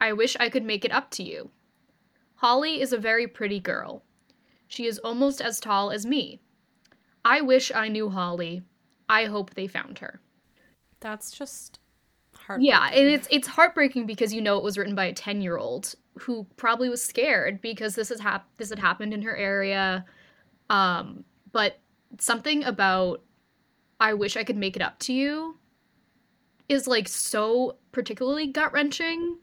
I 0.00 0.12
wish 0.12 0.36
I 0.38 0.48
could 0.48 0.64
make 0.64 0.84
it 0.84 0.92
up 0.92 1.10
to 1.12 1.22
you. 1.22 1.50
Holly 2.36 2.80
is 2.80 2.92
a 2.92 2.98
very 2.98 3.26
pretty 3.26 3.58
girl. 3.58 4.04
She 4.68 4.86
is 4.86 4.98
almost 4.98 5.40
as 5.40 5.58
tall 5.58 5.90
as 5.90 6.06
me. 6.06 6.40
I 7.24 7.40
wish 7.40 7.72
I 7.74 7.88
knew 7.88 8.10
Holly. 8.10 8.62
I 9.08 9.24
hope 9.24 9.54
they 9.54 9.66
found 9.66 9.98
her. 9.98 10.20
That's 11.00 11.30
just 11.30 11.80
hard. 12.34 12.62
Yeah, 12.62 12.88
and 12.92 13.08
it's 13.08 13.26
it's 13.30 13.48
heartbreaking 13.48 14.06
because 14.06 14.32
you 14.32 14.40
know 14.40 14.56
it 14.58 14.64
was 14.64 14.78
written 14.78 14.94
by 14.94 15.06
a 15.06 15.14
10-year-old 15.14 15.94
who 16.20 16.46
probably 16.56 16.88
was 16.88 17.02
scared 17.02 17.60
because 17.60 17.94
this 17.94 18.08
has 18.10 18.20
hap- 18.20 18.48
this 18.56 18.70
had 18.70 18.78
happened 18.78 19.14
in 19.14 19.22
her 19.22 19.36
area. 19.36 20.04
Um 20.70 21.24
but 21.52 21.78
something 22.18 22.64
about 22.64 23.22
I 24.00 24.14
wish 24.14 24.36
I 24.36 24.44
could 24.44 24.56
make 24.56 24.76
it 24.76 24.82
up 24.82 24.98
to 25.00 25.12
you 25.12 25.58
is 26.68 26.86
like 26.86 27.08
so 27.08 27.78
particularly 27.92 28.46
gut-wrenching 28.46 29.38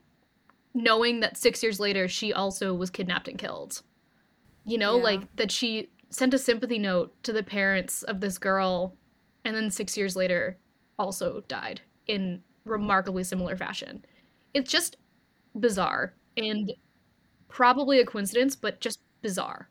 knowing 0.73 1.19
that 1.21 1.38
6 1.38 1.63
years 1.63 1.80
later 1.80 2.08
she 2.08 2.34
also 2.34 2.73
was 2.73 2.89
kidnapped 2.89 3.28
and 3.28 3.38
killed. 3.38 3.82
You 4.65 4.78
know, 4.78 4.97
Yeah. 4.97 5.04
like 5.04 5.36
that 5.36 5.51
she 5.51 5.89
sent 6.10 6.34
a 6.34 6.39
sympathy 6.39 6.80
note 6.80 7.13
to 7.23 7.34
the 7.34 7.43
parents 7.43 8.04
of 8.04 8.19
this 8.21 8.38
girl 8.38 8.95
and 9.43 9.56
then 9.56 9.69
6 9.71 9.97
years 9.97 10.15
later 10.15 10.58
also 10.97 11.41
died 11.47 11.82
in 12.08 12.41
remarkably 12.63 13.23
similar 13.23 13.56
fashion. 13.58 14.04
It's 14.54 14.71
just 14.71 14.97
bizarre 15.60 16.13
and 16.38 16.73
probably 17.47 17.99
a 17.99 18.06
coincidence, 18.06 18.56
but 18.56 18.82
just 18.82 18.99
bizarre. 19.21 19.69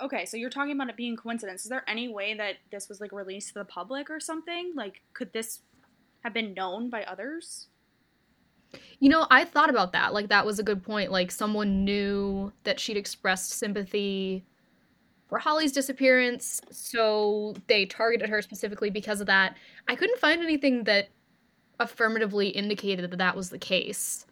Okay, 0.00 0.24
so 0.24 0.36
you're 0.36 0.50
talking 0.50 0.72
about 0.72 0.88
it 0.88 0.96
being 0.96 1.16
coincidence. 1.16 1.62
Is 1.64 1.68
there 1.68 1.84
any 1.88 2.08
way 2.08 2.34
that 2.34 2.56
this 2.70 2.88
was 2.88 3.00
like 3.00 3.12
released 3.12 3.48
to 3.48 3.54
the 3.54 3.64
public 3.64 4.10
or 4.10 4.20
something? 4.20 4.72
Like, 4.74 5.02
could 5.12 5.32
this 5.32 5.60
have 6.22 6.34
been 6.34 6.54
known 6.54 6.90
by 6.90 7.04
others? 7.04 7.68
You 8.98 9.08
know, 9.08 9.26
I 9.30 9.44
thought 9.44 9.70
about 9.70 9.92
that. 9.92 10.12
Like, 10.12 10.28
that 10.28 10.46
was 10.46 10.58
a 10.58 10.64
good 10.64 10.82
point. 10.82 11.12
Like, 11.12 11.30
someone 11.30 11.84
knew 11.84 12.52
that 12.64 12.80
she'd 12.80 12.96
expressed 12.96 13.52
sympathy 13.52 14.44
for 15.28 15.38
Holly's 15.38 15.72
disappearance, 15.72 16.60
so 16.70 17.54
they 17.66 17.86
targeted 17.86 18.28
her 18.28 18.42
specifically 18.42 18.90
because 18.90 19.20
of 19.20 19.26
that. 19.28 19.56
I 19.88 19.94
couldn't 19.94 20.18
find 20.18 20.42
anything 20.42 20.84
that 20.84 21.08
affirmatively 21.80 22.48
indicated 22.48 23.10
that 23.10 23.16
that 23.18 23.36
was 23.36 23.50
the 23.50 23.58
case. 23.58 24.23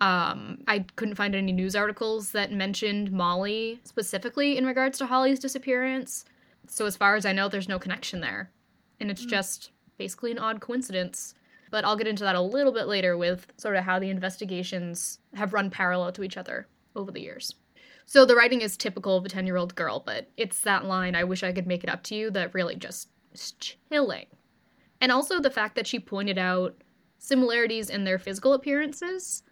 Um, 0.00 0.58
I 0.68 0.80
couldn't 0.96 1.16
find 1.16 1.34
any 1.34 1.52
news 1.52 1.74
articles 1.74 2.30
that 2.30 2.52
mentioned 2.52 3.10
Molly 3.10 3.80
specifically 3.84 4.56
in 4.56 4.64
regards 4.64 4.98
to 4.98 5.06
Holly's 5.06 5.40
disappearance. 5.40 6.24
So, 6.68 6.86
as 6.86 6.96
far 6.96 7.16
as 7.16 7.26
I 7.26 7.32
know, 7.32 7.48
there's 7.48 7.68
no 7.68 7.78
connection 7.78 8.20
there. 8.20 8.50
And 9.00 9.10
it's 9.10 9.24
just 9.24 9.70
basically 9.96 10.30
an 10.30 10.38
odd 10.38 10.60
coincidence. 10.60 11.34
But 11.70 11.84
I'll 11.84 11.96
get 11.96 12.06
into 12.06 12.24
that 12.24 12.34
a 12.34 12.40
little 12.40 12.72
bit 12.72 12.86
later 12.86 13.16
with 13.16 13.46
sort 13.56 13.76
of 13.76 13.84
how 13.84 13.98
the 13.98 14.10
investigations 14.10 15.18
have 15.34 15.52
run 15.52 15.68
parallel 15.70 16.12
to 16.12 16.22
each 16.22 16.36
other 16.36 16.68
over 16.94 17.10
the 17.10 17.20
years. 17.20 17.54
So, 18.06 18.24
the 18.24 18.36
writing 18.36 18.60
is 18.60 18.76
typical 18.76 19.16
of 19.16 19.24
a 19.24 19.28
10 19.28 19.46
year 19.46 19.56
old 19.56 19.74
girl, 19.74 20.02
but 20.04 20.30
it's 20.36 20.60
that 20.60 20.84
line, 20.84 21.14
I 21.14 21.24
wish 21.24 21.42
I 21.42 21.52
could 21.52 21.66
make 21.66 21.82
it 21.82 21.90
up 21.90 22.02
to 22.04 22.14
you, 22.14 22.30
that 22.30 22.54
really 22.54 22.76
just 22.76 23.08
is 23.32 23.52
chilling. 23.52 24.26
And 25.00 25.12
also 25.12 25.40
the 25.40 25.50
fact 25.50 25.74
that 25.74 25.86
she 25.86 25.98
pointed 25.98 26.38
out 26.38 26.82
similarities 27.18 27.90
in 27.90 28.04
their 28.04 28.18
physical 28.18 28.52
appearances 28.52 29.42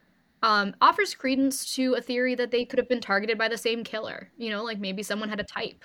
um, 0.43 0.75
offers 0.81 1.15
credence 1.15 1.75
to 1.75 1.95
a 1.95 2.01
theory 2.01 2.35
that 2.35 2.51
they 2.51 2.65
could 2.65 2.79
have 2.79 2.89
been 2.89 3.01
targeted 3.01 3.39
by 3.39 3.49
the 3.49 3.59
same 3.59 3.85
killer. 3.85 4.31
You 4.37 4.51
know, 4.51 4.63
like 4.63 4.79
maybe 4.79 5.03
someone 5.03 5.29
had 5.29 5.41
a 5.41 5.45
type. 5.45 5.85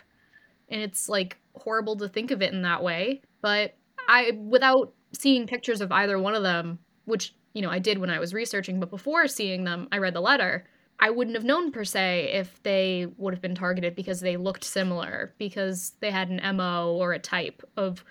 And 0.69 0.81
it's 0.81 1.09
like 1.09 1.37
horrible 1.55 1.95
to 1.97 2.07
think 2.07 2.31
of 2.31 2.41
it 2.41 2.53
in 2.53 2.61
that 2.61 2.83
way. 2.83 3.21
But 3.41 3.75
I, 4.07 4.31
without 4.31 4.93
seeing 5.13 5.47
pictures 5.47 5.81
of 5.81 5.91
either 5.91 6.17
one 6.17 6.35
of 6.35 6.43
them, 6.43 6.79
which, 7.05 7.35
you 7.53 7.61
know, 7.61 7.69
I 7.69 7.79
did 7.79 7.97
when 7.97 8.09
I 8.09 8.19
was 8.19 8.33
researching, 8.33 8.79
but 8.79 8.89
before 8.89 9.27
seeing 9.27 9.63
them, 9.63 9.87
I 9.91 9.97
read 9.97 10.13
the 10.13 10.21
letter. 10.21 10.65
I 10.99 11.09
wouldn't 11.09 11.35
have 11.35 11.43
known 11.43 11.71
per 11.71 11.83
se 11.83 12.29
if 12.33 12.61
they 12.63 13.07
would 13.17 13.33
have 13.33 13.41
been 13.41 13.55
targeted 13.55 13.95
because 13.95 14.19
they 14.21 14.37
looked 14.37 14.63
similar, 14.63 15.33
because 15.39 15.93
they 15.99 16.11
had 16.11 16.29
an 16.29 16.55
MO 16.55 16.93
or 16.93 17.13
a 17.13 17.19
type 17.19 17.63
of 17.75 18.05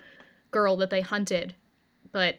girl 0.51 0.75
that 0.77 0.89
they 0.89 1.01
hunted, 1.01 1.55
but 2.11 2.35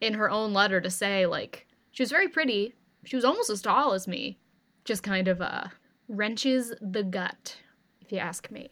in 0.00 0.14
her 0.14 0.30
own 0.30 0.52
letter 0.52 0.80
to 0.80 0.90
say 0.90 1.26
like 1.26 1.66
she 1.92 2.02
was 2.02 2.10
very 2.10 2.28
pretty, 2.28 2.74
she 3.04 3.16
was 3.16 3.24
almost 3.24 3.50
as 3.50 3.62
tall 3.62 3.92
as 3.92 4.06
me, 4.08 4.38
just 4.84 5.02
kind 5.02 5.28
of 5.28 5.40
uh 5.40 5.64
wrenches 6.08 6.74
the 6.80 7.02
gut, 7.02 7.56
if 8.00 8.12
you 8.12 8.18
ask 8.18 8.50
me. 8.50 8.70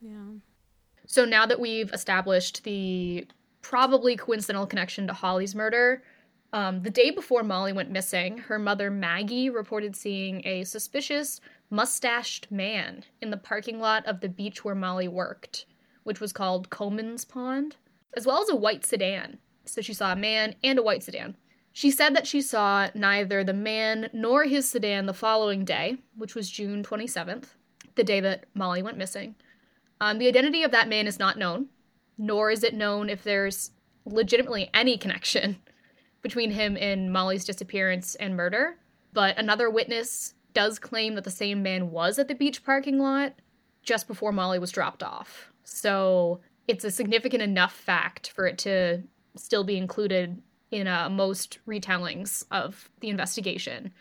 Yeah. 0.00 0.38
So 1.06 1.24
now 1.24 1.46
that 1.46 1.60
we've 1.60 1.92
established 1.92 2.64
the 2.64 3.26
probably 3.60 4.16
coincidental 4.16 4.66
connection 4.66 5.06
to 5.06 5.12
Holly's 5.12 5.54
murder, 5.54 6.02
um, 6.52 6.82
the 6.82 6.90
day 6.90 7.10
before 7.10 7.42
Molly 7.42 7.72
went 7.72 7.90
missing, 7.90 8.38
her 8.38 8.58
mother 8.58 8.90
Maggie 8.90 9.48
reported 9.48 9.96
seeing 9.96 10.46
a 10.46 10.64
suspicious, 10.64 11.40
mustached 11.70 12.50
man 12.50 13.04
in 13.22 13.30
the 13.30 13.36
parking 13.36 13.80
lot 13.80 14.04
of 14.06 14.20
the 14.20 14.28
beach 14.28 14.64
where 14.64 14.74
Molly 14.74 15.08
worked, 15.08 15.64
which 16.02 16.20
was 16.20 16.32
called 16.32 16.68
Coleman's 16.68 17.24
Pond, 17.24 17.76
as 18.14 18.26
well 18.26 18.42
as 18.42 18.50
a 18.50 18.56
white 18.56 18.84
sedan. 18.84 19.38
So 19.64 19.80
she 19.80 19.94
saw 19.94 20.12
a 20.12 20.16
man 20.16 20.54
and 20.62 20.78
a 20.78 20.82
white 20.82 21.02
sedan. 21.02 21.36
She 21.72 21.90
said 21.90 22.14
that 22.14 22.26
she 22.26 22.42
saw 22.42 22.88
neither 22.94 23.42
the 23.42 23.54
man 23.54 24.10
nor 24.12 24.44
his 24.44 24.68
sedan 24.68 25.06
the 25.06 25.14
following 25.14 25.64
day, 25.64 25.98
which 26.16 26.34
was 26.34 26.50
June 26.50 26.82
27th, 26.82 27.46
the 27.94 28.04
day 28.04 28.20
that 28.20 28.44
Molly 28.54 28.82
went 28.82 28.98
missing. 28.98 29.34
Um, 30.00 30.18
the 30.18 30.28
identity 30.28 30.62
of 30.62 30.70
that 30.72 30.88
man 30.88 31.06
is 31.06 31.18
not 31.18 31.38
known, 31.38 31.68
nor 32.18 32.50
is 32.50 32.62
it 32.62 32.74
known 32.74 33.08
if 33.08 33.22
there's 33.22 33.70
legitimately 34.04 34.68
any 34.74 34.98
connection 34.98 35.56
between 36.20 36.50
him 36.50 36.76
and 36.76 37.12
Molly's 37.12 37.44
disappearance 37.44 38.14
and 38.16 38.36
murder. 38.36 38.76
But 39.12 39.38
another 39.38 39.70
witness 39.70 40.34
does 40.54 40.78
claim 40.78 41.14
that 41.14 41.24
the 41.24 41.30
same 41.30 41.62
man 41.62 41.90
was 41.90 42.18
at 42.18 42.28
the 42.28 42.34
beach 42.34 42.64
parking 42.64 42.98
lot 42.98 43.34
just 43.82 44.06
before 44.06 44.32
Molly 44.32 44.58
was 44.58 44.70
dropped 44.70 45.02
off. 45.02 45.52
So 45.64 46.40
it's 46.68 46.84
a 46.84 46.90
significant 46.90 47.42
enough 47.42 47.72
fact 47.72 48.30
for 48.30 48.46
it 48.46 48.58
to 48.58 49.02
still 49.36 49.64
be 49.64 49.76
included 49.76 50.42
in 50.72 50.88
uh, 50.88 51.08
most 51.08 51.60
retellings 51.68 52.44
of 52.50 52.90
the 53.00 53.10
investigation. 53.10 53.92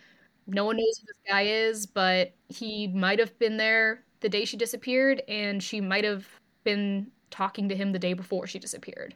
No 0.48 0.66
one 0.66 0.78
knows 0.78 0.98
who 1.00 1.06
this 1.06 1.18
guy 1.28 1.44
is, 1.44 1.86
but 1.86 2.34
he 2.50 2.88
might 2.88 3.20
have 3.20 3.38
been 3.38 3.58
there 3.58 4.04
the 4.22 4.30
day 4.30 4.46
she 4.46 4.58
disappeared, 4.58 5.22
and 5.28 5.62
she 5.62 5.82
might 5.82 6.04
have 6.04 6.28
been 6.64 7.12
talking 7.30 7.70
to 7.70 7.76
him 7.76 7.92
the 7.92 8.00
day 8.00 8.14
before 8.14 8.48
she 8.48 8.60
disappeared, 8.60 9.16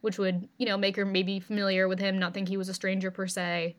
which 0.00 0.18
would, 0.18 0.48
you 0.58 0.66
know, 0.66 0.76
make 0.76 0.96
her 0.96 1.04
maybe 1.04 1.38
familiar 1.40 1.88
with 1.88 1.98
him, 1.98 2.18
not 2.18 2.34
think 2.34 2.48
he 2.48 2.56
was 2.56 2.68
a 2.68 2.74
stranger 2.74 3.10
per 3.10 3.26
se. 3.26 3.76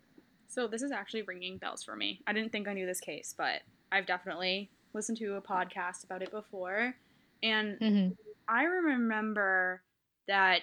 So 0.48 0.68
this 0.68 0.82
is 0.82 0.92
actually 0.92 1.24
ringing 1.24 1.58
bells 1.58 1.84
for 1.84 1.96
me. 1.96 2.22
I 2.28 2.34
didn't 2.34 2.52
think 2.52 2.68
I 2.68 2.74
knew 2.74 2.86
this 2.86 3.02
case, 3.02 3.34
but 3.38 3.62
I've 3.92 4.06
definitely 4.06 4.72
listened 4.94 5.18
to 5.20 5.36
a 5.36 5.42
podcast 5.42 6.04
about 6.04 6.22
it 6.22 6.32
before. 6.32 6.96
And 7.44 7.78
Mm-hmm. 7.82 8.14
I 8.48 8.64
remember 8.64 9.82
that 10.28 10.62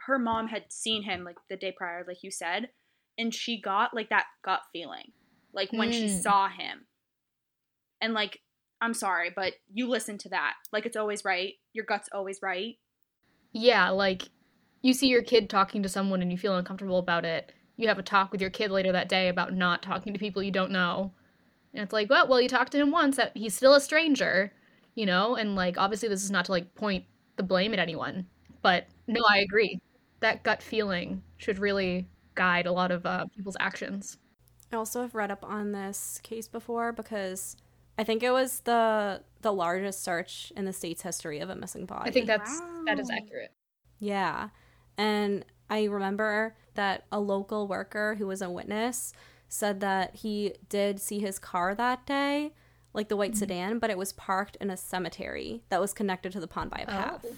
her 0.00 0.18
mom 0.18 0.48
had 0.48 0.72
seen 0.72 1.02
him 1.02 1.24
like 1.24 1.36
the 1.48 1.56
day 1.56 1.72
prior, 1.76 2.04
like 2.06 2.22
you 2.22 2.30
said, 2.30 2.70
and 3.18 3.34
she 3.34 3.60
got 3.60 3.94
like 3.94 4.10
that 4.10 4.26
gut 4.44 4.62
feeling, 4.72 5.12
like 5.52 5.72
when 5.72 5.90
she 5.90 6.08
Mm. 6.08 6.22
saw 6.22 6.48
him. 6.48 6.86
And 8.00 8.14
like, 8.14 8.40
I'm 8.80 8.94
sorry, 8.94 9.30
but 9.34 9.54
you 9.72 9.88
listen 9.88 10.18
to 10.18 10.28
that. 10.30 10.54
Like, 10.72 10.86
it's 10.86 10.96
always 10.96 11.24
right. 11.24 11.54
Your 11.72 11.84
gut's 11.84 12.08
always 12.12 12.40
right. 12.42 12.78
Yeah, 13.52 13.90
like 13.90 14.28
you 14.82 14.92
see 14.92 15.08
your 15.08 15.22
kid 15.22 15.48
talking 15.48 15.82
to 15.82 15.88
someone 15.88 16.22
and 16.22 16.30
you 16.30 16.38
feel 16.38 16.56
uncomfortable 16.56 16.98
about 16.98 17.24
it. 17.24 17.52
You 17.76 17.88
have 17.88 17.98
a 17.98 18.02
talk 18.02 18.32
with 18.32 18.40
your 18.40 18.50
kid 18.50 18.70
later 18.70 18.92
that 18.92 19.08
day 19.08 19.28
about 19.28 19.52
not 19.54 19.82
talking 19.82 20.12
to 20.12 20.18
people 20.18 20.42
you 20.42 20.50
don't 20.50 20.70
know. 20.70 21.12
And 21.74 21.82
it's 21.82 21.92
like, 21.92 22.10
well, 22.10 22.28
well, 22.28 22.40
you 22.40 22.48
talked 22.48 22.72
to 22.72 22.78
him 22.78 22.90
once, 22.90 23.18
he's 23.34 23.54
still 23.56 23.74
a 23.74 23.80
stranger, 23.80 24.52
you 24.94 25.06
know? 25.06 25.36
And 25.36 25.56
like 25.56 25.78
obviously 25.78 26.08
this 26.08 26.24
is 26.24 26.30
not 26.30 26.46
to 26.46 26.52
like 26.52 26.74
point 26.74 27.06
the 27.36 27.42
blame 27.42 27.72
at 27.72 27.78
anyone, 27.80 28.28
but 28.62 28.86
no, 29.08 29.22
I 29.30 29.38
agree. 29.38 29.80
That 30.24 30.42
gut 30.42 30.62
feeling 30.62 31.22
should 31.36 31.58
really 31.58 32.08
guide 32.34 32.64
a 32.64 32.72
lot 32.72 32.90
of 32.90 33.04
uh, 33.04 33.26
people's 33.36 33.58
actions. 33.60 34.16
I 34.72 34.76
also 34.76 35.02
have 35.02 35.14
read 35.14 35.30
up 35.30 35.44
on 35.44 35.72
this 35.72 36.18
case 36.22 36.48
before 36.48 36.92
because 36.92 37.58
I 37.98 38.04
think 38.04 38.22
it 38.22 38.30
was 38.30 38.60
the 38.60 39.20
the 39.42 39.52
largest 39.52 40.02
search 40.02 40.50
in 40.56 40.64
the 40.64 40.72
state's 40.72 41.02
history 41.02 41.40
of 41.40 41.50
a 41.50 41.54
missing 41.54 41.84
body. 41.84 42.08
I 42.08 42.10
think 42.10 42.26
that's 42.26 42.58
that 42.86 42.98
is 42.98 43.10
accurate. 43.10 43.52
Yeah. 43.98 44.48
And 44.96 45.44
I 45.68 45.84
remember 45.84 46.56
that 46.72 47.04
a 47.12 47.20
local 47.20 47.68
worker 47.68 48.14
who 48.14 48.26
was 48.26 48.40
a 48.40 48.48
witness 48.48 49.12
said 49.50 49.80
that 49.80 50.16
he 50.16 50.54
did 50.70 51.00
see 51.00 51.20
his 51.20 51.38
car 51.38 51.74
that 51.74 52.06
day, 52.06 52.54
like 52.94 53.10
the 53.10 53.16
white 53.16 53.36
sedan, 53.36 53.78
but 53.78 53.90
it 53.90 53.98
was 53.98 54.14
parked 54.14 54.56
in 54.56 54.70
a 54.70 54.76
cemetery 54.78 55.64
that 55.68 55.82
was 55.82 55.92
connected 55.92 56.32
to 56.32 56.40
the 56.40 56.48
pond 56.48 56.70
by 56.70 56.78
a 56.78 56.86
path. 56.86 57.26
Oh. 57.28 57.34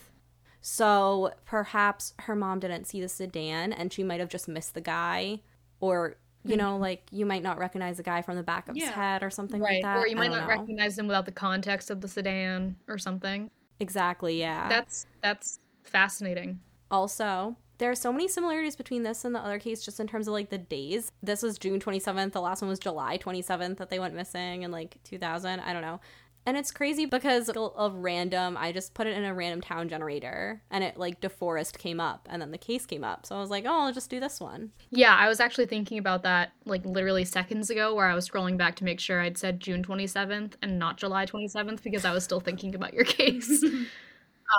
So 0.69 1.31
perhaps 1.45 2.12
her 2.19 2.35
mom 2.35 2.59
didn't 2.59 2.87
see 2.87 3.01
the 3.01 3.09
sedan 3.09 3.73
and 3.73 3.93
she 3.93 4.03
might 4.03 4.19
have 4.19 4.29
just 4.29 4.49
missed 4.49 4.75
the 4.75 4.81
guy 4.81 5.43
or 5.79 6.17
you 6.43 6.55
hmm. 6.55 6.59
know 6.59 6.77
like 6.77 7.05
you 7.12 7.25
might 7.25 7.45
not 7.45 7.57
recognize 7.57 7.99
the 7.99 8.03
guy 8.03 8.21
from 8.21 8.35
the 8.35 8.43
back 8.43 8.69
of 8.69 8.75
his 8.75 8.89
head 8.89 9.23
or 9.23 9.31
something 9.31 9.61
Right. 9.61 9.75
like 9.75 9.83
that. 9.85 9.99
Or 9.99 10.09
you 10.09 10.17
might 10.17 10.33
don't 10.33 10.41
know. 10.41 10.49
recognize 10.49 10.97
them 10.97 11.07
without 11.07 11.25
the 11.25 11.31
context 11.31 11.89
of 11.89 12.01
the 12.01 12.09
sedan 12.09 12.75
or 12.89 12.99
something. 12.99 13.49
Exactly, 13.79 14.41
yeah. 14.41 14.69
That's 14.69 15.07
that's 15.23 15.61
fascinating. 15.85 16.59
Also, 16.91 17.57
there 17.79 17.89
are 17.93 17.95
so 17.95 18.11
many 18.11 18.27
similarities 18.27 18.75
between 18.75 19.05
this 19.05 19.25
and 19.25 19.37
the 19.37 19.39
other 19.39 19.61
case 19.61 19.85
just 19.85 20.01
in 20.01 20.09
terms 20.09 20.27
of 20.27 20.33
like 20.33 20.51
the 20.51 20.59
days. 20.59 21.12
This 21.23 21.43
was 21.43 21.59
June 21.59 21.79
27th, 21.79 22.33
the 22.33 22.41
last 22.41 22.61
one 22.61 22.69
was 22.69 22.81
July 22.81 23.19
27th 23.19 23.77
that 23.77 23.89
they 23.89 24.01
went 24.01 24.14
missing 24.14 24.62
in 24.62 24.73
like 24.73 24.97
2000. 25.05 25.61
I 25.61 25.73
don't 25.73 25.83
know. 25.83 26.01
And 26.47 26.57
it's 26.57 26.71
crazy 26.71 27.07
because 27.07 27.49
of 27.51 27.95
random, 27.97 28.57
I 28.57 28.71
just 28.71 28.95
put 28.95 29.09
it 29.09 29.17
in 29.17 29.25
a 29.25 29.35
random 29.35 29.61
town 29.61 29.89
generator 29.89 30.63
and 30.71 30.85
it 30.85 30.97
like 30.97 31.21
DeForest 31.21 31.77
came 31.79 31.99
up 31.99 32.29
and 32.31 32.41
then 32.41 32.53
the 32.53 32.59
case 32.59 32.87
came 32.87 33.03
up. 33.03 33.27
So 33.27 33.35
I 33.37 33.41
was 33.41 33.51
like, 33.51 33.65
oh, 33.67 33.87
I'll 33.87 33.93
just 33.93 34.11
do 34.11 34.21
this 34.21 34.39
one. 34.39 34.71
Yeah, 34.91 35.17
I 35.17 35.29
was 35.29 35.41
actually 35.41 35.67
thinking 35.67 35.99
about 35.99 36.23
that 36.23 36.53
like 36.65 36.85
literally 36.87 37.25
seconds 37.25 37.69
ago 37.69 37.95
where 37.97 38.07
I 38.07 38.15
was 38.15 38.29
scrolling 38.29 38.57
back 38.57 38.77
to 38.77 38.85
make 38.85 39.01
sure 39.01 39.21
I'd 39.21 39.37
said 39.37 39.59
June 39.59 39.83
27th 39.83 40.53
and 40.63 40.79
not 40.79 40.99
July 40.99 41.27
27th 41.27 41.83
because 41.83 42.05
I 42.05 42.13
was 42.13 42.23
still 42.23 42.41
thinking 42.41 42.75
about 42.75 42.95
your 42.95 43.05
case. 43.05 43.65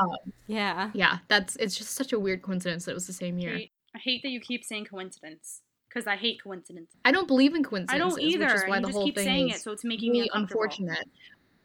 Um, 0.02 0.34
yeah. 0.48 0.92
yeah, 0.94 1.20
that's 1.30 1.56
it's 1.56 1.78
just 1.78 1.92
such 1.92 2.12
a 2.12 2.20
weird 2.20 2.42
coincidence 2.42 2.84
that 2.84 2.92
it 2.92 2.94
was 2.94 3.08
the 3.08 3.14
same 3.14 3.40
year. 3.40 3.56
Hate- 3.56 3.72
I 3.96 4.00
hate 4.00 4.22
that 4.24 4.30
you 4.30 4.42
keep 4.42 4.66
saying 4.66 4.86
coincidence 4.86 5.62
because 5.88 6.08
I 6.08 6.18
hate 6.18 6.44
coincidence. 6.44 6.92
I 7.06 7.12
don't 7.12 7.28
believe 7.28 7.56
in 7.56 7.64
coincidence. 7.64 7.96
I 7.96 7.98
don't 7.98 8.20
either. 8.22 8.46
which 8.48 8.54
is 8.56 8.64
why 8.68 8.76
you 8.76 8.82
the 8.82 8.88
just 8.88 8.96
whole 8.98 9.06
keep 9.06 9.16
thing 9.16 9.26
saying 9.26 9.50
is 9.52 9.56
it, 9.56 9.62
so 9.62 9.72
it's 9.72 9.86
making 9.86 10.12
me 10.12 10.20
really 10.20 10.30
uncomfortable. 10.34 10.64
unfortunate. 10.64 11.08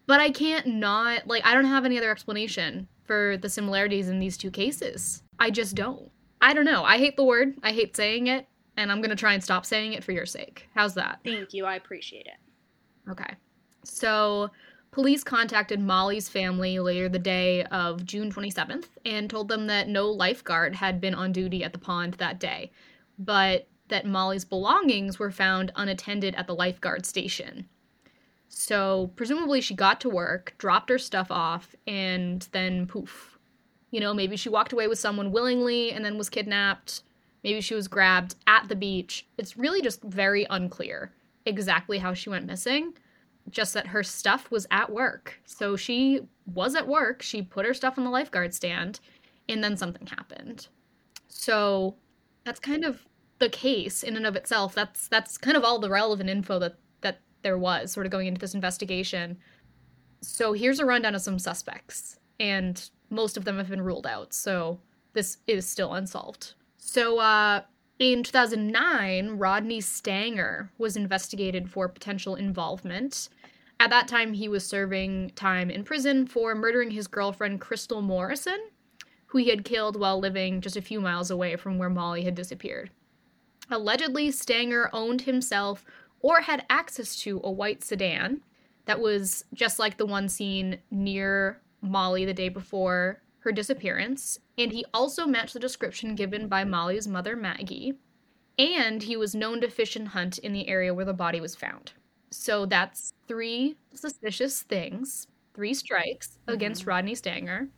But 0.07 0.21
I 0.21 0.31
can't 0.31 0.67
not 0.67 1.27
like 1.27 1.45
I 1.45 1.55
don't 1.55 1.65
have 1.65 1.85
any 1.85 1.99
other 1.99 2.11
explanation 2.11 2.89
for 3.05 3.37
the 3.37 3.49
similarities 3.49 4.09
in 4.09 4.19
these 4.19 4.37
two 4.37 4.51
cases. 4.51 5.23
I 5.39 5.51
just 5.51 5.75
don't. 5.75 6.11
I 6.41 6.55
don't 6.55 6.65
know. 6.65 6.83
I 6.83 6.99
hate 6.99 7.17
the 7.17 7.25
word. 7.25 7.55
I 7.63 7.73
hate 7.73 7.97
saying 7.97 8.27
it, 8.27 8.47
and 8.77 8.91
I'm 8.91 9.01
gonna 9.01 9.17
try 9.17 9.35
and 9.35 9.43
stop 9.43 9.65
saying 9.65 9.93
it 9.93 10.05
for 10.05 10.13
your 10.13 10.27
sake. 10.27 10.69
How's 10.75 10.95
that? 10.95 11.21
Thank 11.25 11.53
you. 11.55 11.65
I 11.67 11.77
appreciate 11.77 12.27
it. 12.27 13.11
Okay. 13.11 13.35
So, 13.85 14.51
police 14.93 15.25
contacted 15.25 15.81
Molly's 15.81 16.29
family 16.29 16.79
later 16.79 17.09
the 17.09 17.19
day 17.19 17.65
of 17.65 18.05
June 18.05 18.31
27th 18.31 18.87
and 19.05 19.29
told 19.29 19.49
them 19.49 19.67
that 19.67 19.89
no 19.89 20.09
lifeguard 20.09 20.75
had 20.75 21.01
been 21.01 21.15
on 21.15 21.33
duty 21.33 21.65
at 21.65 21.73
the 21.73 21.79
pond 21.79 22.15
that 22.15 22.39
day, 22.39 22.71
but 23.19 23.69
that 23.89 24.07
Molly's 24.07 24.45
belongings 24.45 25.19
were 25.19 25.31
found 25.31 25.73
unattended 25.77 26.35
at 26.37 26.47
the 26.47 26.55
lifeguard 26.55 27.05
station. 27.05 27.69
So, 28.55 29.11
presumably, 29.17 29.63
she 29.63 29.75
got 29.75 29.99
to 30.03 30.11
work, 30.11 30.55
dropped 30.59 30.91
her 30.91 30.99
stuff 30.99 31.31
off, 31.31 31.75
and 31.87 32.47
then 32.53 32.87
poof. 32.87 33.39
You 33.91 33.99
know, 33.99 34.13
maybe 34.13 34.37
she 34.37 34.51
walked 34.51 34.75
away 34.75 34.89
with 34.89 34.99
someone 34.99 35.33
willingly 35.33 35.91
and 35.91 36.05
then 36.05 36.19
was 36.19 36.29
kidnapped. 36.29 37.03
Maybe 37.43 37.63
she 37.63 37.75
was 37.75 37.89
grabbed 37.89 38.35
at 38.47 38.69
the 38.69 38.77
beach. 38.77 39.27
It's 39.39 39.57
really 39.57 39.81
just 39.81 40.03
very 40.03 40.47
unclear 40.51 41.13
exactly 41.47 41.99
how 41.99 42.13
she 42.13 42.29
went 42.29 42.47
missing. 42.47 42.93
Just 43.51 43.73
that 43.73 43.89
her 43.89 44.03
stuff 44.03 44.51
was 44.51 44.67
at 44.71 44.93
work. 44.93 45.41
So 45.47 45.75
she 45.75 46.21
was 46.47 46.75
at 46.75 46.87
work, 46.87 47.23
she 47.23 47.41
put 47.41 47.67
her 47.67 47.75
stuff 47.75 47.97
on 47.97 48.05
the 48.05 48.11
lifeguard 48.11 48.53
stand, 48.53 49.01
and 49.49 49.65
then 49.65 49.79
something 49.79 50.07
happened. 50.07 50.69
So 51.29 51.97
that's 52.45 52.61
kind 52.61 52.85
of 52.85 53.07
the 53.39 53.49
case 53.49 54.03
in 54.03 54.15
and 54.15 54.27
of 54.27 54.37
itself. 54.37 54.75
That's 54.75 55.09
that's 55.09 55.39
kind 55.39 55.57
of 55.57 55.65
all 55.65 55.79
the 55.79 55.91
relevant 55.91 56.29
info 56.29 56.59
that 56.59 56.77
there 57.43 57.59
was 57.59 57.93
sort 57.93 58.07
of 58.07 58.13
going 58.13 58.27
into 58.27 58.41
this 58.41 58.55
investigation. 58.55 59.39
So 60.21 60.53
here's 60.53 60.79
a 60.79 60.85
rundown 60.85 61.15
of 61.15 61.23
some 61.23 61.39
suspects, 61.39 62.19
and 62.39 62.89
most 63.11 63.37
of 63.37 63.45
them 63.45 63.59
have 63.59 63.69
been 63.69 63.83
ruled 63.83 64.07
out. 64.07 64.33
So 64.33 64.81
this 65.13 65.39
is 65.47 65.67
still 65.67 65.95
unsolved. 65.95 66.55
So 66.79 67.19
uh 67.19 67.63
in 67.99 68.25
2009, 68.25 69.39
Rodney 69.39 69.81
Stanger 69.81 70.73
was 70.77 70.97
investigated 70.97 71.71
for 71.71 71.89
potential 71.89 72.35
involvement. 72.35 73.29
At 73.79 73.91
that 73.91 74.09
time, 74.09 74.33
he 74.33 74.49
was 74.49 74.67
serving 74.67 75.31
time 75.37 75.71
in 75.71 75.85
prison 75.85 76.27
for 76.27 76.55
murdering 76.55 76.91
his 76.91 77.07
girlfriend, 77.07 77.61
Crystal 77.61 78.03
Morrison, 78.03 78.59
who 79.27 79.39
he 79.39 79.51
had 79.51 79.65
killed 79.65 79.99
while 79.99 80.19
living 80.19 80.61
just 80.61 80.77
a 80.77 80.83
few 80.83 81.01
miles 81.01 81.31
away 81.31 81.55
from 81.55 81.79
where 81.79 81.91
Molly 81.91 82.25
had 82.25 82.35
disappeared. 82.35 82.91
Allegedly, 83.71 84.31
Stanger 84.31 84.91
owned 84.93 85.23
himself 85.23 85.85
or 86.23 86.41
had 86.41 86.65
access 86.71 87.17
to 87.17 87.41
a 87.45 87.51
white 87.51 87.85
sedan 87.85 88.41
that 88.87 89.01
was 89.01 89.45
just 89.53 89.79
like 89.79 89.97
the 89.97 90.07
one 90.07 90.29
seen 90.29 90.79
near 90.91 91.61
Molly 91.83 92.25
the 92.25 92.35
day 92.35 92.49
before 92.49 93.21
her 93.41 93.53
disappearance, 93.53 94.39
and 94.57 94.73
he 94.73 94.85
also 94.95 95.27
matched 95.27 95.55
the 95.55 95.61
description 95.61 96.15
given 96.15 96.47
by 96.47 96.63
Molly's 96.65 97.09
mother, 97.09 97.35
Maggie, 97.35 97.95
and 98.57 99.03
he 99.03 99.17
was 99.17 99.35
known 99.35 99.61
to 99.61 99.69
fish 99.69 99.97
and 99.97 100.09
hunt 100.09 100.39
in 100.39 100.53
the 100.53 100.69
area 100.69 100.95
where 100.95 101.05
the 101.05 101.13
body 101.13 101.41
was 101.41 101.57
found. 101.57 101.93
So 102.31 102.67
that's 102.67 103.15
three 103.27 103.77
suspicious 103.93 104.63
things, 104.63 105.27
three 105.55 105.75
strikes 105.75 106.39
against 106.47 106.87
Rodney 106.87 107.15
Stanger. 107.17 107.69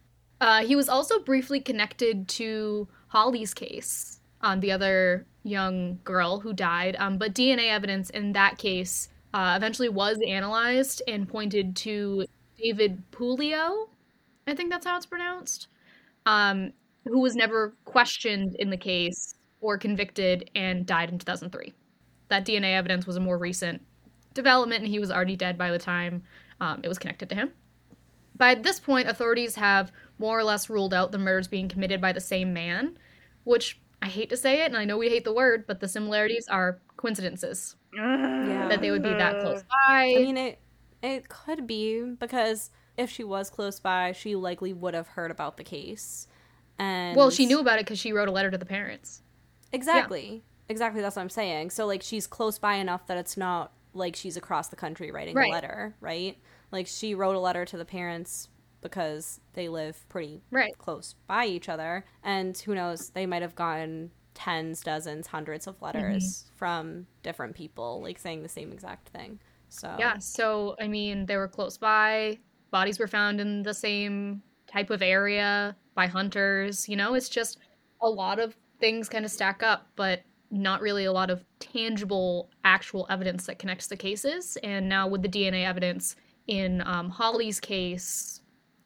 Uh, 0.40 0.64
he 0.66 0.76
was 0.76 0.88
also 0.88 1.18
briefly 1.20 1.60
connected 1.60 2.28
to 2.28 2.86
Holly's 3.08 3.54
case, 3.54 4.20
um, 4.44 4.60
the 4.60 4.70
other 4.70 5.26
young 5.42 5.98
girl 6.04 6.38
who 6.38 6.52
died, 6.52 6.96
um, 6.98 7.16
but 7.16 7.34
DNA 7.34 7.70
evidence 7.70 8.10
in 8.10 8.32
that 8.32 8.58
case 8.58 9.08
uh, 9.32 9.54
eventually 9.56 9.88
was 9.88 10.18
analyzed 10.26 11.02
and 11.08 11.26
pointed 11.26 11.74
to 11.74 12.26
David 12.58 13.02
Pulio, 13.10 13.88
I 14.46 14.54
think 14.54 14.70
that's 14.70 14.86
how 14.86 14.96
it's 14.98 15.06
pronounced, 15.06 15.68
um, 16.26 16.72
who 17.04 17.20
was 17.20 17.34
never 17.34 17.74
questioned 17.86 18.54
in 18.58 18.68
the 18.68 18.76
case 18.76 19.34
or 19.62 19.78
convicted 19.78 20.50
and 20.54 20.84
died 20.84 21.08
in 21.08 21.18
2003. 21.18 21.72
That 22.28 22.44
DNA 22.44 22.74
evidence 22.76 23.06
was 23.06 23.16
a 23.16 23.20
more 23.20 23.38
recent 23.38 23.80
development, 24.34 24.82
and 24.82 24.92
he 24.92 24.98
was 24.98 25.10
already 25.10 25.36
dead 25.36 25.56
by 25.56 25.70
the 25.70 25.78
time 25.78 26.22
um, 26.60 26.80
it 26.82 26.88
was 26.88 26.98
connected 26.98 27.30
to 27.30 27.34
him. 27.34 27.52
By 28.36 28.54
this 28.54 28.78
point, 28.78 29.08
authorities 29.08 29.54
have 29.54 29.90
more 30.18 30.38
or 30.38 30.44
less 30.44 30.68
ruled 30.68 30.92
out 30.92 31.12
the 31.12 31.18
murders 31.18 31.48
being 31.48 31.68
committed 31.68 32.00
by 32.00 32.12
the 32.12 32.20
same 32.20 32.52
man, 32.52 32.98
which 33.44 33.80
I 34.04 34.08
hate 34.08 34.28
to 34.30 34.36
say 34.36 34.62
it, 34.62 34.66
and 34.66 34.76
I 34.76 34.84
know 34.84 34.98
we 34.98 35.08
hate 35.08 35.24
the 35.24 35.32
word, 35.32 35.64
but 35.66 35.80
the 35.80 35.88
similarities 35.88 36.46
are 36.48 36.78
coincidences 36.98 37.74
Yeah. 37.94 38.68
that 38.68 38.80
they 38.82 38.90
would 38.90 39.02
be 39.02 39.14
that 39.14 39.40
close 39.40 39.62
by. 39.62 40.12
I 40.16 40.18
mean, 40.18 40.36
it 40.36 40.58
it 41.02 41.28
could 41.28 41.66
be 41.66 42.02
because 42.18 42.70
if 42.96 43.10
she 43.10 43.24
was 43.24 43.50
close 43.50 43.80
by, 43.80 44.12
she 44.12 44.36
likely 44.36 44.72
would 44.72 44.94
have 44.94 45.08
heard 45.08 45.30
about 45.30 45.56
the 45.56 45.64
case. 45.64 46.28
And 46.78 47.16
well, 47.16 47.30
she 47.30 47.46
knew 47.46 47.60
about 47.60 47.78
it 47.78 47.86
because 47.86 47.98
she 47.98 48.12
wrote 48.12 48.28
a 48.28 48.32
letter 48.32 48.50
to 48.50 48.58
the 48.58 48.66
parents. 48.66 49.22
exactly, 49.72 50.42
exactly. 50.68 51.00
That's 51.02 51.16
what 51.16 51.22
I'm 51.22 51.30
saying. 51.30 51.70
So 51.70 51.86
like, 51.86 52.02
she's 52.02 52.26
close 52.26 52.58
by 52.58 52.74
enough 52.76 53.06
that 53.06 53.16
it's 53.16 53.36
not 53.36 53.72
like 53.94 54.16
she's 54.16 54.36
across 54.36 54.68
the 54.68 54.76
country 54.76 55.10
writing 55.12 55.34
Right. 55.34 55.50
a 55.50 55.52
letter, 55.52 55.94
right? 56.00 56.36
Like 56.72 56.86
she 56.86 57.14
wrote 57.14 57.36
a 57.36 57.40
letter 57.40 57.64
to 57.64 57.76
the 57.76 57.84
parents 57.84 58.48
because 58.84 59.40
they 59.54 59.68
live 59.68 60.06
pretty 60.08 60.42
Right. 60.52 60.76
close 60.78 61.14
by 61.26 61.46
each 61.46 61.68
other, 61.68 62.04
and 62.22 62.56
who 62.56 62.76
knows, 62.76 63.10
they 63.10 63.26
might 63.26 63.42
have 63.42 63.56
gotten 63.56 64.12
tens, 64.34 64.82
dozens, 64.82 65.26
hundreds 65.26 65.66
of 65.66 65.80
letters 65.82 66.44
Mm-hmm. 66.44 66.56
from 66.56 67.06
different 67.22 67.56
people, 67.56 68.00
like 68.02 68.18
saying 68.18 68.42
the 68.42 68.48
same 68.48 68.70
exact 68.72 69.08
thing. 69.08 69.40
So 69.68 69.96
Yeah, 69.98 70.18
so 70.18 70.76
I 70.80 70.86
mean, 70.86 71.26
they 71.26 71.36
were 71.36 71.48
close 71.48 71.76
by. 71.78 72.38
Bodies 72.70 72.98
were 72.98 73.08
found 73.08 73.40
in 73.40 73.62
the 73.62 73.74
same 73.74 74.42
type 74.66 74.90
of 74.90 75.02
area 75.02 75.76
by 75.94 76.06
hunters. 76.06 76.88
You 76.88 76.96
know, 76.96 77.14
it's 77.14 77.28
just 77.28 77.58
a 78.02 78.08
lot 78.08 78.38
of 78.38 78.56
things 78.80 79.08
kind 79.08 79.24
of 79.24 79.30
stack 79.30 79.62
up, 79.62 79.86
but 79.96 80.22
not 80.50 80.80
really 80.80 81.04
a 81.04 81.12
lot 81.12 81.30
of 81.30 81.44
tangible, 81.58 82.50
actual 82.64 83.06
evidence 83.10 83.46
that 83.46 83.58
connects 83.58 83.86
the 83.86 83.96
cases. 83.96 84.56
And 84.62 84.88
now 84.88 85.08
with 85.08 85.22
the 85.22 85.28
DNA 85.28 85.64
evidence 85.64 86.16
in 86.46 86.82
um, 86.86 87.08
Holly's 87.10 87.58
case, 87.60 88.40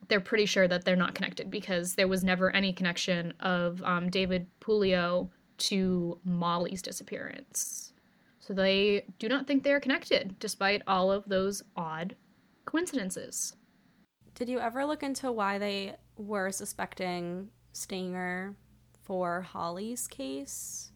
they're 0.09 0.21
pretty 0.21 0.47
sure 0.47 0.67
that 0.67 0.85
they're 0.85 0.97
not 0.97 1.15
connected 1.15 1.51
because 1.51 1.95
there 1.95 2.09
was 2.09 2.25
never 2.25 2.51
any 2.55 2.73
connection 2.73 3.33
of 3.41 3.83
um, 3.83 4.11
David 4.11 4.47
Pulio 4.61 5.29
to 5.59 6.19
Molly's 6.25 6.83
disappearance. 6.83 7.93
So 8.41 8.55
they 8.55 9.05
do 9.19 9.29
not 9.29 9.47
think 9.47 9.63
they 9.63 9.73
are 9.73 9.81
connected, 9.81 10.39
despite 10.39 10.83
all 10.87 11.13
of 11.13 11.29
those 11.29 11.63
odd 11.77 12.17
coincidences. 12.65 13.55
Did 14.35 14.49
you 14.49 14.59
ever 14.59 14.87
look 14.87 15.03
into 15.03 15.31
why 15.31 15.59
they 15.59 15.97
were 16.17 16.51
suspecting 16.51 17.49
Stanger 17.73 18.55
for 19.03 19.43
Holly's 19.43 20.07
case? 20.07 20.93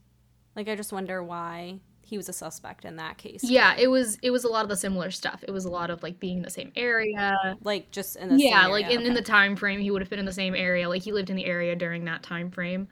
Like, 0.57 0.69
I 0.69 0.77
just 0.77 0.93
wonder 0.93 1.23
why 1.23 1.81
he 2.13 2.19
was 2.19 2.29
a 2.29 2.33
suspect 2.35 2.85
in 2.85 2.97
that 2.97 3.17
case. 3.17 3.43
Yeah, 3.43 3.75
it 3.79 3.87
was 3.87 4.19
it 4.21 4.31
was 4.31 4.45
a 4.45 4.49
lot 4.49 4.65
of 4.65 4.69
the 4.69 4.77
similar 4.77 5.11
stuff. 5.11 5.43
It 5.49 5.51
was 5.51 5.65
a 5.65 5.71
lot 5.71 5.89
of 5.89 6.03
like 6.03 6.21
being 6.21 6.37
in 6.37 6.43
the 6.43 6.51
same 6.51 6.71
area. 6.77 7.57
like 7.65 7.91
just 7.91 8.17
in 8.17 8.29
the 8.29 8.37
yeah, 8.39 8.65
same 8.65 8.71
like 8.71 8.85
area, 8.85 9.01
in, 9.01 9.07
in 9.07 9.15
the 9.15 9.23
time 9.23 9.57
frame, 9.57 9.81
he 9.81 9.91
would 9.91 10.03
have 10.03 10.11
been 10.11 10.19
in 10.19 10.27
the 10.27 10.33
same 10.33 10.55
area. 10.55 10.87
Like 10.91 11.01
he 11.03 11.11
lived 11.11 11.31
in 11.31 11.37
the 11.37 11.47
area 11.47 11.75
during 11.75 12.05
that 12.05 12.23
time 12.23 12.51
frame. 12.51 12.87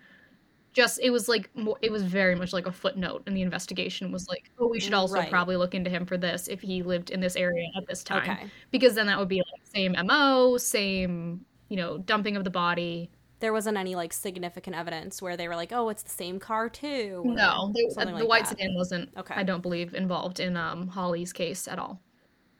Just 0.73 1.01
it 1.03 1.11
was 1.11 1.29
like 1.29 1.51
it 1.83 1.93
was 1.93 2.03
very 2.03 2.35
much 2.35 2.55
like 2.55 2.67
a 2.67 2.73
footnote 2.73 3.25
in 3.27 3.35
the 3.35 3.43
investigation. 3.43 4.11
Was 4.11 4.27
like, 4.27 4.51
oh, 4.59 4.69
we 4.69 4.81
should 4.81 4.95
mm, 4.95 4.99
also 4.99 5.17
Right. 5.17 5.29
probably 5.29 5.57
look 5.57 5.75
into 5.75 5.91
him 5.91 6.07
for 6.07 6.17
this 6.17 6.49
if 6.49 6.63
he 6.63 6.83
lived 6.83 7.11
in 7.11 7.21
this 7.21 7.37
area 7.37 7.67
at 7.77 7.87
this 7.87 8.03
time. 8.03 8.31
Okay. 8.31 8.51
because 8.71 8.95
then 8.95 9.07
that 9.09 9.19
would 9.19 9.29
be 9.29 9.43
like 9.53 9.67
same 9.75 9.95
mo 10.07 10.57
same 10.57 11.45
you 11.69 11.77
know 11.77 11.99
dumping 11.99 12.37
of 12.39 12.45
the 12.45 12.51
body 12.51 13.11
There 13.41 13.53
wasn't 13.53 13.77
any 13.77 13.95
like 13.95 14.13
significant 14.13 14.77
evidence 14.77 15.21
where 15.21 15.37
they 15.37 15.49
were 15.49 15.57
like, 15.57 15.73
"Oh, 15.73 15.89
it's 15.89 16.03
the 16.03 16.11
same 16.11 16.39
car 16.39 16.69
too." 16.69 17.23
no 17.27 17.73
something 17.91 18.15
the 18.15 18.21
like 18.21 18.29
white 18.29 18.45
that. 18.45 18.59
sedan 18.59 18.75
wasn't 18.75 19.11
Okay. 19.17 19.35
i 19.35 19.43
don't 19.43 19.63
believe 19.63 19.95
involved 19.95 20.39
in 20.41 20.57
um, 20.57 20.89
holly's 20.89 21.33
case 21.33 21.67
at 21.67 21.79
all 21.79 22.01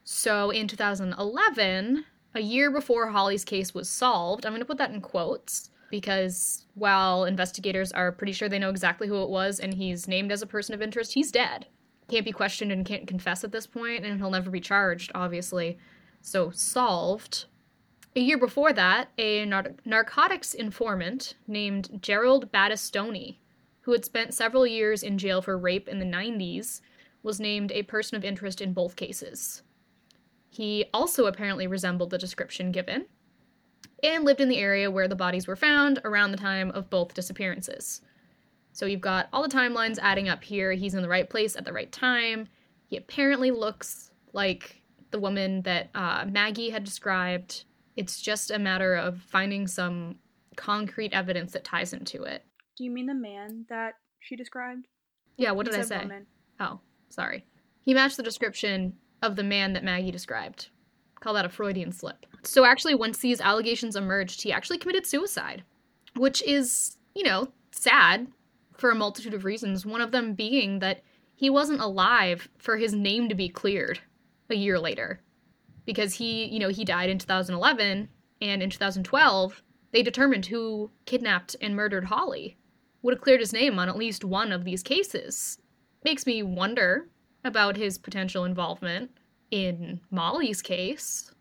so 0.05 0.51
in 0.51 0.67
2011 0.67 2.05
a 2.35 2.41
year 2.41 2.71
before 2.71 3.09
holly's 3.09 3.45
case 3.45 3.75
was 3.75 3.89
solved 3.89 4.45
i'm 4.47 4.53
going 4.53 4.61
to 4.61 4.67
put 4.67 4.79
that 4.79 4.91
in 4.91 5.01
quotes 5.01 5.71
because 5.91 6.67
while 6.75 7.25
investigators 7.25 7.93
are 7.93 8.13
pretty 8.13 8.33
sure 8.33 8.49
they 8.49 8.59
know 8.59 8.71
exactly 8.71 9.09
who 9.09 9.23
it 9.23 9.29
was 9.29 9.59
and 9.61 9.75
he's 9.75 10.07
named 10.09 10.33
as 10.33 10.41
a 10.43 10.47
person 10.47 10.75
of 10.75 10.81
interest 10.83 11.13
he's 11.15 11.31
dead 11.31 11.67
can't 12.09 12.25
be 12.25 12.33
questioned 12.33 12.73
and 12.73 12.87
can't 12.87 13.07
confess 13.07 13.45
at 13.45 13.53
this 13.53 13.67
point 13.67 14.05
and 14.05 14.19
he'll 14.19 14.31
never 14.31 14.51
be 14.51 14.61
charged 14.61 15.11
obviously 15.15 15.79
so 16.21 16.51
solved 16.51 17.45
A 18.17 18.21
year 18.21 18.39
before 18.39 18.73
that, 18.73 19.11
a 19.19 19.45
nar- 19.45 19.75
narcotics 19.85 20.53
informant 20.53 21.35
named 21.47 22.01
Gerald 22.03 22.51
Battistoni, 22.51 23.37
who 23.83 23.93
had 23.93 24.05
spent 24.05 24.35
several 24.35 24.67
years 24.67 25.03
in 25.03 25.17
jail 25.17 25.41
for 25.41 25.57
rape 25.57 25.89
in 25.89 26.01
the 26.01 26.05
90s, 26.05 26.81
was 27.23 27.39
named 27.39 27.71
a 27.71 27.85
person 27.85 28.17
of 28.17 28.25
interest 28.25 28.61
in 28.61 28.73
both 28.73 28.97
cases. 28.97 29.63
He 30.49 30.87
also 30.93 31.27
apparently 31.27 31.69
resembled 31.69 32.11
the 32.11 32.19
description 32.19 32.73
given 32.73 33.07
and 34.03 34.25
lived 34.25 34.41
in 34.41 34.49
the 34.49 34.59
area 34.59 34.91
where 34.91 35.07
the 35.07 35.15
bodies 35.15 35.47
were 35.47 35.57
found 35.57 36.01
around 36.05 36.33
the 36.33 36.37
time 36.37 36.71
of 36.73 36.91
both 36.91 37.15
disappearances. 37.15 38.01
So 38.73 38.87
you've 38.87 39.01
got 39.01 39.29
all 39.33 39.43
the 39.43 39.49
timelines 39.49 39.99
adding 40.01 40.29
up 40.29 40.43
here. 40.43 40.73
He's 40.73 40.95
in 40.95 41.03
the 41.03 41.09
right 41.09 41.29
place 41.29 41.55
at 41.55 41.65
the 41.65 41.73
right 41.73 41.91
time. 41.93 42.49
He 42.87 42.97
apparently 42.97 43.53
looks 43.53 44.11
like 44.33 44.83
the 45.11 45.21
woman 45.21 45.63
that 45.63 45.91
uh, 45.95 46.25
Maggie 46.29 46.71
had 46.71 46.83
described. 46.83 47.65
It's 48.01 48.19
just 48.19 48.51
a 48.51 48.59
matter 48.59 48.95
of 48.95 49.21
finding 49.21 49.67
some 49.67 50.17
concrete 50.57 51.13
evidence 51.13 51.53
that 51.53 51.65
ties 51.65 51.93
into 51.93 52.23
it. 52.23 52.47
Do 52.79 52.85
you 52.85 52.91
mean 52.91 53.05
the 53.05 53.15
man 53.15 53.67
that 53.69 53.97
she 54.21 54.37
described? 54.37 54.87
Yeah, 55.37 55.51
what 55.51 55.67
did 55.67 55.75
I 55.75 55.83
say? 55.83 55.99
woman. 55.99 56.27
Oh, 56.59 56.81
sorry. 57.11 57.45
He 57.83 57.93
matched 57.93 58.17
the 58.17 58.23
description 58.23 58.95
of 59.21 59.37
the 59.37 59.43
man 59.43 59.75
that 59.75 59.85
Maggie 59.85 60.11
described. 60.11 60.71
Call 61.21 61.35
that 61.35 61.45
a 61.45 61.51
Freudian 61.51 61.93
slip. 61.93 62.25
So, 62.43 62.65
actually, 62.65 62.95
once 62.95 63.19
these 63.19 63.39
allegations 63.43 63.97
emerged, 63.97 64.41
he 64.41 64.51
actually 64.51 64.79
committed 64.79 65.07
suicide, 65.07 65.63
which 66.17 66.43
is, 66.45 66.97
you 67.15 67.23
know, 67.23 67.53
sad 67.71 68.29
for 68.79 68.91
a 68.91 68.95
multitude 68.95 69.35
of 69.35 69.45
reasons. 69.45 69.85
One 69.85 70.01
of 70.01 70.11
them 70.11 70.33
being 70.33 70.79
that 70.79 71.03
he 71.35 71.51
wasn't 71.51 71.83
alive 71.83 72.49
for 72.57 72.79
his 72.79 72.95
name 72.95 73.29
to 73.29 73.35
be 73.35 73.51
cleared 73.51 74.01
a 74.49 74.55
year 74.55 74.79
later. 74.79 75.21
Because 75.91 76.15
he, 76.15 76.45
you 76.45 76.61
know, 76.61 76.69
he 76.69 76.85
died 76.85 77.11
in 77.11 77.19
2011, 77.19 78.09
and 78.41 78.63
in 78.63 78.71
2012, 78.71 79.61
they 79.91 80.05
determined 80.05 80.47
who 80.47 80.93
kidnapped 81.05 81.57
and 81.61 81.75
murdered 81.75 82.05
Holly. 82.05 82.57
Would 83.03 83.15
have 83.15 83.21
cleared 83.21 83.41
his 83.41 83.53
name 83.53 83.77
on 83.77 83.89
at 83.89 83.97
least 83.97 84.25
one 84.25 84.53
of 84.53 84.65
these 84.65 84.85
cases 84.85 85.59
makes 86.05 86.27
me 86.27 86.45
wonder 86.45 87.09
about 87.45 87.77
his 87.77 87.99
potential 87.99 88.45
involvement 88.45 89.11
in 89.51 89.99
Molly's 90.13 90.63
case, 90.63 91.35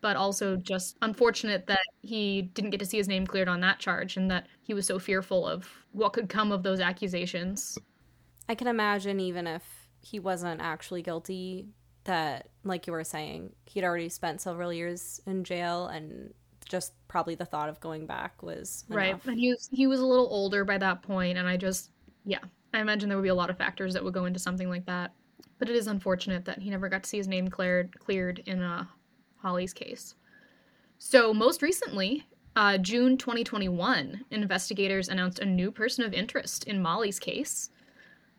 but 0.00 0.14
also 0.14 0.54
just 0.54 0.96
unfortunate 1.02 1.66
that 1.66 1.80
he 2.02 2.42
didn't 2.42 2.70
get 2.70 2.78
to 2.78 2.86
see 2.86 2.98
his 2.98 3.08
name 3.08 3.26
cleared 3.26 3.48
on 3.48 3.58
that 3.62 3.80
charge 3.80 4.16
and 4.16 4.30
that 4.30 4.46
he 4.62 4.72
was 4.72 4.86
so 4.86 5.00
fearful 5.00 5.44
of 5.44 5.68
what 5.90 6.12
could 6.12 6.28
come 6.28 6.52
of 6.52 6.62
those 6.62 6.78
accusations. 6.78 7.76
I 8.48 8.54
can 8.54 8.68
imagine 8.68 9.18
even 9.18 9.48
if 9.48 9.64
he 10.00 10.20
wasn't 10.20 10.60
actually 10.60 11.02
guilty, 11.02 11.66
that, 12.06 12.48
like 12.64 12.86
you 12.86 12.92
were 12.92 13.04
saying, 13.04 13.52
he'd 13.66 13.84
already 13.84 14.08
spent 14.08 14.40
several 14.40 14.72
years 14.72 15.20
in 15.26 15.44
jail 15.44 15.86
and 15.86 16.32
just 16.68 16.94
probably 17.08 17.34
the 17.34 17.44
thought 17.44 17.68
of 17.68 17.78
going 17.80 18.06
back 18.06 18.42
was 18.42 18.84
Right. 18.88 19.16
And 19.26 19.38
he 19.38 19.50
was 19.50 19.68
he 19.70 19.86
was 19.86 20.00
a 20.00 20.06
little 20.06 20.26
older 20.26 20.64
by 20.64 20.78
that 20.78 21.02
point 21.02 21.38
and 21.38 21.46
I 21.46 21.56
just 21.56 21.90
yeah, 22.24 22.40
I 22.74 22.80
imagine 22.80 23.08
there 23.08 23.16
would 23.16 23.22
be 23.22 23.28
a 23.28 23.34
lot 23.34 23.50
of 23.50 23.58
factors 23.58 23.94
that 23.94 24.02
would 24.02 24.14
go 24.14 24.24
into 24.24 24.40
something 24.40 24.68
like 24.68 24.86
that. 24.86 25.12
But 25.58 25.68
it 25.70 25.76
is 25.76 25.86
unfortunate 25.86 26.44
that 26.44 26.60
he 26.60 26.70
never 26.70 26.88
got 26.88 27.04
to 27.04 27.08
see 27.08 27.16
his 27.18 27.28
name 27.28 27.48
cleared 27.48 27.98
cleared 27.98 28.40
in 28.46 28.62
uh, 28.62 28.84
Holly's 29.36 29.72
case. 29.72 30.14
So 30.98 31.32
most 31.32 31.62
recently, 31.62 32.26
uh, 32.56 32.78
June 32.78 33.18
2021, 33.18 34.24
investigators 34.30 35.08
announced 35.08 35.38
a 35.40 35.44
new 35.44 35.70
person 35.70 36.04
of 36.04 36.14
interest 36.14 36.64
in 36.64 36.80
Molly's 36.80 37.18
case. 37.18 37.70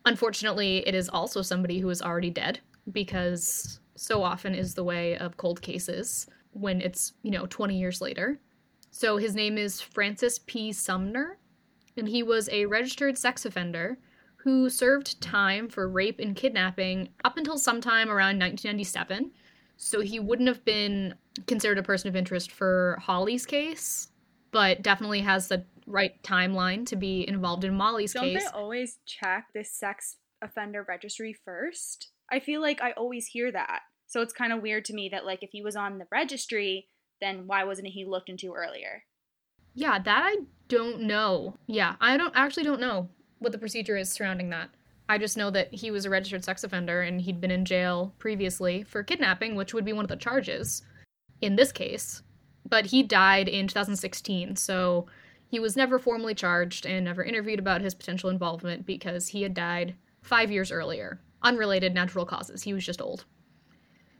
Unfortunately, 0.04 0.86
it 0.86 0.94
is 0.94 1.08
also 1.08 1.40
somebody 1.40 1.78
who 1.78 1.88
is 1.90 2.02
already 2.02 2.30
dead 2.30 2.60
because 2.92 3.80
so 3.96 4.22
often 4.22 4.54
is 4.54 4.74
the 4.74 4.84
way 4.84 5.16
of 5.18 5.36
cold 5.36 5.60
cases 5.60 6.26
when 6.52 6.80
it's, 6.80 7.12
you 7.22 7.30
know, 7.30 7.46
20 7.46 7.76
years 7.76 8.00
later. 8.00 8.40
So 8.90 9.16
his 9.16 9.34
name 9.34 9.58
is 9.58 9.80
Francis 9.80 10.40
P. 10.46 10.72
Sumner, 10.72 11.38
and 11.96 12.08
he 12.08 12.22
was 12.22 12.48
a 12.50 12.66
registered 12.66 13.18
sex 13.18 13.44
offender 13.44 13.98
who 14.36 14.70
served 14.70 15.20
time 15.20 15.68
for 15.68 15.88
rape 15.88 16.20
and 16.20 16.34
kidnapping 16.34 17.08
up 17.24 17.36
until 17.36 17.58
sometime 17.58 18.08
around 18.08 18.38
1997. 18.38 19.32
So 19.76 20.00
he 20.00 20.18
wouldn't 20.20 20.48
have 20.48 20.64
been 20.64 21.14
considered 21.46 21.78
a 21.78 21.82
person 21.82 22.08
of 22.08 22.16
interest 22.16 22.50
for 22.50 22.98
Holly's 23.00 23.46
case, 23.46 24.08
but 24.50 24.82
definitely 24.82 25.20
has 25.20 25.48
the 25.48 25.64
right 25.86 26.20
timeline 26.22 26.86
to 26.86 26.96
be 26.96 27.28
involved 27.28 27.64
in 27.64 27.74
Molly's 27.74 28.12
Don't 28.12 28.24
case. 28.24 28.44
they 28.44 28.58
always 28.58 28.98
check 29.06 29.46
this 29.54 29.72
sex 29.72 30.16
offender 30.42 30.84
registry 30.88 31.34
first? 31.44 32.10
I 32.30 32.40
feel 32.40 32.60
like 32.60 32.80
I 32.80 32.92
always 32.92 33.26
hear 33.26 33.50
that. 33.52 33.80
So 34.06 34.22
it's 34.22 34.32
kind 34.32 34.52
of 34.52 34.62
weird 34.62 34.84
to 34.86 34.94
me 34.94 35.08
that 35.10 35.26
like 35.26 35.42
if 35.42 35.50
he 35.52 35.62
was 35.62 35.76
on 35.76 35.98
the 35.98 36.06
registry, 36.10 36.88
then 37.20 37.46
why 37.46 37.64
wasn't 37.64 37.88
he 37.88 38.04
looked 38.04 38.28
into 38.28 38.54
earlier? 38.54 39.04
Yeah, 39.74 39.98
that 39.98 40.22
I 40.24 40.36
don't 40.68 41.02
know. 41.02 41.56
Yeah, 41.66 41.96
I 42.00 42.16
don't 42.16 42.34
actually 42.34 42.64
don't 42.64 42.80
know 42.80 43.08
what 43.38 43.52
the 43.52 43.58
procedure 43.58 43.96
is 43.96 44.10
surrounding 44.10 44.50
that. 44.50 44.70
I 45.08 45.18
just 45.18 45.36
know 45.36 45.50
that 45.50 45.72
he 45.72 45.90
was 45.90 46.04
a 46.04 46.10
registered 46.10 46.44
sex 46.44 46.64
offender 46.64 47.00
and 47.02 47.20
he'd 47.20 47.40
been 47.40 47.50
in 47.50 47.64
jail 47.64 48.14
previously 48.18 48.82
for 48.82 49.02
kidnapping, 49.02 49.54
which 49.54 49.72
would 49.72 49.84
be 49.84 49.92
one 49.92 50.04
of 50.04 50.10
the 50.10 50.16
charges 50.16 50.82
in 51.40 51.56
this 51.56 51.72
case. 51.72 52.22
But 52.68 52.86
he 52.86 53.02
died 53.02 53.48
in 53.48 53.68
2016, 53.68 54.56
so 54.56 55.06
he 55.48 55.58
was 55.58 55.76
never 55.76 55.98
formally 55.98 56.34
charged 56.34 56.84
and 56.84 57.06
never 57.06 57.24
interviewed 57.24 57.58
about 57.58 57.80
his 57.80 57.94
potential 57.94 58.28
involvement 58.28 58.84
because 58.84 59.28
he 59.28 59.42
had 59.42 59.54
died 59.54 59.94
five 60.20 60.50
years 60.50 60.70
earlier. 60.70 61.20
Unrelated 61.42 61.94
natural 61.94 62.24
causes. 62.24 62.62
He 62.62 62.72
was 62.72 62.84
just 62.84 63.00
old. 63.00 63.24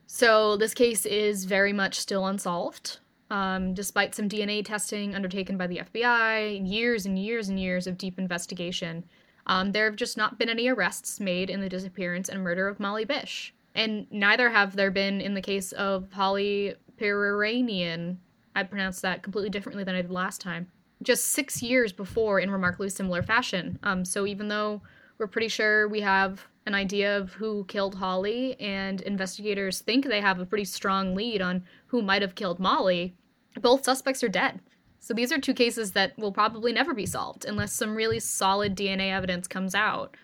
So 0.07 0.57
this 0.57 0.73
case 0.73 1.05
is 1.05 1.45
very 1.45 1.73
much 1.73 1.99
still 1.99 2.27
unsolved. 2.27 2.99
Um, 3.31 3.75
despite 3.75 4.15
some 4.15 4.29
DNA 4.29 4.65
testing 4.65 5.15
undertaken 5.15 5.59
by 5.59 5.67
the 5.67 5.83
FBI, 5.93 6.67
years 6.67 7.05
and 7.05 7.19
years 7.19 7.51
and 7.51 7.61
years 7.61 7.87
of 7.87 7.99
deep 7.99 8.19
investigation, 8.19 9.05
um, 9.47 9.73
there 9.73 9.85
have 9.85 9.97
just 9.97 10.17
not 10.17 10.39
been 10.39 10.49
any 10.49 10.69
arrests 10.69 11.21
made 11.21 11.51
in 11.51 11.61
the 11.61 11.69
disappearance 11.69 12.29
and 12.29 12.43
murder 12.43 12.69
of 12.69 12.81
Molly 12.81 13.05
Bish. 13.05 13.55
And 13.75 14.07
neither 14.11 14.51
have 14.51 14.77
there 14.77 14.91
been 14.91 15.21
in 15.21 15.35
the 15.35 15.43
case 15.43 15.73
of 15.73 16.11
Holly 16.13 16.75
Piriranian. 16.99 18.17
I 18.57 18.63
pronounced 18.63 19.03
that 19.03 19.23
completely 19.23 19.51
differently 19.51 19.85
than 19.85 19.95
I 19.95 20.03
did 20.03 20.11
last 20.11 20.41
time. 20.41 20.71
Just 21.03 21.29
six 21.29 21.63
years 21.63 21.93
before 21.93 22.41
in 22.41 22.51
remarkably 22.51 22.89
similar 22.89 23.23
fashion. 23.23 23.79
Um, 23.83 24.05
so 24.05 24.27
even 24.27 24.49
though 24.49 24.83
we're 25.19 25.27
pretty 25.27 25.49
sure 25.49 25.87
we 25.89 26.01
have 26.01 26.47
an 26.69 26.75
idea 26.75 27.17
of 27.17 27.33
who 27.33 27.65
killed 27.65 27.95
Holly, 27.95 28.55
and 28.61 29.01
investigators 29.01 29.81
think 29.81 30.05
they 30.05 30.21
have 30.21 30.39
a 30.39 30.47
pretty 30.47 30.67
strong 30.67 31.15
lead 31.15 31.41
on 31.41 31.65
who 31.87 32.03
might 32.03 32.23
have 32.23 32.35
killed 32.35 32.61
Molly, 32.61 33.17
both 33.61 33.85
suspects 33.85 34.23
are 34.23 34.29
dead. 34.29 34.61
So 35.01 35.15
these 35.15 35.33
are 35.33 35.41
two 35.41 35.55
cases 35.55 35.93
that 35.93 36.17
will 36.19 36.31
probably 36.31 36.73
never 36.73 36.93
be 36.93 37.07
solved 37.07 37.47
unless 37.47 37.73
some 37.73 37.95
really 37.95 38.21
solid 38.21 38.77
DNA 38.77 39.11
evidence 39.11 39.49
comes 39.49 39.75
out. 39.75 40.17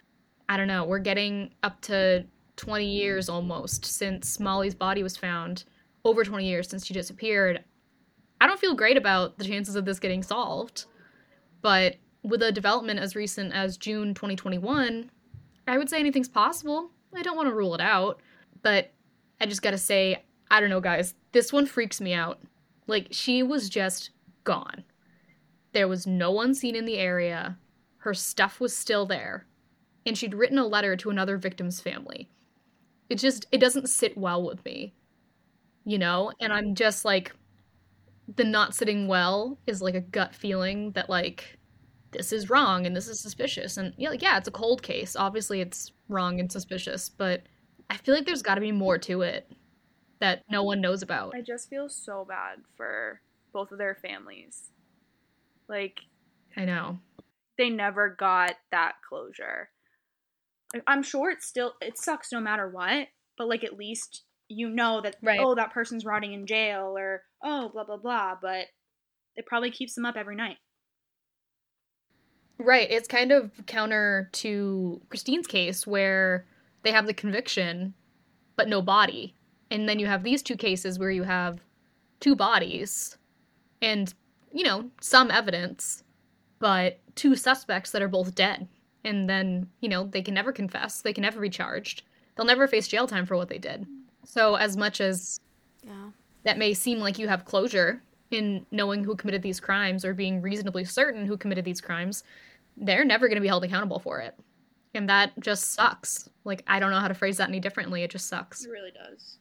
I 0.46 0.58
don't 0.58 0.68
know, 0.68 0.84
we're 0.84 0.98
getting 0.98 1.54
up 1.62 1.80
to 1.82 2.26
20 2.56 2.84
years 2.84 3.30
almost 3.30 3.86
since 3.86 4.38
Molly's 4.38 4.74
body 4.74 5.02
was 5.02 5.16
found, 5.16 5.64
over 6.04 6.24
20 6.24 6.46
years 6.46 6.68
since 6.68 6.84
she 6.84 6.92
disappeared. 6.92 7.64
I 8.38 8.46
don't 8.46 8.60
feel 8.60 8.74
great 8.74 8.98
about 8.98 9.38
the 9.38 9.44
chances 9.44 9.76
of 9.76 9.86
this 9.86 9.98
getting 9.98 10.22
solved, 10.22 10.84
but 11.62 11.96
with 12.22 12.42
a 12.42 12.52
development 12.52 13.00
as 13.00 13.16
recent 13.16 13.54
as 13.54 13.78
June 13.78 14.12
2021, 14.12 15.10
I 15.66 15.78
would 15.78 15.88
say 15.88 15.98
anything's 15.98 16.28
possible. 16.28 16.90
I 17.14 17.22
don't 17.22 17.36
want 17.36 17.48
to 17.48 17.54
rule 17.54 17.74
it 17.74 17.80
out, 17.80 18.20
but 18.62 18.92
I 19.40 19.46
just 19.46 19.62
gotta 19.62 19.78
say, 19.78 20.24
I 20.50 20.60
don't 20.60 20.70
know, 20.70 20.80
guys. 20.80 21.14
This 21.32 21.52
one 21.52 21.66
freaks 21.66 22.00
me 22.00 22.12
out. 22.12 22.40
Like, 22.86 23.08
she 23.10 23.42
was 23.42 23.68
just 23.68 24.10
gone. 24.44 24.84
There 25.72 25.88
was 25.88 26.06
no 26.06 26.30
one 26.30 26.54
seen 26.54 26.76
in 26.76 26.84
the 26.84 26.98
area. 26.98 27.58
Her 27.98 28.14
stuff 28.14 28.60
was 28.60 28.76
still 28.76 29.06
there. 29.06 29.46
And 30.06 30.16
she'd 30.18 30.34
written 30.34 30.58
a 30.58 30.66
letter 30.66 30.96
to 30.96 31.10
another 31.10 31.38
victim's 31.38 31.80
family. 31.80 32.28
It 33.08 33.16
just, 33.16 33.46
it 33.50 33.58
doesn't 33.58 33.88
sit 33.88 34.16
well 34.18 34.44
with 34.44 34.64
me. 34.64 34.94
You 35.84 35.98
know? 35.98 36.32
And 36.40 36.52
I'm 36.52 36.74
just 36.74 37.04
like, 37.04 37.32
the 38.36 38.44
not 38.44 38.74
sitting 38.74 39.08
well 39.08 39.58
is 39.66 39.82
like 39.82 39.94
a 39.94 40.00
gut 40.00 40.34
feeling 40.34 40.92
that, 40.92 41.10
like, 41.10 41.58
this 42.14 42.32
is 42.32 42.48
wrong 42.50 42.86
and 42.86 42.96
this 42.96 43.08
is 43.08 43.20
suspicious. 43.20 43.76
And 43.76 43.92
yeah, 43.96 44.08
like, 44.10 44.22
yeah, 44.22 44.38
it's 44.38 44.48
a 44.48 44.52
cold 44.52 44.82
case. 44.82 45.14
Obviously, 45.16 45.60
it's 45.60 45.92
wrong 46.08 46.40
and 46.40 46.50
suspicious, 46.50 47.08
but 47.08 47.42
I 47.90 47.96
feel 47.98 48.14
like 48.14 48.24
there's 48.26 48.42
got 48.42 48.54
to 48.56 48.60
be 48.60 48.72
more 48.72 48.98
to 48.98 49.22
it 49.22 49.50
that 50.20 50.42
no 50.50 50.62
one 50.62 50.80
knows 50.80 51.02
about. 51.02 51.34
I 51.34 51.42
just 51.42 51.68
feel 51.68 51.88
so 51.88 52.24
bad 52.26 52.60
for 52.76 53.20
both 53.52 53.72
of 53.72 53.78
their 53.78 53.94
families. 53.94 54.70
Like 55.68 56.00
I 56.56 56.64
know. 56.64 56.98
they 57.58 57.70
never 57.70 58.08
got 58.18 58.54
that 58.70 58.94
closure. 59.08 59.68
I'm 60.86 61.02
sure 61.02 61.30
it's 61.30 61.46
still 61.46 61.74
it 61.80 61.98
sucks 61.98 62.32
no 62.32 62.40
matter 62.40 62.68
what, 62.68 63.08
but 63.38 63.48
like 63.48 63.64
at 63.64 63.76
least 63.78 64.24
you 64.48 64.68
know 64.68 65.00
that 65.02 65.16
Right. 65.22 65.40
oh 65.40 65.54
that 65.54 65.72
person's 65.72 66.04
rotting 66.04 66.32
in 66.32 66.46
jail 66.46 66.94
or 66.96 67.22
oh 67.42 67.70
blah 67.72 67.84
blah 67.84 67.96
blah, 67.96 68.34
but 68.40 68.66
it 69.36 69.46
probably 69.46 69.70
keeps 69.70 69.94
them 69.94 70.04
up 70.06 70.16
every 70.16 70.36
night. 70.36 70.56
Right. 72.58 72.90
It's 72.90 73.08
kind 73.08 73.32
of 73.32 73.50
counter 73.66 74.28
to 74.32 75.00
Christine's 75.08 75.46
case 75.46 75.86
where 75.86 76.46
they 76.82 76.92
have 76.92 77.06
the 77.06 77.14
conviction 77.14 77.94
but 78.56 78.68
no 78.68 78.80
body. 78.80 79.34
And 79.70 79.88
then 79.88 79.98
you 79.98 80.06
have 80.06 80.22
these 80.22 80.42
two 80.42 80.56
cases 80.56 80.98
where 80.98 81.10
you 81.10 81.24
have 81.24 81.60
two 82.20 82.36
bodies 82.36 83.18
and, 83.82 84.12
you 84.52 84.62
know, 84.62 84.90
some 85.00 85.30
evidence, 85.30 86.04
but 86.60 87.00
two 87.16 87.34
suspects 87.34 87.90
that 87.90 88.02
are 88.02 88.08
both 88.08 88.34
dead. 88.34 88.68
And 89.02 89.28
then, 89.28 89.68
you 89.80 89.88
know, 89.88 90.04
they 90.06 90.22
can 90.22 90.34
never 90.34 90.52
confess, 90.52 91.02
they 91.02 91.12
can 91.12 91.22
never 91.22 91.40
be 91.40 91.50
charged. 91.50 92.02
They'll 92.36 92.46
never 92.46 92.68
face 92.68 92.88
jail 92.88 93.06
time 93.06 93.26
for 93.26 93.36
what 93.36 93.48
they 93.48 93.58
did. 93.58 93.86
So, 94.24 94.54
as 94.54 94.76
much 94.76 95.00
as 95.00 95.40
Yeah. 95.82 96.10
that 96.44 96.58
may 96.58 96.72
seem 96.74 96.98
like 97.00 97.18
you 97.18 97.28
have 97.28 97.44
closure 97.44 98.02
in 98.30 98.66
knowing 98.70 99.04
who 99.04 99.16
committed 99.16 99.42
these 99.42 99.60
crimes 99.60 100.04
or 100.04 100.14
being 100.14 100.42
reasonably 100.42 100.84
certain 100.84 101.26
who 101.26 101.36
committed 101.36 101.64
these 101.64 101.80
crimes, 101.80 102.24
they're 102.76 103.04
never 103.04 103.28
going 103.28 103.36
to 103.36 103.42
be 103.42 103.48
held 103.48 103.64
accountable 103.64 103.98
for 103.98 104.20
it. 104.20 104.34
And 104.94 105.08
that 105.08 105.32
just 105.40 105.72
sucks. 105.74 106.28
Like 106.44 106.62
I 106.66 106.78
don't 106.78 106.90
know 106.90 107.00
how 107.00 107.08
to 107.08 107.14
phrase 107.14 107.36
that 107.38 107.48
any 107.48 107.60
differently. 107.60 108.02
It 108.02 108.10
just 108.10 108.28
sucks. 108.28 108.64
It 108.64 108.70
really 108.70 108.92
does. 108.92 109.38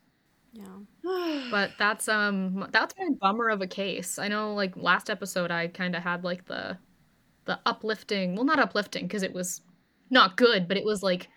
Yeah. 0.51 0.63
But 1.51 1.71
that's 1.77 2.07
um 2.07 2.67
that's 2.71 2.95
my 2.97 3.09
bummer 3.19 3.49
of 3.49 3.61
a 3.61 3.67
case. 3.67 4.17
I 4.17 4.27
know 4.27 4.53
like 4.53 4.75
last 4.75 5.09
episode 5.09 5.51
I 5.51 5.67
kind 5.67 5.95
of 5.95 6.03
had 6.03 6.23
like 6.23 6.45
the 6.45 6.77
the 7.45 7.59
uplifting, 7.65 8.35
well 8.35 8.45
not 8.45 8.59
uplifting 8.59 9.05
because 9.05 9.23
it 9.23 9.33
was 9.33 9.61
not 10.09 10.37
good, 10.37 10.67
but 10.67 10.77
it 10.77 10.85
was 10.85 11.03
like 11.03 11.27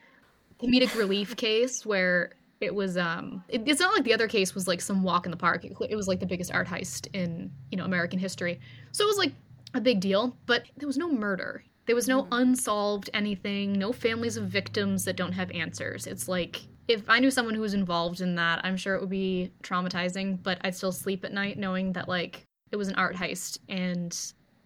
comedic 0.61 0.97
relief 0.97 1.36
case 1.36 1.84
where 1.84 2.32
it 2.61 2.74
was 2.74 2.96
um 2.96 3.44
it, 3.48 3.62
it's 3.66 3.80
not 3.80 3.94
like 3.94 4.04
the 4.04 4.14
other 4.14 4.28
case 4.28 4.54
was 4.54 4.66
like 4.66 4.80
some 4.80 5.02
walk 5.02 5.26
in 5.26 5.30
the 5.30 5.36
park. 5.36 5.64
It, 5.64 5.76
it 5.90 5.96
was 5.96 6.09
like 6.09 6.20
the 6.20 6.26
biggest 6.26 6.52
art 6.52 6.66
heist 6.66 7.09
in, 7.12 7.50
you 7.70 7.78
know, 7.78 7.84
American 7.84 8.18
history. 8.18 8.61
So 8.92 9.04
it 9.04 9.09
was 9.09 9.18
like 9.18 9.32
a 9.74 9.80
big 9.80 10.00
deal, 10.00 10.36
but 10.46 10.64
there 10.76 10.86
was 10.86 10.96
no 10.96 11.11
murder. 11.11 11.62
There 11.86 11.94
was 11.94 12.09
no 12.09 12.26
unsolved 12.32 13.11
anything, 13.14 13.74
no 13.74 13.92
families 13.92 14.36
of 14.36 14.48
victims 14.48 15.04
that 15.04 15.16
don't 15.16 15.32
have 15.32 15.50
answers. 15.52 16.07
It's 16.07 16.28
like 16.28 16.62
if 16.88 17.09
I 17.09 17.18
knew 17.18 17.30
someone 17.30 17.54
who 17.54 17.61
was 17.61 17.74
involved 17.74 18.20
in 18.20 18.34
that, 18.36 18.61
I'm 18.64 18.76
sure 18.76 18.94
it 18.94 19.00
would 19.00 19.11
be 19.11 19.52
traumatizing, 19.62 20.42
but 20.42 20.59
I'd 20.62 20.74
still 20.74 20.92
sleep 20.92 21.24
at 21.24 21.32
night 21.32 21.59
knowing 21.59 21.92
that 21.92 22.09
like 22.09 22.44
it 22.72 22.76
was 22.76 22.88
an 22.88 22.94
art 22.96 23.14
heist 23.16 23.59
and 23.68 24.16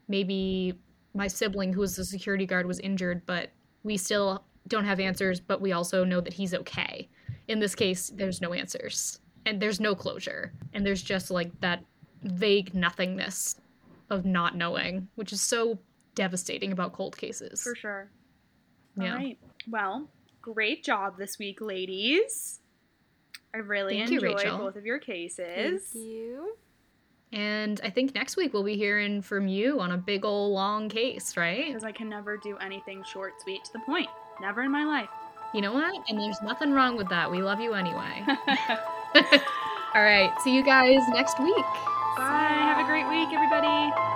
maybe 0.08 0.74
my 1.14 1.26
sibling 1.26 1.72
who 1.72 1.80
was 1.80 1.96
the 1.96 2.04
security 2.04 2.46
guard 2.46 2.66
was 2.66 2.78
injured, 2.80 3.22
but 3.26 3.50
we 3.82 3.96
still 3.96 4.44
don't 4.68 4.84
have 4.84 5.00
answers, 5.00 5.40
but 5.40 5.60
we 5.60 5.72
also 5.72 6.04
know 6.04 6.20
that 6.20 6.32
he's 6.32 6.54
okay. 6.54 7.08
In 7.50 7.58
this 7.58 7.74
case, 7.74 8.12
there's 8.14 8.40
no 8.40 8.52
answers 8.52 9.18
and 9.44 9.60
there's 9.60 9.80
no 9.80 9.96
closure. 9.96 10.52
And 10.72 10.86
there's 10.86 11.02
just 11.02 11.32
like 11.32 11.50
that 11.60 11.84
vague 12.22 12.74
nothingness 12.74 13.56
of 14.08 14.24
not 14.24 14.56
knowing, 14.56 15.08
which 15.16 15.32
is 15.32 15.40
so 15.40 15.80
devastating 16.14 16.70
about 16.70 16.92
cold 16.92 17.16
cases. 17.16 17.60
For 17.60 17.74
sure. 17.74 18.10
Yeah. 18.96 19.10
All 19.10 19.16
right. 19.16 19.38
Well, 19.68 20.08
great 20.40 20.84
job 20.84 21.18
this 21.18 21.40
week, 21.40 21.60
ladies. 21.60 22.60
I 23.52 23.58
really 23.58 23.98
Thank 23.98 24.12
enjoyed 24.12 24.36
Rachel. 24.36 24.58
both 24.58 24.76
of 24.76 24.86
your 24.86 25.00
cases. 25.00 25.88
Thank 25.92 26.04
you. 26.04 26.56
And 27.32 27.80
I 27.82 27.90
think 27.90 28.14
next 28.14 28.36
week 28.36 28.52
we'll 28.52 28.62
be 28.62 28.76
hearing 28.76 29.22
from 29.22 29.48
you 29.48 29.80
on 29.80 29.90
a 29.90 29.98
big 29.98 30.24
old 30.24 30.52
long 30.52 30.88
case, 30.88 31.36
right? 31.36 31.66
Because 31.66 31.82
I 31.82 31.90
can 31.90 32.08
never 32.08 32.36
do 32.36 32.56
anything 32.58 33.02
short, 33.02 33.40
sweet, 33.42 33.64
to 33.64 33.72
the 33.72 33.80
point. 33.80 34.08
Never 34.40 34.62
in 34.62 34.70
my 34.70 34.84
life. 34.84 35.08
You 35.52 35.60
know 35.60 35.72
what? 35.72 36.00
And 36.08 36.18
there's 36.18 36.40
nothing 36.42 36.72
wrong 36.72 36.96
with 36.96 37.08
that. 37.08 37.30
We 37.30 37.42
love 37.42 37.60
you 37.60 37.74
anyway. 37.74 38.24
All 39.94 40.02
right. 40.02 40.30
See 40.44 40.54
you 40.54 40.62
guys 40.62 41.00
next 41.08 41.40
week. 41.40 41.66
Bye. 42.16 42.74
Have 42.74 42.78
a 42.78 42.86
great 42.86 43.08
week, 43.08 43.32
everybody. 43.32 44.09